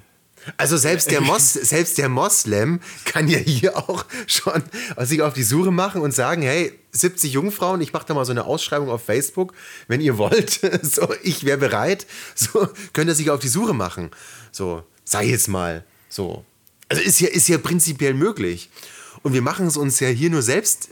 Also 0.57 0.77
selbst 0.77 1.11
der, 1.11 1.21
Mos 1.21 1.53
selbst 1.55 1.99
der 1.99 2.09
Moslem 2.09 2.81
kann 3.05 3.29
ja 3.29 3.39
hier 3.39 3.77
auch 3.77 4.05
schon 4.27 4.63
sich 4.99 5.23
auf 5.23 5.35
die 5.35 5.43
Suche 5.43 5.71
machen 5.71 6.03
und 6.03 6.13
sagen, 6.13 6.43
hey, 6.43 6.79
70 6.93 7.33
Jungfrauen, 7.33 7.81
ich 7.81 7.93
mache 7.93 8.07
da 8.07 8.15
mal 8.15 8.25
so 8.25 8.33
eine 8.33 8.45
Ausschreibung 8.45 8.91
auf 8.91 9.05
Facebook, 9.05 9.55
wenn 9.89 10.01
ihr 10.01 10.19
wollt, 10.19 10.61
so, 10.83 11.13
ich 11.23 11.45
wäre 11.45 11.59
bereit, 11.59 12.07
so, 12.35 12.69
könnt 12.93 13.09
ihr 13.09 13.15
sich 13.15 13.31
auf 13.31 13.41
die 13.41 13.49
Suche 13.49 13.75
machen. 13.75 14.11
So, 14.53 14.85
sei 15.05 15.27
jetzt 15.27 15.49
mal, 15.49 15.85
so. 16.09 16.45
Also 16.95 17.09
ist 17.09 17.21
ja, 17.21 17.29
ist 17.29 17.49
ja 17.49 17.59
prinzipiell 17.59 18.15
möglich. 18.15 18.71
Und 19.23 19.33
wir 19.33 19.43
machen 19.43 19.67
es 19.67 19.77
uns 19.77 20.01
ja 20.01 20.09
hier 20.09 20.31
nur 20.31 20.43
selbst 20.43 20.91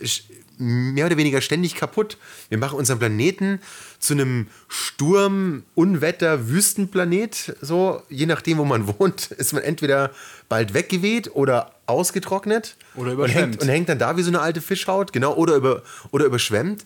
mehr 0.59 1.07
oder 1.07 1.17
weniger 1.17 1.41
ständig 1.41 1.75
kaputt. 1.75 2.17
Wir 2.49 2.59
machen 2.59 2.79
unseren 2.79 2.99
Planeten 2.99 3.61
zu 3.99 4.15
einem 4.15 4.47
Sturm, 4.69 5.65
Unwetter, 5.75 6.49
Wüstenplanet. 6.49 7.57
So, 7.61 8.03
je 8.09 8.27
nachdem, 8.27 8.59
wo 8.59 8.65
man 8.65 8.87
wohnt, 8.99 9.31
ist 9.33 9.53
man 9.53 9.63
entweder 9.63 10.11
bald 10.49 10.75
weggeweht 10.75 11.35
oder 11.35 11.73
ausgetrocknet. 11.87 12.77
Oder 12.95 13.09
und 13.09 13.15
überschwemmt. 13.15 13.37
hängt, 13.37 13.63
und 13.63 13.69
hängt 13.69 13.89
dann 13.89 13.99
da 13.99 14.17
wie 14.17 14.23
so 14.23 14.31
eine 14.31 14.41
alte 14.41 14.61
Fischhaut, 14.61 15.13
genau, 15.13 15.35
oder, 15.35 15.57
über, 15.57 15.83
oder 16.11 16.25
überschwemmt. 16.25 16.85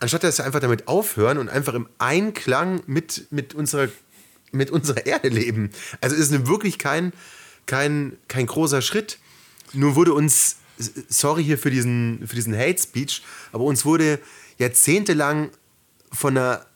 Anstatt 0.00 0.24
dass 0.24 0.38
wir 0.38 0.44
einfach 0.44 0.60
damit 0.60 0.88
aufhören 0.88 1.38
und 1.38 1.48
einfach 1.48 1.74
im 1.74 1.88
Einklang 1.98 2.82
mit, 2.86 3.26
mit, 3.30 3.54
unserer, 3.54 3.88
mit 4.52 4.70
unserer 4.70 5.06
Erde 5.06 5.28
leben. 5.28 5.70
Also 6.00 6.16
ist 6.16 6.32
es 6.32 6.46
wirklich 6.46 6.78
kein, 6.78 7.12
kein, 7.68 8.16
kein 8.26 8.46
großer 8.46 8.82
Schritt. 8.82 9.18
Nur 9.72 9.94
wurde 9.94 10.12
uns, 10.14 10.56
sorry 11.08 11.44
hier 11.44 11.58
für 11.58 11.70
diesen, 11.70 12.26
für 12.26 12.34
diesen 12.34 12.56
Hate 12.56 12.82
Speech, 12.82 13.22
aber 13.52 13.64
uns 13.64 13.84
wurde 13.84 14.18
jahrzehntelang 14.58 15.50
von 16.10 16.36
einer 16.36 16.66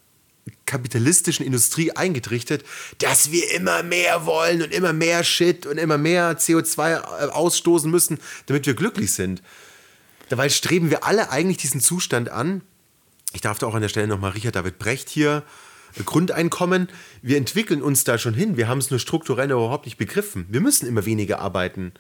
kapitalistischen 0.67 1.45
Industrie 1.47 1.93
eingetrichtert, 1.93 2.65
dass 2.99 3.33
wir 3.33 3.53
immer 3.53 3.83
mehr 3.83 4.27
wollen 4.27 4.63
und 4.63 4.73
immer 4.73 4.93
mehr 4.93 5.25
Shit 5.25 5.67
und 5.67 5.79
immer 5.79 5.99
mehr 5.99 6.39
CO2 6.39 7.29
ausstoßen 7.29 7.91
müssen, 7.91 8.19
damit 8.47 8.67
wir 8.67 8.75
glücklich 8.75 9.13
sind. 9.13 9.43
Dabei 10.29 10.49
streben 10.49 10.91
wir 10.91 11.05
alle 11.05 11.31
eigentlich 11.31 11.59
diesen 11.59 11.81
Zustand 11.81 12.29
an. 12.29 12.63
Ich 13.33 13.41
darf 13.41 13.59
da 13.59 13.67
auch 13.67 13.75
an 13.75 13.83
der 13.83 13.89
Stelle 13.89 14.09
nochmal 14.09 14.33
Richard 14.33 14.57
David 14.57 14.79
Brecht 14.79 15.09
hier 15.09 15.39
äh, 15.39 15.72
Grundeinkommen. 16.05 16.89
Wir 17.23 17.37
entwickeln 17.37 17.83
uns 17.83 18.05
da 18.05 18.19
schon 18.19 18.35
hin. 18.35 18.57
Wir 18.57 18.69
haben 18.69 18.79
es 18.79 18.91
nur 18.91 19.01
strukturell 19.01 19.51
überhaupt 19.51 19.87
nicht 19.87 19.99
begriffen. 19.99 20.47
Wir 20.49 20.61
müssen 20.61 20.87
immer 20.87 21.05
weniger 21.05 21.41
arbeiten 21.41 21.93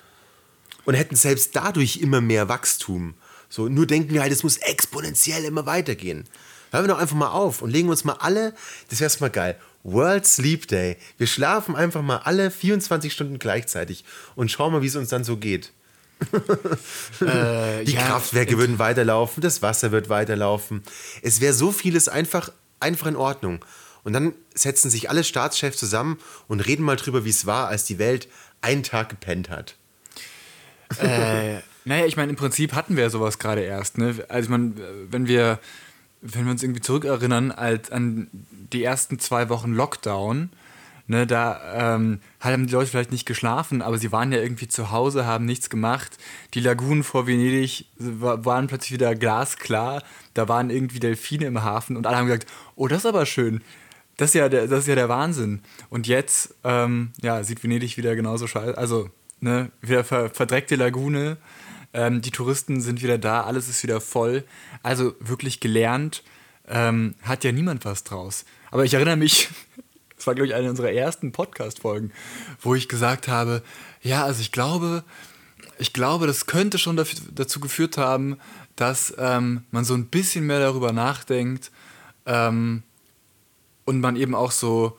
und 0.84 0.94
hätten 0.94 1.16
selbst 1.16 1.54
dadurch 1.54 1.98
immer 1.98 2.20
mehr 2.20 2.48
Wachstum. 2.48 3.14
So, 3.48 3.68
nur 3.68 3.86
denken 3.86 4.14
wir 4.14 4.22
halt, 4.22 4.32
es 4.32 4.42
muss 4.42 4.56
exponentiell 4.56 5.44
immer 5.44 5.66
weitergehen. 5.66 6.24
Hören 6.70 6.84
wir 6.84 6.94
doch 6.94 7.00
einfach 7.00 7.16
mal 7.16 7.30
auf 7.30 7.60
und 7.60 7.70
legen 7.70 7.90
uns 7.90 8.04
mal 8.04 8.14
alle, 8.14 8.54
das 8.88 9.00
wäre 9.00 9.12
mal 9.20 9.28
geil, 9.28 9.58
World 9.82 10.26
Sleep 10.26 10.66
Day. 10.68 10.96
Wir 11.18 11.26
schlafen 11.26 11.76
einfach 11.76 12.00
mal 12.00 12.18
alle 12.18 12.50
24 12.50 13.12
Stunden 13.12 13.38
gleichzeitig 13.38 14.04
und 14.36 14.50
schauen 14.50 14.72
mal, 14.72 14.80
wie 14.80 14.86
es 14.86 14.96
uns 14.96 15.10
dann 15.10 15.24
so 15.24 15.36
geht. 15.36 15.72
Äh, 17.20 17.84
Die 17.84 17.92
ja, 17.92 18.06
Kraftwerke 18.06 18.56
würden 18.56 18.78
weiterlaufen, 18.78 19.42
das 19.42 19.60
Wasser 19.60 19.92
wird 19.92 20.08
weiterlaufen. 20.08 20.82
Es 21.20 21.40
wäre 21.40 21.52
so 21.52 21.72
vieles 21.72 22.08
einfach, 22.08 22.50
einfach 22.80 23.08
in 23.08 23.16
Ordnung. 23.16 23.64
Und 24.04 24.12
dann 24.12 24.34
setzen 24.54 24.90
sich 24.90 25.10
alle 25.10 25.24
Staatschefs 25.24 25.78
zusammen 25.78 26.18
und 26.48 26.60
reden 26.60 26.84
mal 26.84 26.96
drüber, 26.96 27.24
wie 27.24 27.30
es 27.30 27.46
war, 27.46 27.68
als 27.68 27.84
die 27.84 27.98
Welt 27.98 28.28
einen 28.60 28.82
Tag 28.82 29.08
gepennt 29.08 29.50
hat. 29.50 29.76
Äh, 30.98 31.58
naja, 31.84 32.06
ich 32.06 32.16
meine, 32.16 32.30
im 32.30 32.36
Prinzip 32.36 32.72
hatten 32.74 32.96
wir 32.96 33.10
sowas 33.10 33.38
gerade 33.38 33.62
erst. 33.62 33.98
Ne? 33.98 34.24
Also, 34.28 34.46
ich 34.46 34.50
meine, 34.50 34.74
wenn 35.10 35.26
wir, 35.28 35.58
wenn 36.20 36.44
wir 36.44 36.52
uns 36.52 36.62
irgendwie 36.62 36.80
zurückerinnern 36.80 37.52
als 37.52 37.90
an 37.90 38.28
die 38.72 38.82
ersten 38.82 39.18
zwei 39.18 39.48
Wochen 39.48 39.72
Lockdown, 39.72 40.50
ne, 41.06 41.26
da 41.26 41.94
ähm, 41.94 42.20
haben 42.40 42.66
die 42.66 42.72
Leute 42.72 42.90
vielleicht 42.90 43.12
nicht 43.12 43.26
geschlafen, 43.26 43.82
aber 43.82 43.98
sie 43.98 44.12
waren 44.12 44.32
ja 44.32 44.38
irgendwie 44.38 44.68
zu 44.68 44.90
Hause, 44.90 45.26
haben 45.26 45.44
nichts 45.44 45.70
gemacht. 45.70 46.18
Die 46.54 46.60
Lagunen 46.60 47.04
vor 47.04 47.26
Venedig 47.26 47.86
waren 47.98 48.66
plötzlich 48.66 48.92
wieder 48.92 49.14
glasklar. 49.14 50.02
Da 50.34 50.48
waren 50.48 50.70
irgendwie 50.70 51.00
Delfine 51.00 51.46
im 51.46 51.62
Hafen 51.62 51.96
und 51.96 52.06
alle 52.06 52.16
haben 52.16 52.26
gesagt, 52.26 52.48
oh, 52.74 52.88
das 52.88 53.00
ist 53.00 53.06
aber 53.06 53.26
schön. 53.26 53.62
Das 54.22 54.30
ist 54.30 54.34
ja 54.34 54.48
der, 54.48 54.68
das 54.68 54.82
ist 54.82 54.86
ja 54.86 54.94
der 54.94 55.08
Wahnsinn. 55.08 55.62
Und 55.90 56.06
jetzt 56.06 56.54
ähm, 56.62 57.10
ja, 57.20 57.42
sieht 57.42 57.64
Venedig 57.64 57.96
wieder 57.96 58.14
genauso 58.14 58.46
scheiße. 58.46 58.78
Also, 58.78 59.10
ne, 59.40 59.72
wieder 59.80 60.04
ver 60.04 60.30
verdreckte 60.30 60.76
Lagune. 60.76 61.38
Ähm, 61.92 62.22
die 62.22 62.30
Touristen 62.30 62.80
sind 62.80 63.02
wieder 63.02 63.18
da, 63.18 63.42
alles 63.42 63.68
ist 63.68 63.82
wieder 63.82 64.00
voll. 64.00 64.44
Also 64.84 65.16
wirklich 65.18 65.58
gelernt 65.58 66.22
ähm, 66.68 67.16
hat 67.22 67.42
ja 67.42 67.50
niemand 67.50 67.84
was 67.84 68.04
draus. 68.04 68.44
Aber 68.70 68.84
ich 68.84 68.94
erinnere 68.94 69.16
mich, 69.16 69.48
das 70.16 70.24
war, 70.28 70.36
glaube 70.36 70.46
ich, 70.46 70.54
eine 70.54 70.70
unserer 70.70 70.92
ersten 70.92 71.32
Podcast-Folgen, 71.32 72.12
wo 72.60 72.76
ich 72.76 72.88
gesagt 72.88 73.26
habe, 73.26 73.60
ja, 74.02 74.22
also 74.24 74.40
ich 74.40 74.52
glaube, 74.52 75.02
ich 75.78 75.92
glaube, 75.92 76.28
das 76.28 76.46
könnte 76.46 76.78
schon 76.78 76.96
dafür, 76.96 77.18
dazu 77.34 77.58
geführt 77.58 77.98
haben, 77.98 78.38
dass 78.76 79.12
ähm, 79.18 79.64
man 79.72 79.84
so 79.84 79.94
ein 79.94 80.06
bisschen 80.06 80.46
mehr 80.46 80.60
darüber 80.60 80.92
nachdenkt 80.92 81.72
ähm, 82.24 82.84
und 83.84 84.00
man 84.00 84.16
eben 84.16 84.34
auch 84.34 84.52
so, 84.52 84.98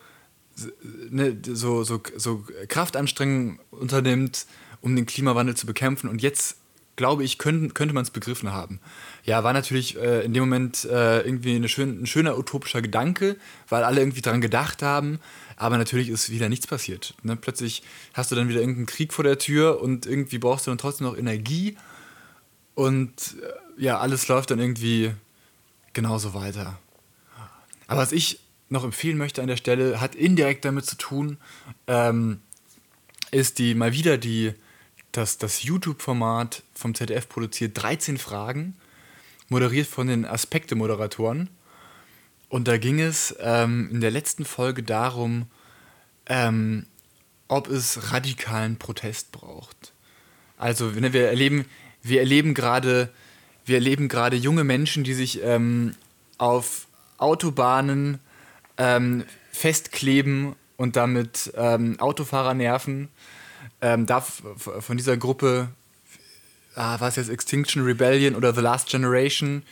ne, 1.10 1.38
so, 1.46 1.84
so, 1.84 2.02
so 2.18 2.46
Kraftanstrengungen 2.68 3.60
unternimmt, 3.72 4.46
um 4.82 4.96
den 4.96 5.06
Klimawandel 5.06 5.56
zu 5.56 5.66
bekämpfen. 5.66 6.10
Und 6.10 6.22
jetzt 6.22 6.58
glaube 6.96 7.24
ich, 7.24 7.38
könnte, 7.38 7.74
könnte 7.74 7.94
man 7.94 8.04
es 8.04 8.12
begriffen 8.12 8.52
haben. 8.52 8.80
Ja, 9.24 9.44
war 9.44 9.54
natürlich 9.54 9.98
äh, 9.98 10.24
in 10.24 10.34
dem 10.34 10.44
Moment 10.44 10.86
äh, 10.86 11.22
irgendwie 11.22 11.68
schön, 11.68 12.04
ein 12.04 12.06
schöner 12.06 12.38
utopischer 12.38 12.82
Gedanke, 12.82 13.38
weil 13.68 13.84
alle 13.84 14.02
irgendwie 14.02 14.22
daran 14.22 14.42
gedacht 14.42 14.82
haben, 14.82 15.20
aber 15.56 15.78
natürlich 15.78 16.10
ist 16.10 16.30
wieder 16.30 16.50
nichts 16.50 16.68
passiert. 16.68 17.16
Ne? 17.24 17.36
Plötzlich 17.36 17.84
hast 18.14 18.32
du 18.32 18.36
dann 18.36 18.48
wieder 18.50 18.60
irgendeinen 18.60 18.86
Krieg 18.86 19.14
vor 19.14 19.24
der 19.24 19.40
Tür 19.40 19.82
und 19.82 20.06
irgendwie 20.06 20.38
brauchst 20.38 20.68
du 20.68 20.72
dann 20.72 20.78
trotzdem 20.78 21.08
noch 21.08 21.18
Energie 21.18 21.78
und 22.76 23.36
äh, 23.42 23.84
ja, 23.84 24.00
alles 24.00 24.28
läuft 24.28 24.52
dann 24.52 24.60
irgendwie 24.60 25.12
genauso 25.94 26.34
weiter. 26.34 26.78
Aber 27.88 28.02
was 28.02 28.12
ich 28.12 28.40
noch 28.70 28.84
empfehlen 28.84 29.18
möchte 29.18 29.42
an 29.42 29.48
der 29.48 29.58
Stelle, 29.58 30.02
hat 30.02 30.16
indirekt 30.16 30.66
damit 30.66 30.86
zu 30.86 30.98
tun, 30.98 31.38
ähm, 31.88 32.40
ist 33.32 33.60
die 33.60 33.76
mal 33.76 33.94
wieder 33.94 34.18
die 34.18 34.54
das, 35.14 35.38
das 35.38 35.64
YouTube-Format 35.64 36.64
vom 36.74 36.94
ZDF 36.96 37.30
produziert 37.30 37.82
13 37.82 38.18
Fragen, 38.18 38.76
moderiert 39.48 39.88
von 39.88 40.08
den 40.08 40.26
Aspekte-Moderatoren. 40.26 41.50
Und 42.50 42.68
da 42.68 42.78
ging 42.78 43.00
es 43.00 43.36
ähm, 43.40 43.90
in 43.92 44.02
der 44.02 44.12
letzten 44.12 44.44
Folge 44.44 44.84
darum, 44.84 45.46
ähm, 46.26 46.88
ob 47.48 47.68
es 47.68 48.12
radikalen 48.12 48.78
Protest 48.78 49.32
braucht. 49.32 49.94
Also 50.58 50.90
ne, 50.90 51.14
wir 51.14 51.28
erleben, 51.28 51.66
wir 52.02 52.20
erleben 52.20 52.54
gerade, 52.54 53.10
wir 53.66 53.76
erleben 53.76 54.08
gerade 54.08 54.36
junge 54.36 54.64
Menschen, 54.64 55.04
die 55.04 55.14
sich 55.14 55.44
ähm, 55.44 55.94
auf 56.38 56.88
Autobahnen 57.18 58.20
ähm, 58.78 59.24
festkleben 59.52 60.56
und 60.78 60.96
damit 60.96 61.54
ähm, 61.56 62.00
Autofahrer 62.00 62.54
nerven 62.54 63.10
ähm, 63.84 64.06
da 64.06 64.22
von 64.22 64.96
dieser 64.96 65.18
Gruppe, 65.18 65.68
ah, 66.76 67.00
war 67.02 67.10
es 67.10 67.18
jetzt 67.18 67.30
Extinction 67.30 67.84
Rebellion 67.84 68.34
oder 68.34 68.54
The 68.54 68.62
Last 68.62 68.88
Generation, 68.90 69.64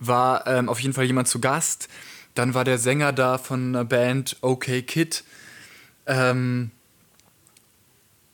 war 0.00 0.44
ähm, 0.48 0.68
auf 0.68 0.80
jeden 0.80 0.92
Fall 0.92 1.04
jemand 1.04 1.28
zu 1.28 1.40
Gast. 1.40 1.88
Dann 2.34 2.54
war 2.54 2.64
der 2.64 2.78
Sänger 2.78 3.12
da 3.12 3.38
von 3.38 3.68
einer 3.68 3.84
Band 3.84 4.38
OK 4.40 4.64
Kid. 4.86 5.22
Ähm, 6.06 6.72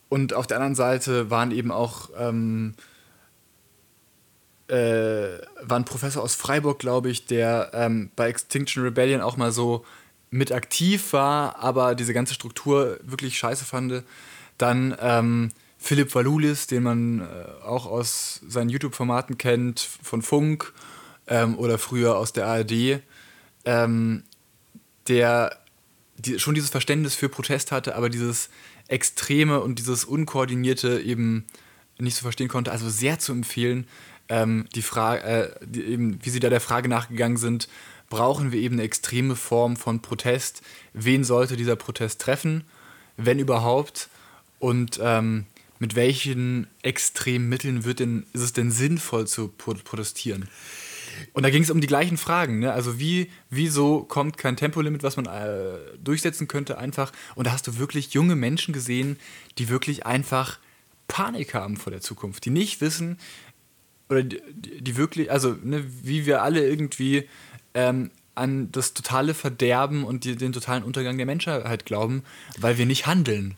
und 0.09 0.33
auf 0.33 0.47
der 0.47 0.57
anderen 0.57 0.75
Seite 0.75 1.31
waren 1.31 1.51
eben 1.51 1.71
auch 1.71 2.09
ähm, 2.17 2.75
äh, 4.69 5.39
war 5.61 5.79
ein 5.79 5.85
Professor 5.85 6.23
aus 6.23 6.35
Freiburg, 6.35 6.79
glaube 6.79 7.11
ich, 7.11 7.27
der 7.27 7.73
ähm, 7.75 8.11
bei 8.17 8.29
Extinction 8.29 8.83
Rebellion 8.83 9.21
auch 9.21 9.37
mal 9.37 9.53
so 9.53 9.85
mit 10.31 10.53
aktiv 10.53 11.13
war, 11.13 11.57
aber 11.59 11.95
diese 11.95 12.15
ganze 12.15 12.35
Struktur 12.35 12.99
wirklich 13.03 13.39
scheiße 13.39 13.65
fand. 13.65 14.05
Dann 14.59 14.97
ähm, 15.01 15.51
Philipp 15.79 16.15
Valulis, 16.15 16.67
den 16.67 16.83
man 16.83 17.21
äh, 17.21 17.25
auch 17.65 17.87
aus 17.87 18.41
seinen 18.47 18.69
YouTube-Formaten 18.69 19.39
kennt, 19.39 19.81
von 19.81 20.23
Funk 20.23 20.73
ähm, 21.27 21.59
oder 21.59 21.79
früher 21.79 22.17
aus 22.17 22.33
der 22.33 22.47
ARD, 22.47 23.01
ähm, 23.65 24.23
der 25.09 25.57
die, 26.19 26.39
schon 26.39 26.55
dieses 26.55 26.71
Verständnis 26.71 27.15
für 27.15 27.29
Protest 27.29 27.73
hatte, 27.73 27.97
aber 27.97 28.11
dieses 28.11 28.51
Extreme 28.89 29.61
und 29.61 29.79
dieses 29.79 30.05
Unkoordinierte 30.05 31.01
eben 31.01 31.47
nicht 31.99 32.17
so 32.17 32.23
verstehen 32.23 32.49
konnte. 32.49 32.73
Also 32.73 32.89
sehr 32.91 33.19
zu 33.19 33.33
empfehlen, 33.33 33.87
ähm, 34.29 34.67
die 34.75 34.81
äh, 34.81 35.49
die 35.65 35.83
eben, 35.83 36.19
wie 36.23 36.31
sie 36.31 36.41
da 36.41 36.51
der 36.51 36.61
Frage 36.61 36.89
nachgegangen 36.89 37.37
sind, 37.37 37.69
brauchen 38.11 38.53
wir 38.53 38.61
eben 38.61 38.75
eine 38.75 38.83
extreme 38.83 39.37
Form 39.37 39.77
von 39.77 40.03
Protest? 40.03 40.61
Wen 40.93 41.25
sollte 41.25 41.57
dieser 41.57 41.77
Protest 41.77 42.21
treffen, 42.21 42.65
wenn 43.17 43.39
überhaupt? 43.39 44.11
Und 44.59 45.01
ähm, 45.03 45.47
mit 45.79 45.95
welchen 45.95 46.67
extremen 46.83 47.49
Mitteln 47.49 47.85
wird 47.85 48.01
denn, 48.01 48.27
ist 48.35 48.43
es 48.43 48.53
denn 48.53 48.71
sinnvoll 48.71 49.27
zu 49.27 49.49
protestieren? 49.49 50.49
Und 51.33 51.43
da 51.43 51.51
ging 51.51 51.63
es 51.63 51.71
um 51.71 51.81
die 51.81 51.87
gleichen 51.87 52.17
Fragen. 52.17 52.59
Ne? 52.59 52.73
Also 52.73 52.99
wie, 52.99 53.31
wieso 53.49 54.03
kommt 54.03 54.37
kein 54.37 54.57
Tempolimit, 54.57 55.03
was 55.03 55.17
man 55.17 55.27
äh, 55.27 55.79
durchsetzen 56.03 56.49
könnte, 56.49 56.79
einfach. 56.79 57.13
Und 57.35 57.47
da 57.47 57.53
hast 57.53 57.67
du 57.67 57.79
wirklich 57.79 58.13
junge 58.13 58.37
Menschen 58.37 58.75
gesehen, 58.75 59.19
die 59.59 59.69
wirklich 59.69 60.05
einfach 60.07 60.59
Panik 61.09 61.55
haben 61.55 61.77
vor 61.77 61.91
der 61.91 62.01
Zukunft, 62.01 62.45
die 62.45 62.51
nicht 62.51 62.81
wissen, 62.81 63.19
oder 64.11 64.23
die, 64.25 64.41
die 64.81 64.97
wirklich, 64.97 65.31
also 65.31 65.57
ne, 65.63 65.85
wie 66.03 66.27
wir 66.27 66.43
alle 66.43 66.69
irgendwie 66.69 67.29
ähm, 67.75 68.11
an 68.35 68.73
das 68.73 68.95
totale 68.95 69.35
Verderben 69.35 70.05
und 70.05 70.25
die, 70.25 70.37
den 70.37 70.53
totalen 70.53 70.83
Untergang 70.83 71.17
der 71.17 71.27
Menschheit 71.27 71.85
glauben, 71.85 72.25
weil 72.59 72.79
wir 72.79 72.87
nicht 72.87 73.07
handeln. 73.07 73.57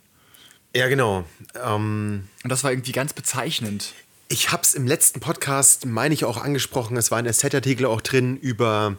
Ja, 0.74 0.88
genau. 0.88 1.24
Ähm, 1.62 2.28
Und 2.42 2.50
das 2.50 2.64
war 2.64 2.72
irgendwie 2.72 2.92
ganz 2.92 3.12
bezeichnend. 3.12 3.92
Ich 4.28 4.50
habe 4.50 4.62
es 4.62 4.74
im 4.74 4.86
letzten 4.86 5.20
Podcast, 5.20 5.84
meine 5.84 6.14
ich, 6.14 6.24
auch 6.24 6.42
angesprochen. 6.42 6.96
Es 6.96 7.10
war 7.10 7.18
ein 7.18 7.28
Asset-Artikel 7.28 7.84
auch 7.84 8.00
drin 8.00 8.38
über 8.38 8.96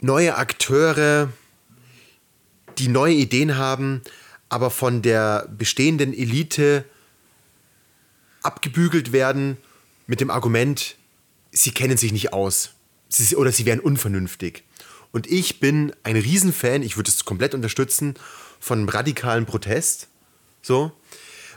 neue 0.00 0.36
Akteure, 0.36 1.32
die 2.78 2.88
neue 2.88 3.14
Ideen 3.14 3.56
haben, 3.56 4.02
aber 4.48 4.70
von 4.70 5.02
der 5.02 5.48
bestehenden 5.50 6.14
Elite 6.14 6.84
abgebügelt 8.42 9.10
werden 9.12 9.56
mit 10.06 10.20
dem 10.20 10.30
Argument, 10.30 10.96
sie 11.50 11.72
kennen 11.72 11.96
sich 11.96 12.12
nicht 12.12 12.32
aus 12.32 12.73
sie, 13.14 13.36
oder 13.36 13.52
sie 13.52 13.66
wären 13.66 13.80
unvernünftig. 13.80 14.64
Und 15.12 15.26
ich 15.30 15.60
bin 15.60 15.94
ein 16.02 16.16
Riesenfan, 16.16 16.82
ich 16.82 16.96
würde 16.96 17.10
es 17.10 17.24
komplett 17.24 17.54
unterstützen 17.54 18.14
von 18.58 18.88
radikalen 18.88 19.46
Protest. 19.46 20.08
So, 20.62 20.92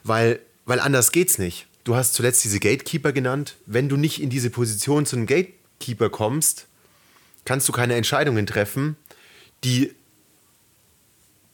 weil, 0.03 0.39
weil 0.66 0.80
anders 0.80 1.12
geht's 1.12 1.38
nicht. 1.38 1.68
Du 1.84 1.95
hast 1.95 2.14
zuletzt 2.14 2.43
diese 2.43 2.60
Gatekeeper 2.60 3.14
genannt. 3.14 3.55
Wenn 3.66 3.89
du 3.89 3.97
nicht 3.97 4.22
in 4.22 4.30
diese 4.30 4.49
Position 4.49 5.05
zu 5.05 5.16
einem 5.16 5.26
Gatekeeper 5.26 6.10
kommst, 6.10 6.68
kannst 7.45 7.68
du 7.68 7.72
keine 7.72 7.95
Entscheidungen 7.95 8.45
treffen, 8.45 8.97
die, 9.64 9.95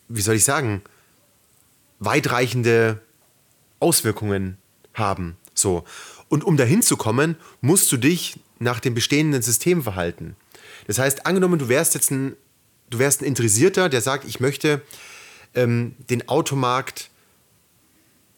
wie 0.07 0.21
soll 0.21 0.35
ich 0.35 0.43
sagen, 0.43 0.81
weitreichende 1.99 2.99
Auswirkungen 3.79 4.57
haben. 4.93 5.37
So. 5.53 5.85
Und 6.33 6.43
um 6.43 6.57
dahin 6.57 6.81
zu 6.81 6.97
kommen, 6.97 7.35
musst 7.61 7.91
du 7.91 7.97
dich 7.97 8.39
nach 8.57 8.79
dem 8.79 8.95
bestehenden 8.95 9.43
System 9.43 9.83
verhalten. 9.83 10.35
Das 10.87 10.97
heißt, 10.97 11.27
angenommen, 11.27 11.59
du 11.59 11.69
wärst 11.69 11.93
jetzt 11.93 12.09
ein, 12.09 12.35
du 12.89 12.97
wärst 12.97 13.21
ein 13.21 13.25
Interessierter, 13.25 13.87
der 13.87 14.01
sagt, 14.01 14.25
ich 14.25 14.39
möchte 14.39 14.81
ähm, 15.53 15.93
den 16.09 16.27
Automarkt 16.27 17.11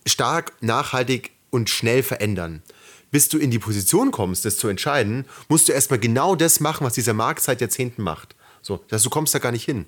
stark, 0.05 0.51
nachhaltig 0.59 1.31
und 1.51 1.69
schnell 1.69 2.03
verändern. 2.03 2.63
Bis 3.11 3.29
du 3.29 3.37
in 3.37 3.49
die 3.49 3.59
Position 3.59 4.11
kommst, 4.11 4.43
das 4.43 4.57
zu 4.57 4.67
entscheiden, 4.67 5.23
musst 5.47 5.69
du 5.69 5.71
erstmal 5.71 5.99
genau 5.99 6.35
das 6.35 6.59
machen, 6.59 6.85
was 6.85 6.95
dieser 6.95 7.13
Markt 7.13 7.43
seit 7.43 7.61
Jahrzehnten 7.61 8.03
macht. 8.03 8.35
So, 8.61 8.83
das 8.89 8.97
heißt, 8.97 9.05
du 9.05 9.09
kommst 9.09 9.33
da 9.33 9.39
gar 9.39 9.53
nicht 9.53 9.63
hin. 9.63 9.85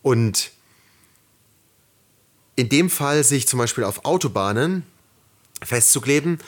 Und 0.00 0.52
in 2.54 2.68
dem 2.68 2.88
Fall 2.88 3.24
sich 3.24 3.48
zum 3.48 3.58
Beispiel 3.58 3.82
auf 3.82 4.04
Autobahnen 4.04 4.84
festzukleben, 5.60 6.38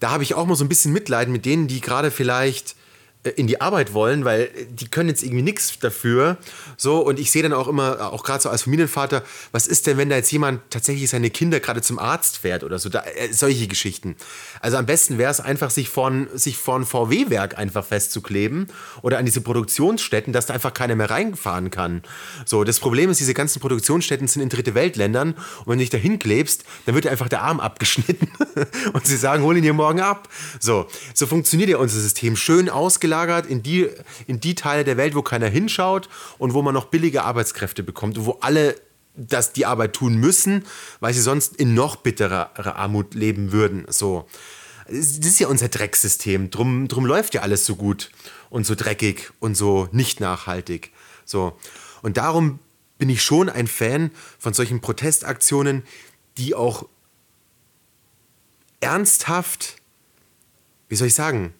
da 0.00 0.10
habe 0.10 0.22
ich 0.22 0.34
auch 0.34 0.46
mal 0.46 0.54
so 0.54 0.64
ein 0.64 0.68
bisschen 0.68 0.92
Mitleid 0.92 1.28
mit 1.28 1.44
denen, 1.44 1.68
die 1.68 1.80
gerade 1.80 2.10
vielleicht 2.10 2.76
in 3.24 3.48
die 3.48 3.60
Arbeit 3.60 3.94
wollen, 3.94 4.24
weil 4.24 4.48
die 4.70 4.86
können 4.88 5.08
jetzt 5.08 5.22
irgendwie 5.22 5.42
nichts 5.42 5.78
dafür. 5.80 6.38
So, 6.76 7.00
und 7.00 7.18
ich 7.18 7.30
sehe 7.32 7.42
dann 7.42 7.52
auch 7.52 7.66
immer, 7.66 8.12
auch 8.12 8.22
gerade 8.22 8.40
so 8.42 8.48
als 8.48 8.62
Familienvater, 8.62 9.24
was 9.50 9.66
ist 9.66 9.86
denn, 9.86 9.98
wenn 9.98 10.08
da 10.08 10.16
jetzt 10.16 10.30
jemand 10.30 10.60
tatsächlich 10.70 11.10
seine 11.10 11.28
Kinder 11.30 11.58
gerade 11.58 11.82
zum 11.82 11.98
Arzt 11.98 12.38
fährt 12.38 12.62
oder 12.62 12.78
so, 12.78 12.88
da, 12.88 13.02
äh, 13.02 13.32
solche 13.32 13.66
Geschichten. 13.66 14.16
Also 14.60 14.76
am 14.76 14.86
besten 14.86 15.18
wäre 15.18 15.32
es 15.32 15.40
einfach, 15.40 15.70
sich 15.70 15.88
von, 15.88 16.28
sich 16.34 16.56
von 16.56 16.86
VW-Werk 16.86 17.58
einfach 17.58 17.84
festzukleben 17.84 18.68
oder 19.02 19.18
an 19.18 19.24
diese 19.24 19.40
Produktionsstätten, 19.40 20.32
dass 20.32 20.46
da 20.46 20.54
einfach 20.54 20.72
keiner 20.72 20.94
mehr 20.94 21.10
reinfahren 21.10 21.70
kann. 21.70 22.02
So, 22.46 22.62
das 22.62 22.78
Problem 22.78 23.10
ist, 23.10 23.18
diese 23.18 23.34
ganzen 23.34 23.60
Produktionsstätten 23.60 24.28
sind 24.28 24.42
in 24.42 24.48
dritte 24.48 24.74
Weltländern 24.74 25.32
und 25.32 25.66
wenn 25.66 25.78
du 25.78 25.82
dich 25.82 25.90
da 25.90 25.98
hinklebst, 25.98 26.64
dann 26.86 26.94
wird 26.94 27.04
dir 27.04 27.10
einfach 27.10 27.28
der 27.28 27.42
Arm 27.42 27.58
abgeschnitten 27.58 28.30
und 28.92 29.06
sie 29.06 29.16
sagen, 29.16 29.42
hol 29.42 29.56
ihn 29.56 29.64
dir 29.64 29.74
morgen 29.74 30.00
ab. 30.00 30.28
So, 30.60 30.86
so 31.14 31.26
funktioniert 31.26 31.70
ja 31.70 31.78
unser 31.78 32.00
System. 32.00 32.36
Schön 32.36 32.70
ausgelagert 33.08 33.46
in 33.46 33.62
die, 33.62 33.88
in 34.26 34.40
die 34.40 34.54
Teile 34.54 34.84
der 34.84 34.96
Welt, 34.96 35.14
wo 35.14 35.22
keiner 35.22 35.48
hinschaut 35.48 36.08
und 36.38 36.54
wo 36.54 36.62
man 36.62 36.74
noch 36.74 36.86
billige 36.86 37.24
Arbeitskräfte 37.24 37.82
bekommt 37.82 38.18
und 38.18 38.26
wo 38.26 38.38
alle 38.40 38.76
das 39.14 39.52
die 39.52 39.66
Arbeit 39.66 39.94
tun 39.94 40.16
müssen, 40.16 40.64
weil 41.00 41.12
sie 41.12 41.20
sonst 41.20 41.56
in 41.56 41.74
noch 41.74 41.96
bitterer 41.96 42.76
Armut 42.76 43.14
leben 43.14 43.50
würden. 43.50 43.84
So. 43.88 44.26
Das 44.86 45.18
ist 45.18 45.40
ja 45.40 45.48
unser 45.48 45.68
Drecksystem. 45.68 46.50
Drum, 46.50 46.86
drum 46.86 47.04
läuft 47.04 47.34
ja 47.34 47.42
alles 47.42 47.66
so 47.66 47.74
gut 47.74 48.10
und 48.48 48.64
so 48.64 48.74
dreckig 48.74 49.30
und 49.40 49.56
so 49.56 49.88
nicht 49.90 50.20
nachhaltig. 50.20 50.92
So. 51.24 51.58
Und 52.02 52.16
darum 52.16 52.60
bin 52.98 53.10
ich 53.10 53.22
schon 53.22 53.48
ein 53.48 53.66
Fan 53.66 54.12
von 54.38 54.54
solchen 54.54 54.80
Protestaktionen, 54.80 55.82
die 56.36 56.54
auch 56.54 56.86
ernsthaft, 58.80 59.76
wie 60.88 60.94
soll 60.94 61.08
ich 61.08 61.14
sagen, 61.14 61.54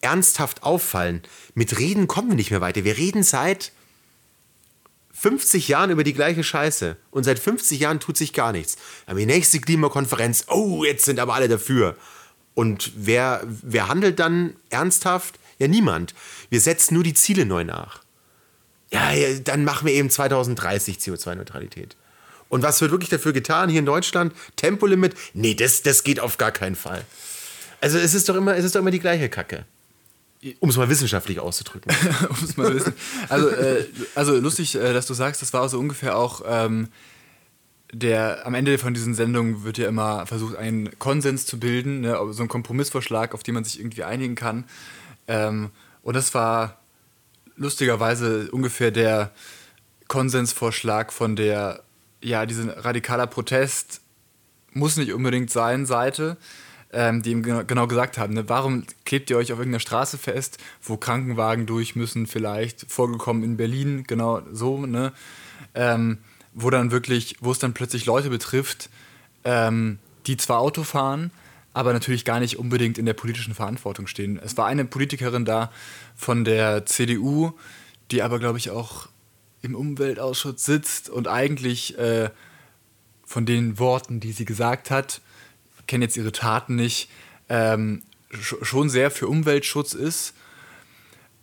ernsthaft 0.00 0.62
auffallen. 0.62 1.22
Mit 1.54 1.78
Reden 1.78 2.06
kommen 2.06 2.28
wir 2.28 2.36
nicht 2.36 2.50
mehr 2.50 2.60
weiter. 2.60 2.84
Wir 2.84 2.96
reden 2.96 3.22
seit 3.22 3.72
50 5.12 5.68
Jahren 5.68 5.90
über 5.90 6.04
die 6.04 6.12
gleiche 6.12 6.44
Scheiße. 6.44 6.96
Und 7.10 7.24
seit 7.24 7.38
50 7.38 7.80
Jahren 7.80 8.00
tut 8.00 8.16
sich 8.16 8.32
gar 8.32 8.52
nichts. 8.52 8.76
Aber 9.06 9.18
die 9.18 9.26
nächste 9.26 9.60
Klimakonferenz, 9.60 10.44
oh, 10.48 10.84
jetzt 10.84 11.04
sind 11.04 11.18
aber 11.18 11.34
alle 11.34 11.48
dafür. 11.48 11.96
Und 12.54 12.92
wer, 12.96 13.42
wer 13.44 13.88
handelt 13.88 14.18
dann 14.18 14.56
ernsthaft? 14.70 15.38
Ja, 15.58 15.68
niemand. 15.68 16.14
Wir 16.50 16.60
setzen 16.60 16.94
nur 16.94 17.02
die 17.02 17.14
Ziele 17.14 17.46
neu 17.46 17.64
nach. 17.64 18.02
Ja, 18.92 19.10
dann 19.42 19.64
machen 19.64 19.86
wir 19.86 19.94
eben 19.94 20.10
2030 20.10 20.98
CO2-Neutralität. 20.98 21.96
Und 22.48 22.62
was 22.62 22.80
wird 22.80 22.92
wirklich 22.92 23.10
dafür 23.10 23.32
getan 23.32 23.68
hier 23.68 23.80
in 23.80 23.86
Deutschland? 23.86 24.32
Tempolimit? 24.56 25.14
Nee, 25.34 25.54
das, 25.54 25.82
das 25.82 26.04
geht 26.04 26.20
auf 26.20 26.38
gar 26.38 26.52
keinen 26.52 26.76
Fall. 26.76 27.04
Also 27.80 27.98
es 27.98 28.14
ist 28.14 28.28
doch 28.28 28.36
immer, 28.36 28.56
es 28.56 28.64
ist 28.64 28.74
doch 28.74 28.80
immer 28.80 28.90
die 28.90 29.00
gleiche 29.00 29.28
Kacke. 29.28 29.64
Um 30.60 30.68
es 30.68 30.76
mal 30.76 30.88
wissenschaftlich 30.88 31.40
auszudrücken. 31.40 31.92
Um's 32.28 32.56
mal 32.56 32.74
wissen. 32.74 32.92
Also, 33.28 33.48
äh, 33.48 33.86
also 34.14 34.36
lustig, 34.36 34.74
äh, 34.74 34.92
dass 34.92 35.06
du 35.06 35.14
sagst, 35.14 35.42
das 35.42 35.52
war 35.52 35.68
so 35.68 35.78
ungefähr 35.78 36.16
auch 36.16 36.42
ähm, 36.46 36.88
der, 37.92 38.46
am 38.46 38.54
Ende 38.54 38.78
von 38.78 38.94
diesen 38.94 39.14
Sendungen 39.14 39.64
wird 39.64 39.78
ja 39.78 39.88
immer 39.88 40.26
versucht, 40.26 40.56
einen 40.56 40.98
Konsens 40.98 41.46
zu 41.46 41.58
bilden, 41.58 42.00
ne, 42.00 42.18
so 42.30 42.42
ein 42.42 42.48
Kompromissvorschlag, 42.48 43.34
auf 43.34 43.42
den 43.42 43.54
man 43.54 43.64
sich 43.64 43.78
irgendwie 43.78 44.04
einigen 44.04 44.34
kann. 44.34 44.64
Ähm, 45.28 45.70
und 46.02 46.14
das 46.14 46.34
war 46.34 46.78
lustigerweise 47.56 48.50
ungefähr 48.50 48.90
der 48.90 49.32
Konsensvorschlag 50.08 51.12
von 51.12 51.36
der, 51.36 51.82
ja, 52.22 52.46
diesen 52.46 52.70
radikaler 52.70 53.26
Protest 53.26 54.00
muss 54.72 54.96
nicht 54.96 55.12
unbedingt 55.12 55.50
sein 55.50 55.86
Seite 55.86 56.36
ähm, 56.92 57.22
die 57.22 57.32
ihm 57.32 57.42
genau 57.42 57.86
gesagt 57.86 58.18
haben, 58.18 58.34
ne, 58.34 58.48
warum 58.48 58.84
klebt 59.04 59.30
ihr 59.30 59.36
euch 59.36 59.52
auf 59.52 59.58
irgendeiner 59.58 59.80
Straße 59.80 60.18
fest, 60.18 60.58
wo 60.82 60.96
Krankenwagen 60.96 61.66
durch 61.66 61.96
müssen, 61.96 62.26
vielleicht 62.26 62.90
vorgekommen 62.90 63.42
in 63.42 63.56
Berlin, 63.56 64.04
genau 64.06 64.42
so, 64.52 64.86
ne? 64.86 65.12
Ähm, 65.74 66.18
wo 66.54 66.70
dann 66.70 66.90
wirklich, 66.90 67.36
wo 67.40 67.52
es 67.52 67.58
dann 67.58 67.74
plötzlich 67.74 68.06
Leute 68.06 68.30
betrifft, 68.30 68.88
ähm, 69.44 69.98
die 70.26 70.38
zwar 70.38 70.58
Auto 70.60 70.84
fahren, 70.84 71.30
aber 71.74 71.92
natürlich 71.92 72.24
gar 72.24 72.40
nicht 72.40 72.58
unbedingt 72.58 72.96
in 72.96 73.04
der 73.04 73.12
politischen 73.12 73.54
Verantwortung 73.54 74.06
stehen. 74.06 74.40
Es 74.42 74.56
war 74.56 74.66
eine 74.66 74.86
Politikerin 74.86 75.44
da 75.44 75.70
von 76.14 76.44
der 76.44 76.86
CDU, 76.86 77.52
die 78.10 78.22
aber, 78.22 78.38
glaube 78.38 78.56
ich, 78.56 78.70
auch 78.70 79.08
im 79.60 79.74
Umweltausschuss 79.74 80.64
sitzt 80.64 81.10
und 81.10 81.28
eigentlich 81.28 81.98
äh, 81.98 82.30
von 83.26 83.44
den 83.44 83.78
Worten, 83.78 84.20
die 84.20 84.32
sie 84.32 84.46
gesagt 84.46 84.90
hat, 84.90 85.20
kenne 85.86 86.04
jetzt 86.04 86.16
ihre 86.16 86.32
Taten 86.32 86.74
nicht, 86.76 87.10
ähm, 87.48 88.02
schon 88.30 88.88
sehr 88.88 89.10
für 89.10 89.28
Umweltschutz 89.28 89.94
ist, 89.94 90.34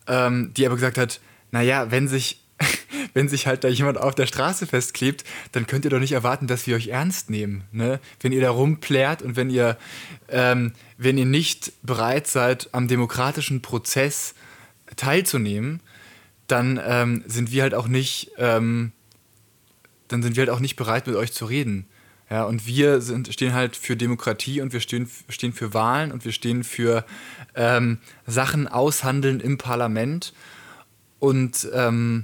ähm, 0.08 0.54
die 0.56 0.66
aber 0.66 0.76
gesagt 0.76 0.98
hat, 0.98 1.22
naja, 1.52 1.92
wenn 1.92 2.08
sich, 2.08 2.42
wenn 3.14 3.30
sich 3.30 3.48
halt 3.48 3.64
da 3.64 3.68
jemand 3.68 3.98
auf 3.98 4.16
der 4.16 4.26
Straße 4.26 4.68
festklebt, 4.68 5.24
dann 5.52 5.68
könnt 5.68 5.86
ihr 5.86 5.92
doch 5.92 6.00
nicht 6.00 6.12
erwarten, 6.12 6.48
dass 6.48 6.68
wir 6.68 6.76
euch 6.76 6.88
ernst 6.88 7.30
nehmen. 7.30 7.64
Ne? 7.72 8.00
Wenn 8.20 8.32
ihr 8.32 8.42
da 8.42 8.50
rumplärt 8.50 9.22
und 9.22 9.36
wenn 9.36 9.50
ihr, 9.50 9.78
ähm, 10.30 10.74
wenn 10.98 11.18
ihr 11.18 11.26
nicht 11.26 11.74
bereit 11.84 12.28
seid, 12.28 12.70
am 12.74 12.88
demokratischen 12.88 13.62
Prozess 13.62 14.34
teilzunehmen, 14.96 15.80
dann 16.48 16.80
ähm, 16.86 17.24
sind 17.26 17.52
wir 17.52 17.64
halt 17.64 17.74
auch 17.74 17.88
nicht, 17.88 18.32
ähm, 18.38 18.92
dann 20.10 20.22
sind 20.22 20.36
wir 20.36 20.42
halt 20.42 20.50
auch 20.50 20.60
nicht 20.60 20.76
bereit, 20.76 21.08
mit 21.08 21.16
euch 21.16 21.32
zu 21.32 21.46
reden. 21.46 21.88
Ja, 22.34 22.46
und 22.46 22.66
wir 22.66 23.00
sind, 23.00 23.32
stehen 23.32 23.54
halt 23.54 23.76
für 23.76 23.96
Demokratie 23.96 24.60
und 24.60 24.74
wir 24.74 24.80
stehen, 24.80 25.08
stehen 25.30 25.54
für 25.54 25.76
Wahlen 25.76 26.12
und 26.12 26.26
wir 26.26 26.32
stehen 26.32 26.64
für 26.64 27.06
ähm, 27.54 28.00
Sachen 28.26 28.68
aushandeln 28.68 29.40
im 29.40 29.60
Parlament. 29.60 30.34
Und 31.20 31.70
ähm, 31.76 32.24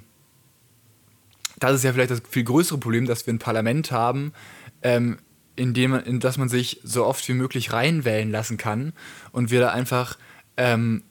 das 1.60 1.76
ist 1.76 1.84
ja 1.84 1.94
vielleicht 1.94 2.10
das 2.10 2.24
viel 2.28 2.44
größere 2.44 2.80
Problem, 2.80 3.06
dass 3.06 3.28
wir 3.28 3.36
ein 3.36 3.38
Parlament 3.38 3.92
haben, 3.92 4.34
ähm, 4.82 5.20
in, 5.56 5.76
dem 5.76 5.94
in 5.94 6.20
das 6.20 6.40
man 6.40 6.50
sich 6.50 6.82
so 6.84 7.06
oft 7.06 7.28
wie 7.28 7.34
möglich 7.34 7.72
reinwählen 7.72 8.32
lassen 8.32 8.58
kann 8.58 8.94
und 9.32 9.52
wir 9.52 9.60
da 9.60 9.70
einfach 9.70 10.18
ähm, 10.58 11.04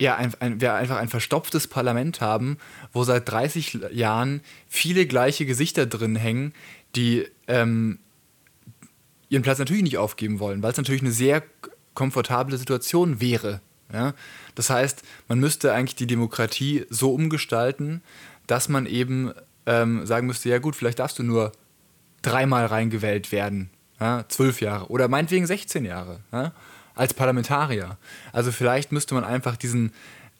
ja, 0.00 0.16
ein, 0.16 0.32
ein, 0.40 0.62
wir 0.62 0.72
einfach 0.72 0.96
ein 0.96 1.10
verstopftes 1.10 1.68
Parlament 1.68 2.22
haben, 2.22 2.56
wo 2.90 3.04
seit 3.04 3.28
30 3.28 3.80
Jahren 3.92 4.40
viele 4.66 5.04
gleiche 5.04 5.44
Gesichter 5.44 5.84
drin 5.84 6.16
hängen, 6.16 6.54
die 6.96 7.26
ähm, 7.48 7.98
ihren 9.28 9.42
Platz 9.42 9.58
natürlich 9.58 9.82
nicht 9.82 9.98
aufgeben 9.98 10.38
wollen, 10.40 10.62
weil 10.62 10.72
es 10.72 10.76
natürlich 10.76 11.02
eine 11.02 11.12
sehr 11.12 11.42
komfortable 11.94 12.56
Situation 12.56 13.20
wäre. 13.20 13.60
Ja? 13.92 14.14
Das 14.54 14.70
heißt, 14.70 15.02
man 15.28 15.38
müsste 15.38 15.72
eigentlich 15.72 15.96
die 15.96 16.06
Demokratie 16.06 16.86
so 16.90 17.14
umgestalten, 17.14 18.02
dass 18.46 18.68
man 18.68 18.86
eben 18.86 19.32
ähm, 19.66 20.04
sagen 20.06 20.26
müsste, 20.26 20.48
ja 20.48 20.58
gut, 20.58 20.76
vielleicht 20.76 20.98
darfst 20.98 21.18
du 21.18 21.22
nur 21.22 21.52
dreimal 22.22 22.66
reingewählt 22.66 23.32
werden, 23.32 23.70
ja? 24.00 24.24
zwölf 24.28 24.60
Jahre 24.60 24.88
oder 24.88 25.08
meinetwegen 25.08 25.46
16 25.46 25.84
Jahre 25.84 26.20
ja? 26.32 26.52
als 26.94 27.14
Parlamentarier. 27.14 27.96
Also 28.32 28.52
vielleicht 28.52 28.92
müsste 28.92 29.14
man 29.14 29.24
einfach 29.24 29.56
diesen, 29.56 29.92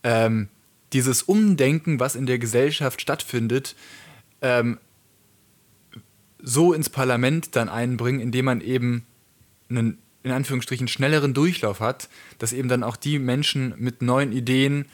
ähm, 0.02 0.48
dieses 0.92 1.22
Umdenken, 1.22 2.00
was 2.00 2.16
in 2.16 2.26
der 2.26 2.38
Gesellschaft 2.38 3.00
stattfindet, 3.00 3.74
ähm, 4.42 4.78
so 6.44 6.72
ins 6.72 6.90
Parlament 6.90 7.56
dann 7.56 7.68
einbringen, 7.68 8.20
indem 8.20 8.44
man 8.44 8.60
eben 8.60 9.06
einen 9.68 9.98
in 10.22 10.30
Anführungsstrichen 10.30 10.88
schnelleren 10.88 11.34
Durchlauf 11.34 11.80
hat, 11.80 12.08
dass 12.38 12.52
eben 12.52 12.68
dann 12.68 12.82
auch 12.82 12.96
die 12.96 13.18
Menschen 13.18 13.74
mit 13.76 14.00
neuen 14.00 14.32
Ideen, 14.32 14.86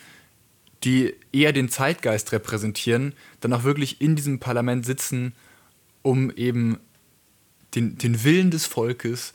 die 0.83 1.15
eher 1.33 1.53
den 1.53 1.69
Zeitgeist 1.69 2.33
repräsentieren, 2.33 3.15
dann 3.41 3.53
auch 3.53 3.63
wirklich 3.63 4.01
in 4.01 4.17
diesem 4.17 4.41
Parlament 4.41 4.85
sitzen, 4.85 5.33
um 6.03 6.31
eben 6.33 6.79
den, 7.75 7.97
den 7.97 8.25
Willen 8.25 8.51
des 8.51 8.67
Volkes 8.67 9.33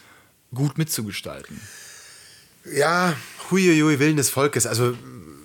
gut 0.54 0.78
mitzugestalten. 0.78 1.62
Ja, 2.74 3.16
huiuiui, 3.50 4.00
Willen 4.00 4.18
des 4.18 4.30
Volkes. 4.30 4.66
Also 4.66 4.98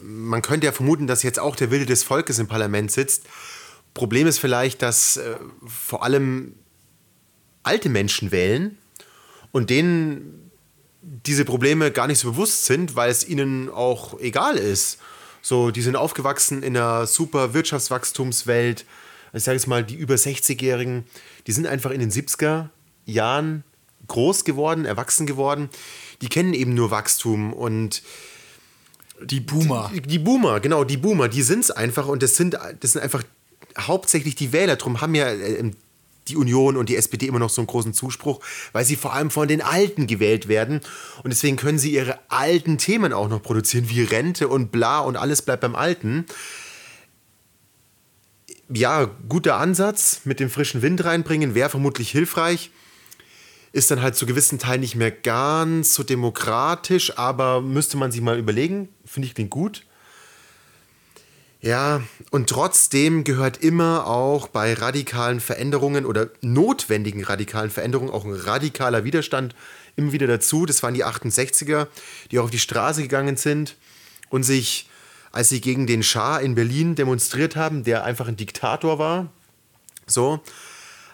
man 0.02 0.42
könnte 0.42 0.66
ja 0.66 0.72
vermuten, 0.72 1.06
dass 1.06 1.22
jetzt 1.22 1.38
auch 1.38 1.54
der 1.54 1.70
Wille 1.70 1.86
des 1.86 2.02
Volkes 2.02 2.38
im 2.38 2.48
Parlament 2.48 2.90
sitzt. 2.90 3.26
Problem 3.94 4.26
ist 4.26 4.38
vielleicht, 4.38 4.82
dass 4.82 5.16
äh, 5.16 5.36
vor 5.66 6.02
allem 6.02 6.54
alte 7.62 7.88
Menschen 7.88 8.32
wählen 8.32 8.78
und 9.52 9.70
denen 9.70 10.50
diese 11.02 11.44
Probleme 11.44 11.90
gar 11.90 12.06
nicht 12.06 12.18
so 12.18 12.32
bewusst 12.32 12.66
sind, 12.66 12.96
weil 12.96 13.10
es 13.10 13.26
ihnen 13.26 13.68
auch 13.70 14.18
egal 14.20 14.56
ist. 14.56 14.98
So, 15.42 15.70
die 15.70 15.82
sind 15.82 15.96
aufgewachsen 15.96 16.62
in 16.62 16.76
einer 16.76 17.06
super 17.06 17.54
Wirtschaftswachstumswelt. 17.54 18.84
Ich 19.32 19.42
sage 19.44 19.56
jetzt 19.56 19.66
mal, 19.66 19.84
die 19.84 19.94
über 19.94 20.14
60-Jährigen, 20.14 21.04
die 21.46 21.52
sind 21.52 21.66
einfach 21.66 21.90
in 21.90 22.00
den 22.00 22.10
70er 22.10 22.68
Jahren 23.06 23.64
groß 24.08 24.44
geworden, 24.44 24.84
erwachsen 24.84 25.26
geworden. 25.26 25.70
Die 26.20 26.28
kennen 26.28 26.52
eben 26.52 26.74
nur 26.74 26.90
Wachstum 26.90 27.52
und 27.52 28.02
die 29.22 29.40
Boomer. 29.40 29.90
Die, 29.94 30.02
die 30.02 30.18
Boomer, 30.18 30.60
genau, 30.60 30.84
die 30.84 30.96
Boomer, 30.96 31.28
die 31.28 31.42
sind 31.42 31.60
es 31.60 31.70
einfach 31.70 32.06
und 32.06 32.22
das 32.22 32.36
sind, 32.36 32.54
das 32.80 32.92
sind 32.92 33.02
einfach 33.02 33.22
hauptsächlich 33.78 34.34
die 34.34 34.52
Wähler. 34.52 34.76
Drum 34.76 35.00
haben 35.00 35.14
ja 35.14 35.28
äh, 35.28 35.70
die 36.28 36.36
Union 36.36 36.76
und 36.76 36.88
die 36.88 36.96
SPD 36.96 37.26
immer 37.26 37.38
noch 37.38 37.50
so 37.50 37.60
einen 37.60 37.66
großen 37.66 37.92
Zuspruch, 37.92 38.40
weil 38.72 38.84
sie 38.84 38.96
vor 38.96 39.12
allem 39.12 39.30
von 39.30 39.48
den 39.48 39.62
Alten 39.62 40.06
gewählt 40.06 40.48
werden. 40.48 40.80
Und 41.22 41.30
deswegen 41.30 41.56
können 41.56 41.78
sie 41.78 41.92
ihre 41.92 42.18
alten 42.28 42.78
Themen 42.78 43.12
auch 43.12 43.28
noch 43.28 43.42
produzieren, 43.42 43.88
wie 43.88 44.02
Rente 44.02 44.48
und 44.48 44.70
bla 44.72 45.00
und 45.00 45.16
alles 45.16 45.42
bleibt 45.42 45.62
beim 45.62 45.74
Alten. 45.74 46.26
Ja, 48.72 49.10
guter 49.28 49.56
Ansatz 49.56 50.20
mit 50.24 50.38
dem 50.38 50.50
frischen 50.50 50.82
Wind 50.82 51.04
reinbringen, 51.04 51.54
wäre 51.54 51.70
vermutlich 51.70 52.10
hilfreich. 52.10 52.70
Ist 53.72 53.90
dann 53.90 54.02
halt 54.02 54.16
zu 54.16 54.26
gewissen 54.26 54.58
Teilen 54.58 54.80
nicht 54.80 54.96
mehr 54.96 55.10
ganz 55.10 55.94
so 55.94 56.02
demokratisch, 56.02 57.16
aber 57.18 57.60
müsste 57.60 57.96
man 57.96 58.12
sich 58.12 58.20
mal 58.20 58.38
überlegen. 58.38 58.88
Finde 59.04 59.26
ich 59.28 59.34
klingt 59.34 59.50
gut. 59.50 59.84
Ja, 61.62 62.02
und 62.30 62.48
trotzdem 62.48 63.22
gehört 63.22 63.58
immer 63.58 64.06
auch 64.06 64.48
bei 64.48 64.72
radikalen 64.72 65.40
Veränderungen 65.40 66.06
oder 66.06 66.30
notwendigen 66.40 67.22
radikalen 67.22 67.70
Veränderungen 67.70 68.10
auch 68.10 68.24
ein 68.24 68.32
radikaler 68.32 69.04
Widerstand 69.04 69.54
immer 69.94 70.12
wieder 70.12 70.26
dazu. 70.26 70.64
Das 70.64 70.82
waren 70.82 70.94
die 70.94 71.04
68er, 71.04 71.86
die 72.30 72.38
auch 72.38 72.44
auf 72.44 72.50
die 72.50 72.58
Straße 72.58 73.02
gegangen 73.02 73.36
sind 73.36 73.76
und 74.30 74.42
sich, 74.44 74.88
als 75.32 75.50
sie 75.50 75.60
gegen 75.60 75.86
den 75.86 76.02
Schah 76.02 76.38
in 76.38 76.54
Berlin 76.54 76.94
demonstriert 76.94 77.56
haben, 77.56 77.84
der 77.84 78.04
einfach 78.04 78.26
ein 78.26 78.36
Diktator 78.36 78.98
war, 78.98 79.30
so, 80.06 80.40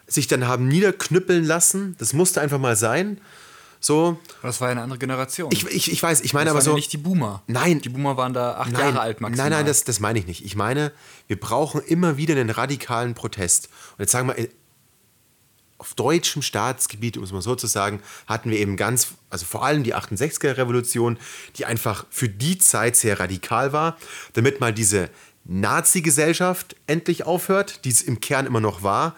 sich 0.06 0.28
dann 0.28 0.46
haben 0.46 0.68
niederknüppeln 0.68 1.44
lassen. 1.44 1.96
Das 1.98 2.12
musste 2.12 2.40
einfach 2.40 2.60
mal 2.60 2.76
sein. 2.76 3.20
So. 3.80 4.18
Das 4.42 4.60
war 4.60 4.68
ja 4.68 4.72
eine 4.72 4.82
andere 4.82 4.98
Generation. 4.98 5.50
Ich, 5.52 5.66
ich, 5.66 5.92
ich 5.92 6.02
weiß, 6.02 6.22
ich 6.22 6.34
meine 6.34 6.46
das 6.46 6.50
aber 6.52 6.58
waren 6.58 6.64
so. 6.64 6.70
Ja 6.70 6.76
nicht 6.76 6.92
die 6.92 6.98
Boomer. 6.98 7.42
Nein. 7.46 7.80
Die 7.80 7.88
Boomer 7.88 8.16
waren 8.16 8.32
da 8.32 8.54
acht 8.54 8.72
nein, 8.72 8.80
Jahre 8.80 9.00
alt 9.00 9.20
maximal. 9.20 9.50
Nein, 9.50 9.58
nein, 9.58 9.66
das, 9.66 9.84
das 9.84 10.00
meine 10.00 10.18
ich 10.18 10.26
nicht. 10.26 10.44
Ich 10.44 10.56
meine, 10.56 10.92
wir 11.26 11.38
brauchen 11.38 11.80
immer 11.82 12.16
wieder 12.16 12.34
einen 12.34 12.50
radikalen 12.50 13.14
Protest. 13.14 13.68
Und 13.92 14.00
jetzt 14.00 14.12
sagen 14.12 14.28
wir, 14.28 14.48
auf 15.78 15.94
deutschem 15.94 16.42
Staatsgebiet, 16.42 17.16
um 17.16 17.24
es 17.24 17.32
mal 17.32 17.42
so 17.42 17.54
zu 17.54 17.66
sagen, 17.66 18.00
hatten 18.26 18.50
wir 18.50 18.58
eben 18.58 18.76
ganz, 18.76 19.08
also 19.30 19.44
vor 19.44 19.64
allem 19.64 19.82
die 19.82 19.94
68er-Revolution, 19.94 21.18
die 21.56 21.66
einfach 21.66 22.06
für 22.10 22.28
die 22.28 22.58
Zeit 22.58 22.96
sehr 22.96 23.20
radikal 23.20 23.72
war, 23.72 23.98
damit 24.32 24.60
mal 24.60 24.72
diese 24.72 25.10
Nazi-Gesellschaft 25.44 26.76
endlich 26.86 27.24
aufhört, 27.24 27.84
die 27.84 27.90
es 27.90 28.02
im 28.02 28.20
Kern 28.20 28.46
immer 28.46 28.60
noch 28.60 28.82
war. 28.82 29.14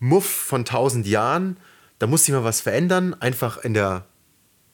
Muff 0.00 0.26
von 0.26 0.64
tausend 0.64 1.06
Jahren, 1.06 1.58
da 1.98 2.06
muss 2.06 2.24
sich 2.24 2.34
mal 2.34 2.44
was 2.44 2.60
verändern, 2.60 3.14
einfach 3.14 3.58
in 3.58 3.74
der 3.74 4.06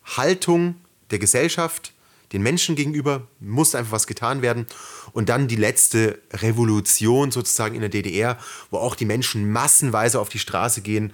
Haltung 0.04 0.76
der 1.10 1.18
Gesellschaft, 1.18 1.92
den 2.32 2.42
Menschen 2.42 2.74
gegenüber, 2.74 3.28
muss 3.40 3.74
einfach 3.74 3.92
was 3.92 4.06
getan 4.06 4.42
werden. 4.42 4.66
Und 5.12 5.28
dann 5.28 5.48
die 5.48 5.56
letzte 5.56 6.20
Revolution 6.32 7.30
sozusagen 7.30 7.74
in 7.74 7.80
der 7.80 7.90
DDR, 7.90 8.38
wo 8.70 8.78
auch 8.78 8.96
die 8.96 9.04
Menschen 9.04 9.50
massenweise 9.50 10.20
auf 10.20 10.28
die 10.28 10.38
Straße 10.38 10.80
gehen 10.80 11.12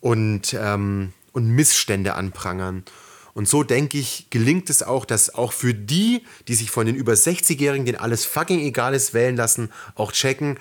und, 0.00 0.54
ähm, 0.54 1.12
und 1.32 1.48
Missstände 1.48 2.14
anprangern. 2.14 2.84
Und 3.32 3.48
so 3.48 3.64
denke 3.64 3.98
ich, 3.98 4.28
gelingt 4.30 4.70
es 4.70 4.82
auch, 4.82 5.04
dass 5.04 5.34
auch 5.34 5.52
für 5.52 5.74
die, 5.74 6.22
die 6.46 6.54
sich 6.54 6.70
von 6.70 6.86
den 6.86 6.94
über 6.94 7.14
60-Jährigen, 7.14 7.84
denen 7.84 7.98
alles 7.98 8.24
fucking 8.24 8.60
egal 8.60 8.94
ist, 8.94 9.12
wählen 9.12 9.36
lassen, 9.36 9.70
auch 9.96 10.12
checken, 10.12 10.58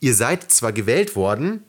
ihr 0.00 0.14
seid 0.14 0.50
zwar 0.50 0.72
gewählt 0.72 1.14
worden, 1.14 1.62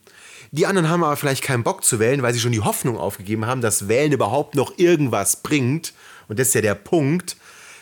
die 0.51 0.65
anderen 0.65 0.89
haben 0.89 1.03
aber 1.03 1.15
vielleicht 1.15 1.43
keinen 1.43 1.63
Bock 1.63 1.83
zu 1.83 1.99
wählen, 1.99 2.21
weil 2.21 2.33
sie 2.33 2.41
schon 2.41 2.51
die 2.51 2.59
Hoffnung 2.59 2.97
aufgegeben 2.97 3.45
haben, 3.45 3.61
dass 3.61 3.87
Wählen 3.87 4.11
überhaupt 4.11 4.55
noch 4.55 4.77
irgendwas 4.77 5.37
bringt. 5.37 5.93
Und 6.27 6.39
das 6.39 6.49
ist 6.49 6.53
ja 6.53 6.61
der 6.61 6.75
Punkt, 6.75 7.37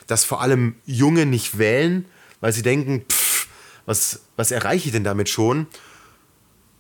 dass 0.06 0.24
vor 0.24 0.42
allem 0.42 0.76
Junge 0.86 1.26
nicht 1.26 1.58
wählen, 1.58 2.06
weil 2.42 2.54
sie 2.54 2.62
denken, 2.62 3.06
pff, 3.10 3.48
was, 3.86 4.22
was 4.36 4.52
erreiche 4.52 4.88
ich 4.88 4.92
denn 4.92 5.04
damit 5.04 5.30
schon? 5.30 5.66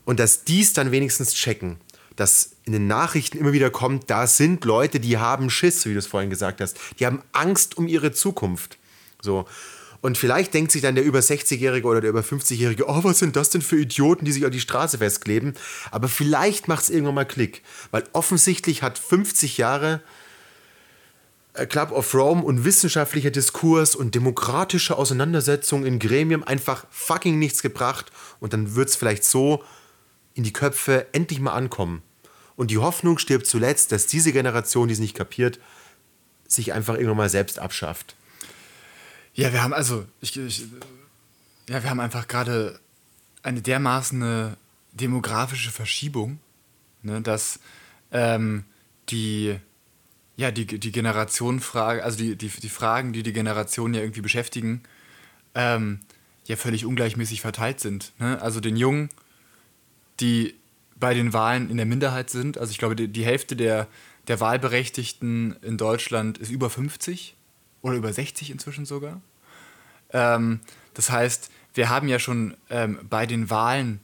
Und 0.05 0.19
dass 0.19 0.43
dies 0.43 0.73
dann 0.73 0.91
wenigstens 0.91 1.33
checken. 1.33 1.77
Dass 2.15 2.51
in 2.65 2.73
den 2.73 2.87
Nachrichten 2.87 3.37
immer 3.37 3.53
wieder 3.53 3.71
kommt, 3.71 4.09
da 4.11 4.27
sind 4.27 4.65
Leute, 4.65 4.99
die 4.99 5.17
haben 5.17 5.49
Schiss, 5.49 5.85
wie 5.85 5.93
du 5.93 5.99
es 5.99 6.07
vorhin 6.07 6.29
gesagt 6.29 6.61
hast. 6.61 6.77
Die 6.99 7.05
haben 7.05 7.23
Angst 7.31 7.77
um 7.77 7.87
ihre 7.87 8.11
Zukunft. 8.11 8.77
So. 9.21 9.45
Und 10.01 10.17
vielleicht 10.17 10.53
denkt 10.53 10.71
sich 10.71 10.81
dann 10.81 10.95
der 10.95 11.03
über 11.03 11.19
60-Jährige 11.19 11.87
oder 11.87 12.01
der 12.01 12.11
über 12.11 12.21
50-Jährige, 12.21 12.87
oh, 12.87 13.03
was 13.03 13.19
sind 13.19 13.35
das 13.35 13.49
denn 13.49 13.61
für 13.61 13.77
Idioten, 13.77 14.25
die 14.25 14.31
sich 14.31 14.45
auf 14.45 14.51
die 14.51 14.61
Straße 14.61 14.99
festkleben? 14.99 15.55
Aber 15.91 16.07
vielleicht 16.07 16.67
macht 16.67 16.83
es 16.83 16.89
irgendwann 16.89 17.15
mal 17.15 17.25
Klick. 17.25 17.63
Weil 17.91 18.03
offensichtlich 18.13 18.81
hat 18.81 18.97
50 18.97 19.57
Jahre 19.57 20.01
äh, 21.53 21.65
Club 21.65 21.91
of 21.91 22.13
Rome 22.13 22.43
und 22.43 22.63
wissenschaftlicher 22.63 23.31
Diskurs 23.31 23.95
und 23.95 24.15
demokratische 24.15 24.97
Auseinandersetzung 24.97 25.85
in 25.85 25.99
Gremien 25.99 26.43
einfach 26.43 26.85
fucking 26.91 27.37
nichts 27.37 27.61
gebracht. 27.61 28.11
Und 28.39 28.53
dann 28.53 28.75
wird 28.75 28.89
es 28.89 28.95
vielleicht 28.95 29.25
so 29.25 29.63
in 30.33 30.43
die 30.43 30.53
Köpfe 30.53 31.07
endlich 31.11 31.41
mal 31.41 31.53
ankommen. 31.53 32.01
Und 32.55 32.71
die 32.71 32.77
Hoffnung 32.77 33.17
stirbt 33.17 33.47
zuletzt, 33.47 33.91
dass 33.91 34.07
diese 34.07 34.31
Generation, 34.31 34.87
die 34.87 34.93
es 34.93 34.99
nicht 34.99 35.15
kapiert, 35.15 35.59
sich 36.47 36.73
einfach 36.73 36.95
irgendwann 36.95 37.17
mal 37.17 37.29
selbst 37.29 37.59
abschafft. 37.59 38.15
Ja, 39.33 39.53
wir 39.53 39.63
haben 39.63 39.73
also, 39.73 40.05
ich, 40.21 40.37
ich, 40.37 40.65
ja, 41.69 41.83
wir 41.83 41.89
haben 41.89 41.99
einfach 41.99 42.27
gerade 42.27 42.79
eine 43.43 43.61
dermaßen 43.61 44.55
demografische 44.91 45.71
Verschiebung, 45.71 46.39
ne, 47.03 47.21
dass 47.21 47.59
ähm, 48.11 48.65
die, 49.09 49.57
ja, 50.35 50.51
die, 50.51 50.65
die 50.65 50.91
Generationenfrage, 50.91 52.03
also 52.03 52.17
die, 52.17 52.35
die, 52.35 52.49
die 52.49 52.69
Fragen, 52.69 53.13
die 53.13 53.23
die 53.23 53.33
Generationen 53.33 53.93
ja 53.93 54.01
irgendwie 54.01 54.21
beschäftigen, 54.21 54.83
ähm, 55.55 55.99
ja 56.45 56.55
völlig 56.55 56.85
ungleichmäßig 56.85 57.41
verteilt 57.41 57.79
sind. 57.79 58.13
Ne? 58.19 58.41
Also 58.41 58.59
den 58.59 58.75
Jungen, 58.75 59.09
die 60.19 60.55
bei 60.95 61.13
den 61.13 61.31
Wahlen 61.31 61.69
in 61.69 61.77
der 61.77 61.85
Minderheit 61.85 62.29
sind, 62.29 62.57
also 62.57 62.71
ich 62.71 62.77
glaube, 62.77 62.95
die, 62.95 63.07
die 63.07 63.23
Hälfte 63.23 63.55
der, 63.55 63.87
der 64.27 64.39
Wahlberechtigten 64.39 65.55
in 65.61 65.77
Deutschland 65.77 66.37
ist 66.37 66.49
über 66.49 66.69
50 66.69 67.35
oder 67.81 67.95
über 67.95 68.11
60 68.11 68.51
inzwischen 68.51 68.85
sogar. 68.85 69.21
Ähm, 70.11 70.59
das 70.93 71.09
heißt, 71.09 71.51
wir 71.73 71.89
haben 71.89 72.07
ja 72.07 72.19
schon 72.19 72.55
ähm, 72.69 72.99
bei 73.09 73.25
den 73.25 73.49
Wahlen 73.49 74.01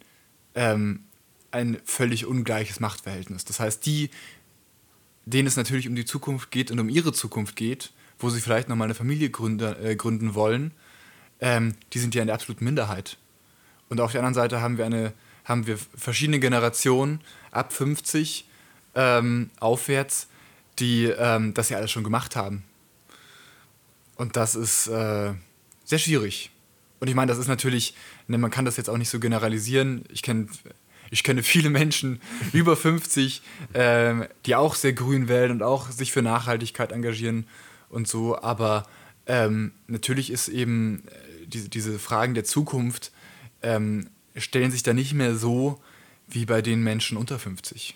ähm, 0.54 1.04
ein 1.52 1.80
völlig 1.86 2.26
ungleiches 2.26 2.80
Machtverhältnis. 2.80 3.46
Das 3.46 3.60
heißt, 3.60 3.86
die, 3.86 4.10
denen 5.26 5.48
es 5.48 5.58
natürlich 5.58 5.88
um 5.88 5.96
die 5.96 6.06
Zukunft 6.06 6.52
geht 6.52 6.72
und 6.72 6.80
um 6.80 6.90
ihre 6.90 7.14
Zukunft 7.14 7.56
geht, 7.56 7.92
wo 8.20 8.30
sie 8.30 8.42
vielleicht 8.42 8.70
nochmal 8.70 8.86
eine 8.86 8.96
Familie 8.96 9.30
gründe, 9.30 9.78
äh, 9.84 9.96
gründen 9.96 10.36
wollen, 10.36 10.72
ähm, 11.40 11.76
die 11.94 12.00
sind 12.00 12.16
ja 12.16 12.22
in 12.22 12.28
der 12.28 12.36
absoluten 12.36 12.66
Minderheit. 12.66 13.18
Und 13.90 14.00
auf 14.00 14.12
der 14.12 14.22
anderen 14.22 14.34
Seite 14.34 14.62
haben 14.62 14.78
wir, 14.78 14.86
eine, 14.86 15.14
haben 15.44 15.68
wir 15.68 15.78
verschiedene 15.78 16.40
Generationen 16.40 17.22
ab 17.52 17.74
50 17.74 18.48
ähm, 18.96 19.50
aufwärts, 19.60 20.28
die 20.80 21.06
ähm, 21.06 21.54
das 21.54 21.70
ja 21.70 21.78
alles 21.78 21.92
schon 21.92 22.04
gemacht 22.04 22.36
haben. 22.36 22.64
Und 24.16 24.36
das 24.36 24.56
ist 24.56 24.88
äh, 24.88 25.34
sehr 25.84 26.00
schwierig. 26.00 26.52
Und 27.00 27.08
ich 27.08 27.16
meine, 27.16 27.30
das 27.30 27.38
ist 27.38 27.48
natürlich, 27.48 27.94
ne, 28.28 28.38
man 28.38 28.52
kann 28.52 28.66
das 28.66 28.78
jetzt 28.78 28.90
auch 28.90 28.98
nicht 28.98 29.10
so 29.10 29.20
generalisieren. 29.20 30.06
Ich 30.10 30.22
kenne 30.22 30.48
ich 31.12 31.24
kenne 31.24 31.44
viele 31.44 31.70
Menschen 31.70 32.20
über 32.54 32.76
50, 32.76 33.42
äh, 33.74 34.28
die 34.46 34.56
auch 34.56 34.76
sehr 34.76 34.94
grün 34.94 35.28
wählen 35.28 35.52
und 35.52 35.64
auch 35.64 35.92
sich 35.92 36.12
für 36.12 36.22
Nachhaltigkeit 36.22 36.92
engagieren 36.92 37.48
und 37.90 38.08
so. 38.08 38.42
Aber 38.42 38.88
ähm, 39.28 39.72
natürlich 39.88 40.32
ist 40.32 40.48
eben 40.48 41.04
äh, 41.08 41.48
diese, 41.48 41.70
diese 41.70 42.00
Fragen 42.00 42.34
der 42.34 42.44
Zukunft 42.44 43.12
ähm, 43.62 44.10
stellen 44.36 44.72
sich 44.72 44.84
da 44.84 44.94
nicht 44.94 45.14
mehr 45.14 45.36
so 45.36 45.82
wie 46.28 46.46
bei 46.46 46.62
den 46.62 46.84
Menschen 46.84 47.18
unter 47.18 47.40
50. 47.40 47.96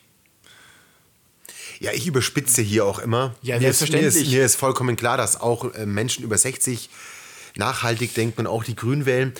Ja, 1.79 1.91
ich 1.93 2.05
überspitze 2.07 2.61
hier 2.61 2.85
auch 2.85 2.99
immer. 2.99 3.35
Ja, 3.41 3.55
mir 3.55 3.61
selbstverständlich. 3.61 4.07
Ist, 4.07 4.15
mir, 4.15 4.23
ist, 4.23 4.31
mir 4.31 4.45
ist 4.45 4.55
vollkommen 4.55 4.95
klar, 4.95 5.17
dass 5.17 5.39
auch 5.39 5.73
äh, 5.73 5.85
Menschen 5.85 6.23
über 6.23 6.37
60 6.37 6.89
nachhaltig 7.55 8.13
denken 8.13 8.41
und 8.41 8.47
auch 8.47 8.63
die 8.63 8.75
Grün 8.75 9.05
wählen. 9.05 9.33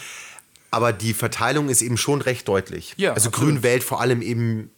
Aber 0.72 0.94
die 0.94 1.14
Verteilung 1.14 1.70
ist 1.70 1.82
eben 1.82 1.98
schon 1.98 2.22
recht 2.22 2.48
deutlich. 2.48 2.94
Ja, 2.98 3.14
also 3.14 3.30
absolut. 3.30 3.50
Grün 3.50 3.64
wählt 3.64 3.84
vor 3.84 4.02
allem 4.02 4.22
eben, 4.22 4.70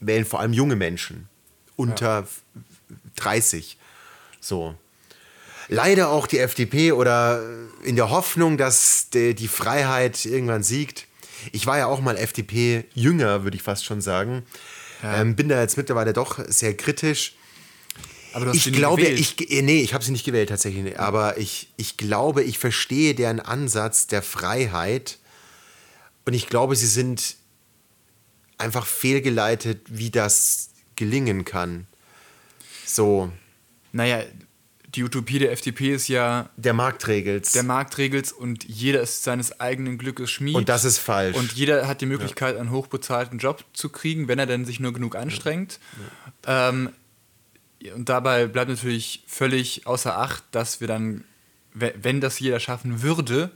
wählen 0.00 0.24
vor 0.24 0.40
allem 0.40 0.52
junge 0.52 0.76
Menschen 0.76 1.28
unter 1.76 2.26
30. 3.16 3.78
So. 4.40 4.74
Leider 5.68 6.08
auch 6.08 6.26
die 6.26 6.38
FDP 6.38 6.92
oder 6.92 7.42
in 7.84 7.94
der 7.94 8.10
Hoffnung, 8.10 8.56
dass 8.58 9.10
die, 9.10 9.34
die 9.34 9.48
Freiheit 9.48 10.24
irgendwann 10.24 10.62
siegt. 10.62 11.06
Ich 11.52 11.66
war 11.66 11.78
ja 11.78 11.86
auch 11.86 12.00
mal 12.00 12.16
FDP-Jünger, 12.16 13.44
würde 13.44 13.56
ich 13.56 13.62
fast 13.62 13.84
schon 13.84 14.00
sagen. 14.00 14.44
Ähm, 15.02 15.36
bin 15.36 15.48
da 15.48 15.60
jetzt 15.60 15.76
mittlerweile 15.76 16.12
doch 16.12 16.38
sehr 16.48 16.76
kritisch. 16.76 17.34
Aber 18.32 18.46
du 18.46 18.50
hast 18.50 18.66
Ich 18.66 18.72
glaube, 18.72 19.02
gewählt. 19.02 19.18
ich, 19.20 19.62
nee, 19.62 19.80
ich 19.80 19.94
habe 19.94 20.04
sie 20.04 20.12
nicht 20.12 20.24
gewählt 20.24 20.48
tatsächlich, 20.50 20.98
aber 20.98 21.38
ich, 21.38 21.72
ich 21.76 21.96
glaube, 21.96 22.42
ich 22.42 22.58
verstehe 22.58 23.14
deren 23.14 23.40
Ansatz 23.40 24.06
der 24.06 24.22
Freiheit 24.22 25.18
und 26.26 26.34
ich 26.34 26.46
glaube, 26.48 26.76
sie 26.76 26.86
sind 26.86 27.36
einfach 28.58 28.86
fehlgeleitet, 28.86 29.80
wie 29.88 30.10
das 30.10 30.70
gelingen 30.96 31.44
kann. 31.44 31.86
So, 32.84 33.32
Naja, 33.92 34.22
die 34.94 35.04
Utopie 35.04 35.38
der 35.38 35.52
FDP 35.52 35.92
ist 35.94 36.08
ja, 36.08 36.48
Der 36.56 36.72
Markt 36.72 37.06
regelt's. 37.08 37.52
der 37.52 37.62
Markt 37.62 37.98
regelt's 37.98 38.32
und 38.32 38.64
jeder 38.64 39.00
ist 39.02 39.22
seines 39.22 39.60
eigenen 39.60 39.98
Glückes 39.98 40.30
Schmied. 40.30 40.54
Und 40.54 40.68
das 40.70 40.84
ist 40.84 40.98
falsch. 40.98 41.36
Und 41.36 41.52
jeder 41.52 41.86
hat 41.86 42.00
die 42.00 42.06
Möglichkeit, 42.06 42.56
einen 42.56 42.70
hochbezahlten 42.70 43.38
Job 43.38 43.64
zu 43.74 43.90
kriegen, 43.90 44.28
wenn 44.28 44.38
er 44.38 44.46
denn 44.46 44.64
sich 44.64 44.80
nur 44.80 44.92
genug 44.94 45.14
anstrengt. 45.14 45.78
Ähm, 46.46 46.90
und 47.94 48.08
dabei 48.08 48.46
bleibt 48.46 48.70
natürlich 48.70 49.22
völlig 49.26 49.86
außer 49.86 50.16
Acht, 50.18 50.42
dass 50.52 50.80
wir 50.80 50.88
dann, 50.88 51.24
we- 51.74 51.94
wenn 52.00 52.20
das 52.20 52.40
jeder 52.40 52.58
schaffen 52.58 53.02
würde, 53.02 53.50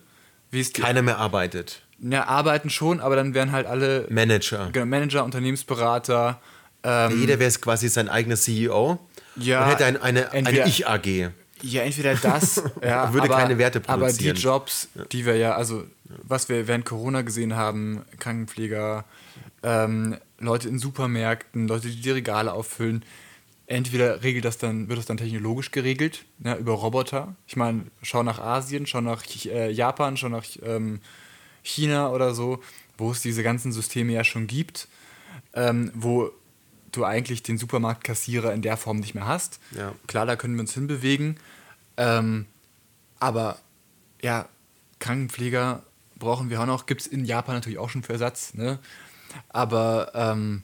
wie 0.50 0.60
es 0.60 0.72
Keiner 0.72 1.02
mehr 1.02 1.16
arbeitet. 1.18 1.82
ja, 1.98 2.26
arbeiten 2.26 2.68
schon, 2.70 3.00
aber 3.00 3.16
dann 3.16 3.32
wären 3.34 3.52
halt 3.52 3.66
alle 3.66 4.06
Manager. 4.10 4.68
genau, 4.70 4.86
Manager, 4.86 5.24
Unternehmensberater. 5.24 6.40
Ähm, 6.84 7.20
Jeder 7.20 7.38
wäre 7.38 7.50
quasi 7.52 7.88
sein 7.88 8.08
eigener 8.08 8.36
CEO 8.36 8.98
Ja, 9.36 9.64
und 9.64 9.70
hätte 9.70 9.84
ein, 9.86 9.96
eine, 10.00 10.30
eine 10.32 10.48
entweder- 10.48 10.66
Ich-AG. 10.66 11.30
Ja, 11.64 11.82
entweder 11.82 12.14
das, 12.16 12.56
ja, 12.82 13.12
Würde 13.12 13.26
aber, 13.28 13.36
keine 13.36 13.56
Werte 13.56 13.80
Aber 13.86 14.06
die 14.08 14.12
produzieren. 14.14 14.36
Jobs, 14.36 14.88
die 15.12 15.24
wir 15.24 15.36
ja, 15.36 15.54
also 15.54 15.84
was 16.24 16.48
wir 16.48 16.66
während 16.66 16.84
Corona 16.84 17.22
gesehen 17.22 17.54
haben, 17.54 18.02
Krankenpfleger, 18.18 19.04
ähm, 19.62 20.16
Leute 20.40 20.68
in 20.68 20.80
Supermärkten, 20.80 21.68
Leute, 21.68 21.88
die 21.88 22.00
die 22.00 22.10
Regale 22.10 22.52
auffüllen, 22.52 23.04
entweder 23.68 24.24
regelt 24.24 24.44
das 24.44 24.58
dann, 24.58 24.88
wird 24.88 24.98
das 24.98 25.06
dann 25.06 25.18
technologisch 25.18 25.70
geregelt, 25.70 26.24
ja, 26.44 26.56
über 26.56 26.72
Roboter. 26.72 27.36
Ich 27.46 27.54
meine, 27.54 27.84
schau 28.02 28.24
nach 28.24 28.40
Asien, 28.40 28.86
schau 28.86 29.00
nach 29.00 29.22
Ch- 29.22 29.48
äh, 29.50 29.70
Japan, 29.70 30.16
schau 30.16 30.30
nach 30.30 30.44
ähm, 30.64 30.98
China 31.62 32.10
oder 32.10 32.34
so, 32.34 32.60
wo 32.98 33.12
es 33.12 33.22
diese 33.22 33.44
ganzen 33.44 33.70
Systeme 33.70 34.12
ja 34.12 34.24
schon 34.24 34.48
gibt, 34.48 34.88
ähm, 35.54 35.92
wo 35.94 36.32
du 36.92 37.04
eigentlich 37.04 37.42
den 37.42 37.58
Supermarktkassierer 37.58 38.52
in 38.52 38.62
der 38.62 38.76
Form 38.76 38.98
nicht 38.98 39.14
mehr 39.14 39.26
hast. 39.26 39.60
Ja. 39.72 39.94
Klar, 40.06 40.26
da 40.26 40.36
können 40.36 40.54
wir 40.54 40.60
uns 40.60 40.74
hinbewegen. 40.74 41.38
Ähm, 41.96 42.46
aber 43.18 43.58
ja, 44.22 44.48
Krankenpfleger 44.98 45.82
brauchen 46.18 46.50
wir 46.50 46.60
auch 46.60 46.66
noch. 46.66 46.86
Gibt 46.86 47.02
es 47.02 47.06
in 47.06 47.24
Japan 47.24 47.56
natürlich 47.56 47.78
auch 47.78 47.90
schon 47.90 48.02
für 48.02 48.12
Ersatz. 48.12 48.54
Ne? 48.54 48.78
Aber 49.48 50.12
ähm, 50.14 50.62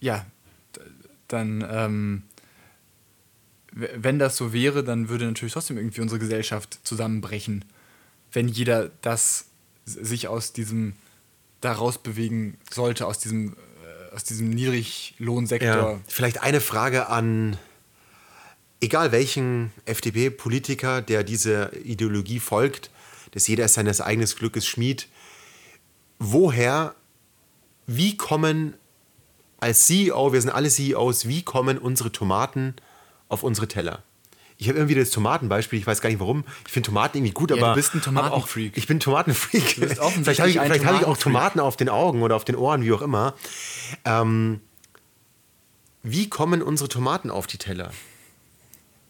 ja, 0.00 0.26
dann, 1.28 1.64
ähm, 1.68 2.22
wenn 3.72 4.18
das 4.18 4.36
so 4.36 4.52
wäre, 4.52 4.84
dann 4.84 5.08
würde 5.08 5.24
natürlich 5.24 5.54
trotzdem 5.54 5.78
irgendwie 5.78 6.02
unsere 6.02 6.18
Gesellschaft 6.18 6.80
zusammenbrechen, 6.84 7.64
wenn 8.32 8.48
jeder 8.48 8.90
das 9.00 9.46
sich 9.86 10.28
aus 10.28 10.52
diesem 10.52 10.94
daraus 11.60 11.98
bewegen 11.98 12.58
sollte, 12.70 13.06
aus 13.06 13.18
diesem, 13.18 13.56
aus 14.14 14.24
diesem 14.24 14.50
Niedriglohnsektor. 14.50 15.68
Ja. 15.92 16.00
Vielleicht 16.06 16.42
eine 16.42 16.60
Frage 16.60 17.08
an 17.08 17.56
egal 18.80 19.12
welchen 19.12 19.72
FDP-Politiker, 19.84 21.00
der 21.02 21.22
dieser 21.24 21.74
Ideologie 21.76 22.40
folgt, 22.40 22.90
dass 23.30 23.46
jeder 23.46 23.64
ist 23.64 23.74
seines 23.74 24.00
eigenen 24.00 24.28
Glückes 24.28 24.66
Schmied. 24.66 25.08
Woher, 26.18 26.94
wie 27.86 28.16
kommen 28.16 28.74
als 29.60 29.86
CEO, 29.86 30.32
wir 30.32 30.40
sind 30.40 30.50
alle 30.50 30.68
CEOs, 30.68 31.28
wie 31.28 31.42
kommen 31.42 31.78
unsere 31.78 32.10
Tomaten 32.12 32.74
auf 33.28 33.42
unsere 33.44 33.68
Teller? 33.68 34.02
Ich 34.58 34.68
habe 34.68 34.78
irgendwie 34.78 34.94
das 34.94 35.10
Tomatenbeispiel, 35.10 35.78
ich 35.78 35.86
weiß 35.86 36.00
gar 36.00 36.10
nicht 36.10 36.20
warum. 36.20 36.44
Ich 36.66 36.72
finde 36.72 36.88
Tomaten 36.88 37.16
irgendwie 37.18 37.32
gut, 37.32 37.50
Ja, 37.50 37.56
aber. 37.56 37.68
du 37.70 37.74
bist 37.74 37.94
ein 37.94 38.02
aber 38.16 38.26
auch, 38.26 38.28
Tomatenfreak. 38.30 38.76
ich 38.76 38.86
bin 38.86 39.00
Tomatenfreak. 39.00 39.80
bist 39.80 39.98
offensichtlich 39.98 40.52
vielleicht 40.54 40.68
habe 40.68 40.76
ich, 40.76 40.84
habe 40.84 40.96
ich 40.98 41.04
auch 41.04 41.16
Tomatenfreak. 41.16 41.22
Tomaten 41.22 41.60
auf 41.60 41.76
den 41.76 41.88
Augen 41.88 42.22
oder 42.22 42.36
auf 42.36 42.44
den 42.44 42.54
Ohren, 42.56 42.84
wie 42.84 42.92
auch 42.92 43.02
immer. 43.02 43.34
Ähm, 44.04 44.60
wie 46.02 46.28
kommen 46.28 46.62
unsere 46.62 46.88
Tomaten 46.88 47.30
auf 47.30 47.46
die 47.46 47.58
Teller? 47.58 47.92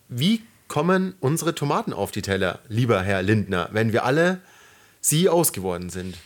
Wie 0.09 0.43
kommen 0.69 1.15
unsere 1.21 1.55
Tomaten 1.55 1.93
auf 1.93 2.11
die 2.11 2.23
Teller, 2.23 2.61
lieber 2.69 3.03
Herr 3.03 3.23
Lindner, 3.23 3.69
wenn 3.73 3.93
wir 3.93 4.05
alle 4.05 4.41
CEOs 5.01 5.53
geworden 5.53 5.91
sind? 5.91 6.19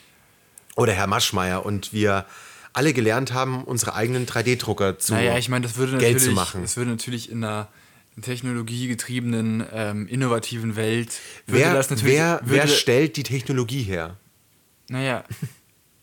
Oder 0.76 0.92
Herr 0.92 1.06
Maschmeyer 1.06 1.64
und 1.64 1.92
wir 1.92 2.26
alle 2.72 2.92
gelernt 2.92 3.32
haben, 3.32 3.64
unsere 3.64 3.94
eigenen 3.94 4.26
3D-Drucker 4.26 4.98
zu 4.98 5.14
Naja, 5.14 5.38
ich 5.38 5.48
meine, 5.48 5.66
das 5.66 5.76
würde 5.76 5.92
Geld 5.92 6.14
natürlich, 6.14 6.24
zu 6.24 6.32
machen. 6.32 6.62
Das 6.62 6.76
würde 6.76 6.90
natürlich 6.90 7.30
in 7.30 7.42
einer 7.42 7.68
technologiegetriebenen, 8.20 9.64
ähm, 9.72 10.08
innovativen 10.08 10.76
Welt. 10.76 11.20
Wer, 11.46 11.82
wer, 12.02 12.40
wer 12.44 12.68
stellt 12.68 13.16
die 13.16 13.22
Technologie 13.22 13.82
her? 13.82 14.16
Naja, 14.88 15.24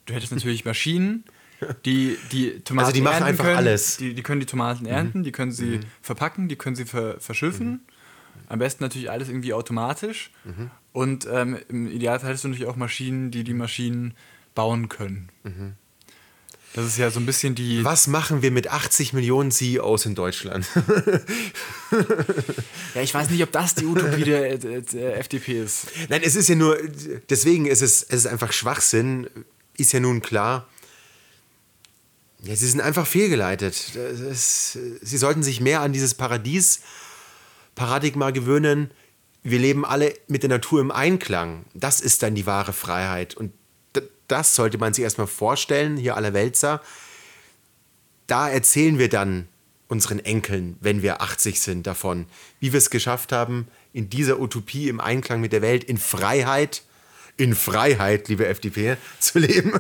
du 0.05 0.13
hättest 0.13 0.31
natürlich 0.31 0.65
Maschinen, 0.65 1.23
die 1.85 2.17
die 2.31 2.59
Tomaten 2.61 2.85
Also 2.85 2.93
die 2.93 3.01
machen 3.01 3.13
ernten 3.13 3.27
einfach 3.29 3.43
können. 3.45 3.57
alles. 3.57 3.97
Die, 3.97 4.13
die 4.13 4.23
können 4.23 4.39
die 4.39 4.45
Tomaten 4.45 4.85
ernten, 4.85 5.23
die 5.23 5.31
können 5.31 5.51
sie 5.51 5.79
verpacken, 6.01 6.47
die 6.47 6.55
können 6.55 6.75
sie 6.75 6.85
ver, 6.85 7.19
verschiffen. 7.19 7.81
Am 8.47 8.59
besten 8.59 8.83
natürlich 8.83 9.09
alles 9.09 9.29
irgendwie 9.29 9.53
automatisch. 9.53 10.31
Und 10.91 11.27
ähm, 11.31 11.57
im 11.69 11.87
Idealfall 11.87 12.29
hättest 12.29 12.43
du 12.43 12.49
natürlich 12.49 12.69
auch 12.69 12.75
Maschinen, 12.75 13.31
die 13.31 13.43
die 13.43 13.53
Maschinen 13.53 14.13
bauen 14.55 14.89
können. 14.89 15.29
Das 16.75 16.85
ist 16.85 16.97
ja 16.97 17.11
so 17.11 17.19
ein 17.19 17.25
bisschen 17.27 17.53
die. 17.55 17.83
Was 17.85 18.07
machen 18.07 18.41
wir 18.41 18.49
mit 18.51 18.67
80 18.71 19.13
Millionen 19.13 19.51
CEOs 19.51 20.05
in 20.05 20.15
Deutschland? 20.15 20.67
Ja, 22.95 23.01
ich 23.01 23.13
weiß 23.13 23.29
nicht, 23.31 23.41
ob 23.41 23.51
das 23.51 23.73
die 23.75 23.85
Utopie 23.85 24.23
der, 24.23 24.57
der, 24.57 24.81
der 24.81 25.19
FDP 25.19 25.63
ist. 25.63 25.87
Nein, 26.09 26.21
es 26.23 26.35
ist 26.35 26.47
ja 26.49 26.55
nur, 26.55 26.77
deswegen 27.29 27.65
ist 27.65 27.81
es, 27.81 28.03
es 28.03 28.25
ist 28.25 28.27
einfach 28.27 28.51
Schwachsinn, 28.53 29.27
ist 29.77 29.93
ja 29.93 29.99
nun 29.99 30.21
klar. 30.21 30.67
Ja, 32.45 32.57
sie 32.57 32.67
sind 32.67 32.81
einfach 32.81 33.07
fehlgeleitet. 33.07 33.95
Ist, 33.95 34.77
sie 35.01 35.17
sollten 35.17 35.43
sich 35.43 35.61
mehr 35.61 35.79
an 35.79 35.93
dieses 35.93 36.13
Paradies-Paradigma 36.13 38.31
gewöhnen. 38.31 38.91
Wir 39.43 39.59
leben 39.59 39.85
alle 39.85 40.13
mit 40.27 40.43
der 40.43 40.49
Natur 40.49 40.81
im 40.81 40.91
Einklang. 40.91 41.63
Das 41.73 42.01
ist 42.01 42.21
dann 42.21 42.35
die 42.35 42.45
wahre 42.45 42.73
Freiheit. 42.73 43.33
Und 43.35 43.53
das 44.27 44.55
sollte 44.55 44.77
man 44.77 44.93
sich 44.93 45.05
erstmal 45.05 45.27
vorstellen, 45.27 45.95
hier 45.95 46.17
aller 46.17 46.33
Weltser. 46.33 46.81
Da 48.27 48.49
erzählen 48.49 48.99
wir 48.99 49.07
dann 49.07 49.47
unseren 49.87 50.19
Enkeln, 50.19 50.75
wenn 50.81 51.01
wir 51.01 51.21
80 51.21 51.61
sind, 51.61 51.87
davon, 51.87 52.25
wie 52.59 52.73
wir 52.73 52.77
es 52.77 52.89
geschafft 52.89 53.31
haben, 53.31 53.69
in 53.93 54.09
dieser 54.09 54.41
Utopie 54.41 54.89
im 54.89 54.99
Einklang 54.99 55.39
mit 55.39 55.53
der 55.53 55.61
Welt, 55.61 55.85
in 55.85 55.97
Freiheit, 55.97 56.83
in 57.37 57.55
Freiheit, 57.55 58.27
liebe 58.27 58.47
FDP, 58.47 58.97
zu 59.19 59.39
leben. 59.39 59.79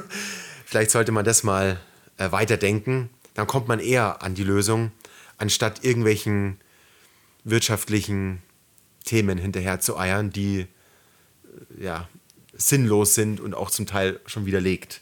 Vielleicht 0.65 0.91
sollte 0.91 1.11
man 1.11 1.25
das 1.25 1.43
mal 1.43 1.81
äh, 2.23 2.31
weiterdenken. 2.31 3.09
Dann 3.33 3.47
kommt 3.47 3.67
man 3.67 3.79
eher 3.79 4.21
an 4.21 4.35
die 4.35 4.43
Lösung, 4.43 4.91
anstatt 5.37 5.83
irgendwelchen 5.83 6.59
wirtschaftlichen 7.43 8.41
Themen 9.03 9.37
hinterher 9.37 9.79
zu 9.79 9.97
eiern, 9.97 10.31
die 10.31 10.61
äh, 10.61 11.83
ja, 11.83 12.07
sinnlos 12.53 13.15
sind 13.15 13.39
und 13.39 13.53
auch 13.53 13.69
zum 13.69 13.85
Teil 13.85 14.19
schon 14.25 14.45
widerlegt. 14.45 15.01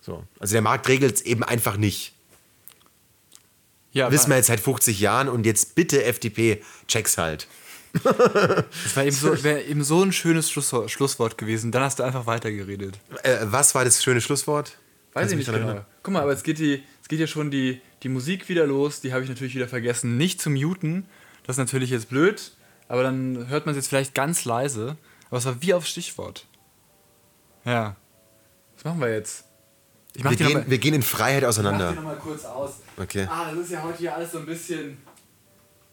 So. 0.00 0.24
Also 0.38 0.52
der 0.52 0.62
Markt 0.62 0.88
regelt 0.88 1.16
es 1.16 1.22
eben 1.22 1.42
einfach 1.42 1.76
nicht. 1.76 2.12
Ja, 3.92 4.10
Wissen 4.10 4.30
wir 4.30 4.36
jetzt 4.36 4.46
seit 4.46 4.60
50 4.60 5.00
Jahren 5.00 5.28
und 5.28 5.44
jetzt 5.44 5.74
bitte 5.74 6.04
FDP, 6.04 6.62
check's 6.88 7.18
halt. 7.18 7.46
das 8.02 8.96
war 8.96 9.04
eben 9.04 9.14
so, 9.14 9.42
wäre 9.44 9.62
eben 9.62 9.84
so 9.84 10.02
ein 10.02 10.12
schönes 10.12 10.50
Schlusswort, 10.50 10.90
Schlusswort 10.90 11.36
gewesen. 11.36 11.72
Dann 11.72 11.82
hast 11.82 11.98
du 11.98 12.02
einfach 12.02 12.26
weitergeredet. 12.26 12.98
Äh, 13.22 13.38
was 13.42 13.74
war 13.74 13.84
das 13.84 14.02
schöne 14.02 14.22
Schlusswort? 14.22 14.78
Weiß 15.14 15.28
Kannst 15.28 15.32
ich 15.32 15.38
nicht 15.38 15.52
genau. 15.52 15.84
Guck 16.02 16.14
mal, 16.14 16.22
aber 16.22 16.32
es 16.32 16.42
geht, 16.42 16.58
die, 16.58 16.82
es 17.02 17.08
geht 17.08 17.20
ja 17.20 17.26
schon 17.26 17.50
die, 17.50 17.80
die 18.02 18.08
Musik 18.08 18.48
wieder 18.48 18.66
los. 18.66 19.00
Die 19.00 19.12
habe 19.12 19.22
ich 19.22 19.28
natürlich 19.28 19.54
wieder 19.54 19.68
vergessen. 19.68 20.16
Nicht 20.16 20.40
zu 20.40 20.48
muten. 20.50 21.06
Das 21.46 21.54
ist 21.54 21.58
natürlich 21.58 21.90
jetzt 21.90 22.08
blöd. 22.08 22.52
Aber 22.88 23.02
dann 23.02 23.48
hört 23.48 23.66
man 23.66 23.74
es 23.74 23.76
jetzt 23.76 23.88
vielleicht 23.88 24.14
ganz 24.14 24.44
leise. 24.44 24.96
Aber 25.28 25.38
es 25.38 25.44
war 25.44 25.60
wie 25.62 25.74
aufs 25.74 25.88
Stichwort. 25.90 26.46
Ja. 27.64 27.96
Was 28.76 28.84
machen 28.84 29.00
wir 29.00 29.12
jetzt? 29.12 29.44
Ich 30.14 30.24
mach 30.24 30.30
Wir 30.30 30.36
gehen, 30.38 30.52
mal- 30.54 30.64
wir 30.70 30.78
gehen 30.78 30.94
in 30.94 31.02
Freiheit 31.02 31.42
Mach 31.42 31.48
auseinander. 31.50 31.92
noch 31.92 32.02
mal 32.02 32.16
kurz 32.16 32.44
aus. 32.44 32.74
Okay. 32.96 33.26
Ah, 33.30 33.50
das 33.50 33.64
ist 33.66 33.70
ja 33.72 33.82
heute 33.82 33.98
hier 33.98 34.14
alles 34.14 34.32
so 34.32 34.38
ein 34.38 34.46
bisschen. 34.46 34.96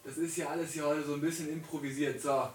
Das 0.04 0.18
ist 0.18 0.38
ja 0.38 0.48
alles 0.48 0.72
hier 0.74 0.86
heute 0.86 1.04
so 1.06 1.14
ein 1.14 1.22
bisschen 1.22 1.50
improvisiert. 1.50 2.22
So. 2.22 2.48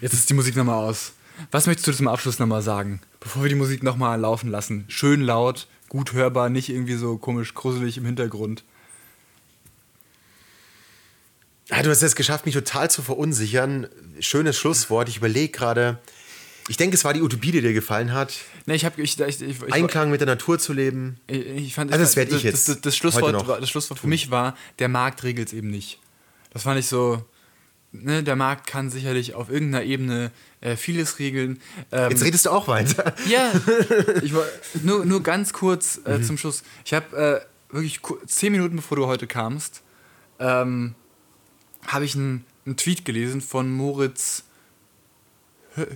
Jetzt 0.00 0.12
ist 0.14 0.28
die 0.28 0.34
Musik 0.34 0.56
nochmal 0.56 0.84
aus. 0.88 1.12
Was 1.50 1.66
möchtest 1.66 1.86
du 1.88 1.92
zum 1.92 2.08
Abschluss 2.08 2.38
nochmal 2.38 2.62
sagen? 2.62 3.00
Bevor 3.20 3.42
wir 3.42 3.48
die 3.48 3.54
Musik 3.54 3.82
nochmal 3.82 4.20
laufen 4.20 4.50
lassen. 4.50 4.84
Schön 4.88 5.20
laut, 5.20 5.66
gut 5.88 6.12
hörbar, 6.12 6.48
nicht 6.48 6.68
irgendwie 6.68 6.94
so 6.94 7.16
komisch 7.16 7.54
gruselig 7.54 7.96
im 7.96 8.04
Hintergrund. 8.04 8.64
Ah, 11.70 11.82
du 11.82 11.90
hast 11.90 12.02
es 12.02 12.16
geschafft, 12.16 12.46
mich 12.46 12.54
total 12.54 12.90
zu 12.90 13.02
verunsichern. 13.02 13.88
Schönes 14.20 14.56
Schlusswort. 14.56 15.08
Ich 15.08 15.18
überlege 15.18 15.52
gerade. 15.52 15.98
Ich 16.68 16.76
denke, 16.76 16.96
es 16.96 17.04
war 17.04 17.14
die 17.14 17.22
Utopie, 17.22 17.50
die 17.50 17.60
dir 17.60 17.72
gefallen 17.72 18.12
hat. 18.12 18.34
Ne, 18.66 18.74
ich 18.74 18.84
habe 18.84 19.00
ich, 19.00 19.18
ich, 19.18 19.40
ich, 19.40 19.72
Einklang 19.72 20.10
mit 20.10 20.20
der 20.20 20.26
Natur 20.26 20.58
zu 20.58 20.72
leben. 20.72 21.18
Ich, 21.26 21.74
fand, 21.74 21.92
Also 21.92 22.04
das 22.04 22.16
werd 22.16 22.28
ich 22.28 22.34
das, 22.34 22.42
jetzt 22.42 22.68
Das, 22.68 22.80
das, 22.80 22.84
heute 22.84 22.96
Schlusswort, 22.96 23.32
noch 23.32 23.48
war, 23.48 23.60
das 23.60 23.70
Schlusswort 23.70 24.00
für 24.00 24.06
mich 24.06 24.30
war, 24.30 24.56
der 24.78 24.88
Markt 24.88 25.24
regelt 25.24 25.48
es 25.48 25.54
eben 25.54 25.70
nicht. 25.70 25.98
Das 26.52 26.62
fand 26.62 26.78
ich 26.78 26.86
so, 26.86 27.24
ne, 28.02 28.22
der 28.22 28.36
Markt 28.36 28.66
kann 28.66 28.90
sicherlich 28.90 29.34
auf 29.34 29.50
irgendeiner 29.50 29.84
Ebene 29.84 30.30
äh, 30.60 30.76
vieles 30.76 31.18
regeln. 31.18 31.60
Ähm, 31.92 32.10
Jetzt 32.10 32.24
redest 32.24 32.46
du 32.46 32.50
auch 32.50 32.68
weiter. 32.68 33.14
ja, 33.28 33.52
ich 34.22 34.34
war, 34.34 34.44
nur, 34.82 35.04
nur 35.04 35.22
ganz 35.22 35.52
kurz 35.52 36.00
Mhm. 36.04 36.12
äh, 36.12 36.22
zum 36.22 36.38
Schluss. 36.38 36.62
Ich 36.84 36.94
habe 36.94 37.16
äh, 37.16 37.74
wirklich 37.74 38.00
zehn 38.26 38.52
Minuten 38.52 38.76
bevor 38.76 38.96
du 38.96 39.06
heute 39.06 39.26
kamst, 39.26 39.82
ähm, 40.38 40.94
habe 41.86 42.04
ich 42.04 42.14
einen, 42.14 42.44
einen 42.66 42.76
Tweet 42.76 43.04
gelesen 43.04 43.40
von 43.40 43.70
Moritz 43.70 44.44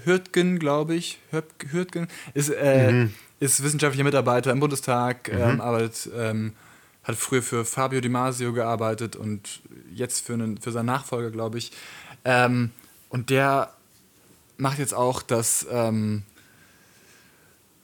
Hürtgen, 0.04 0.58
glaube 0.58 0.94
ich. 0.94 1.18
Hürtgen 1.70 2.08
ist, 2.34 2.50
äh, 2.50 2.92
mhm. 2.92 3.14
ist 3.40 3.62
wissenschaftlicher 3.62 4.04
Mitarbeiter 4.04 4.52
im 4.52 4.60
Bundestag, 4.60 5.32
mhm. 5.32 5.38
ähm, 5.40 5.60
arbeitet, 5.60 6.08
ähm, 6.16 6.52
hat 7.04 7.16
früher 7.16 7.42
für 7.42 7.64
Fabio 7.64 8.00
Di 8.00 8.08
Masio 8.08 8.52
gearbeitet 8.52 9.16
und 9.16 9.60
jetzt 9.92 10.24
für, 10.24 10.34
einen, 10.34 10.58
für 10.58 10.72
seinen 10.72 10.86
Nachfolger, 10.86 11.30
glaube 11.30 11.58
ich. 11.58 11.72
Ähm, 12.24 12.70
und 13.08 13.30
der 13.30 13.72
macht 14.56 14.78
jetzt 14.78 14.94
auch 14.94 15.22
das 15.22 15.66
ähm, 15.70 16.22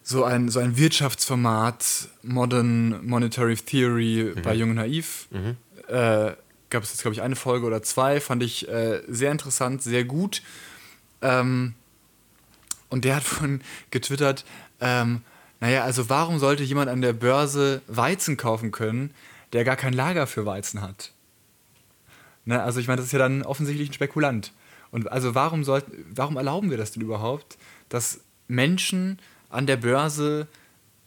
so 0.03 0.25
ein, 0.25 0.49
so 0.49 0.61
ein 0.61 0.77
Wirtschaftsformat 0.79 2.09
Modern 2.23 3.05
Monetary 3.07 3.57
Theory 3.57 4.33
mhm. 4.35 4.43
bei 4.43 4.55
Jung 4.55 4.71
und 4.71 4.77
Naiv. 4.77 5.29
Mhm. 5.31 5.57
Äh, 5.89 6.33
Gab 6.71 6.83
es 6.83 6.91
jetzt, 6.91 7.01
glaube 7.01 7.15
ich, 7.15 7.23
eine 7.23 7.35
Folge 7.35 7.67
oder 7.67 7.83
zwei, 7.83 8.21
fand 8.21 8.43
ich 8.43 8.69
äh, 8.69 9.01
sehr 9.09 9.33
interessant, 9.33 9.83
sehr 9.83 10.05
gut. 10.05 10.43
Ähm, 11.23 11.75
und 12.91 13.05
der 13.05 13.17
hat 13.17 13.23
von 13.25 13.61
getwittert, 13.91 14.45
ähm, 14.81 15.23
naja, 15.61 15.85
also 15.85 16.09
warum 16.09 16.39
sollte 16.39 16.63
jemand 16.63 16.89
an 16.89 17.01
der 17.01 17.13
Börse 17.13 17.83
Weizen 17.87 18.37
kaufen 18.37 18.71
können, 18.71 19.13
der 19.53 19.65
gar 19.65 19.77
kein 19.77 19.93
Lager 19.93 20.27
für 20.27 20.47
Weizen 20.47 20.81
hat? 20.81 21.13
Ne, 22.45 22.63
also 22.63 22.81
ich 22.81 22.87
meine, 22.87 22.99
das 22.99 23.07
ist 23.07 23.13
ja 23.13 23.19
dann 23.19 23.43
offensichtlich 23.43 23.91
ein 23.91 23.95
Spekulant. 23.95 24.53
Und 24.91 25.11
also 25.11 25.35
warum, 25.35 25.65
soll, 25.65 25.83
warum 26.15 26.37
erlauben 26.37 26.71
wir 26.71 26.79
das 26.79 26.93
denn 26.93 27.03
überhaupt, 27.03 27.59
dass 27.89 28.21
Menschen 28.47 29.19
an 29.51 29.67
der 29.67 29.77
Börse 29.77 30.47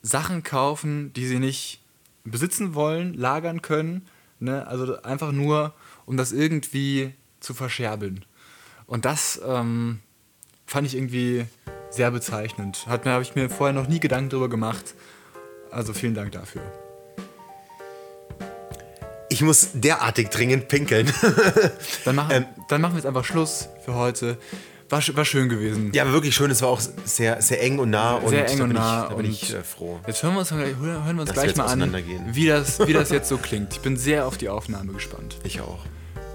Sachen 0.01 0.43
kaufen, 0.43 1.13
die 1.13 1.25
sie 1.25 1.39
nicht 1.39 1.81
besitzen 2.23 2.75
wollen, 2.75 3.13
lagern 3.13 3.61
können, 3.61 4.07
ne? 4.39 4.67
also 4.67 5.01
einfach 5.01 5.31
nur, 5.31 5.73
um 6.05 6.17
das 6.17 6.31
irgendwie 6.31 7.13
zu 7.39 7.53
verscherbeln. 7.53 8.25
Und 8.85 9.05
das 9.05 9.41
ähm, 9.45 9.99
fand 10.65 10.85
ich 10.85 10.95
irgendwie 10.95 11.45
sehr 11.91 12.09
bezeichnend. 12.11 12.87
Hat 12.87 13.05
mir, 13.05 13.11
habe 13.11 13.23
ich 13.23 13.35
mir 13.35 13.49
vorher 13.49 13.73
noch 13.73 13.87
nie 13.87 13.99
Gedanken 13.99 14.29
darüber 14.29 14.49
gemacht. 14.49 14.95
Also 15.69 15.93
vielen 15.93 16.15
Dank 16.15 16.31
dafür. 16.31 16.61
Ich 19.29 19.41
muss 19.41 19.69
derartig 19.73 20.29
dringend 20.29 20.67
pinkeln. 20.67 21.11
dann, 22.05 22.15
machen, 22.15 22.31
ähm, 22.31 22.45
dann 22.67 22.81
machen 22.81 22.93
wir 22.93 22.97
jetzt 22.97 23.05
einfach 23.05 23.23
Schluss 23.23 23.69
für 23.85 23.93
heute. 23.93 24.37
War, 24.89 25.01
war 25.15 25.23
schön 25.23 25.47
gewesen. 25.47 25.91
Ja, 25.93 26.11
wirklich 26.11 26.35
schön. 26.35 26.51
Es 26.51 26.61
war 26.61 26.67
auch 26.67 26.81
sehr, 27.05 27.41
sehr 27.41 27.63
eng 27.63 27.79
und 27.79 27.91
nah. 27.91 28.19
Sehr 28.27 28.41
und 28.41 28.51
eng 28.51 28.61
und 28.61 28.73
nah. 28.73 29.03
Ich, 29.03 29.09
da 29.09 29.15
bin 29.15 29.31
ich 29.31 29.53
äh, 29.53 29.63
froh. 29.63 30.01
Jetzt 30.05 30.21
hören 30.21 30.33
wir 30.33 30.39
uns, 30.39 30.51
hören 30.51 31.15
wir 31.15 31.21
uns 31.21 31.31
gleich 31.31 31.55
mal 31.55 31.67
an, 31.67 31.95
wie 32.31 32.47
das, 32.47 32.85
wie 32.85 32.91
das 32.91 33.09
jetzt 33.09 33.29
so 33.29 33.37
klingt. 33.41 33.71
Ich 33.73 33.79
bin 33.79 33.95
sehr 33.95 34.27
auf 34.27 34.37
die 34.37 34.49
Aufnahme 34.49 34.91
gespannt. 34.91 35.37
Ich 35.45 35.61
auch. 35.61 35.79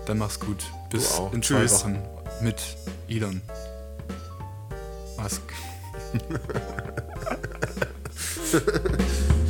Dann 0.06 0.16
mach's 0.16 0.40
gut. 0.40 0.64
Bis 0.90 1.20
in 1.32 1.42
zwei. 1.42 1.70
Wochen 1.70 1.98
mit 2.40 2.56
Elon. 3.08 3.42
Musk. 5.26 5.42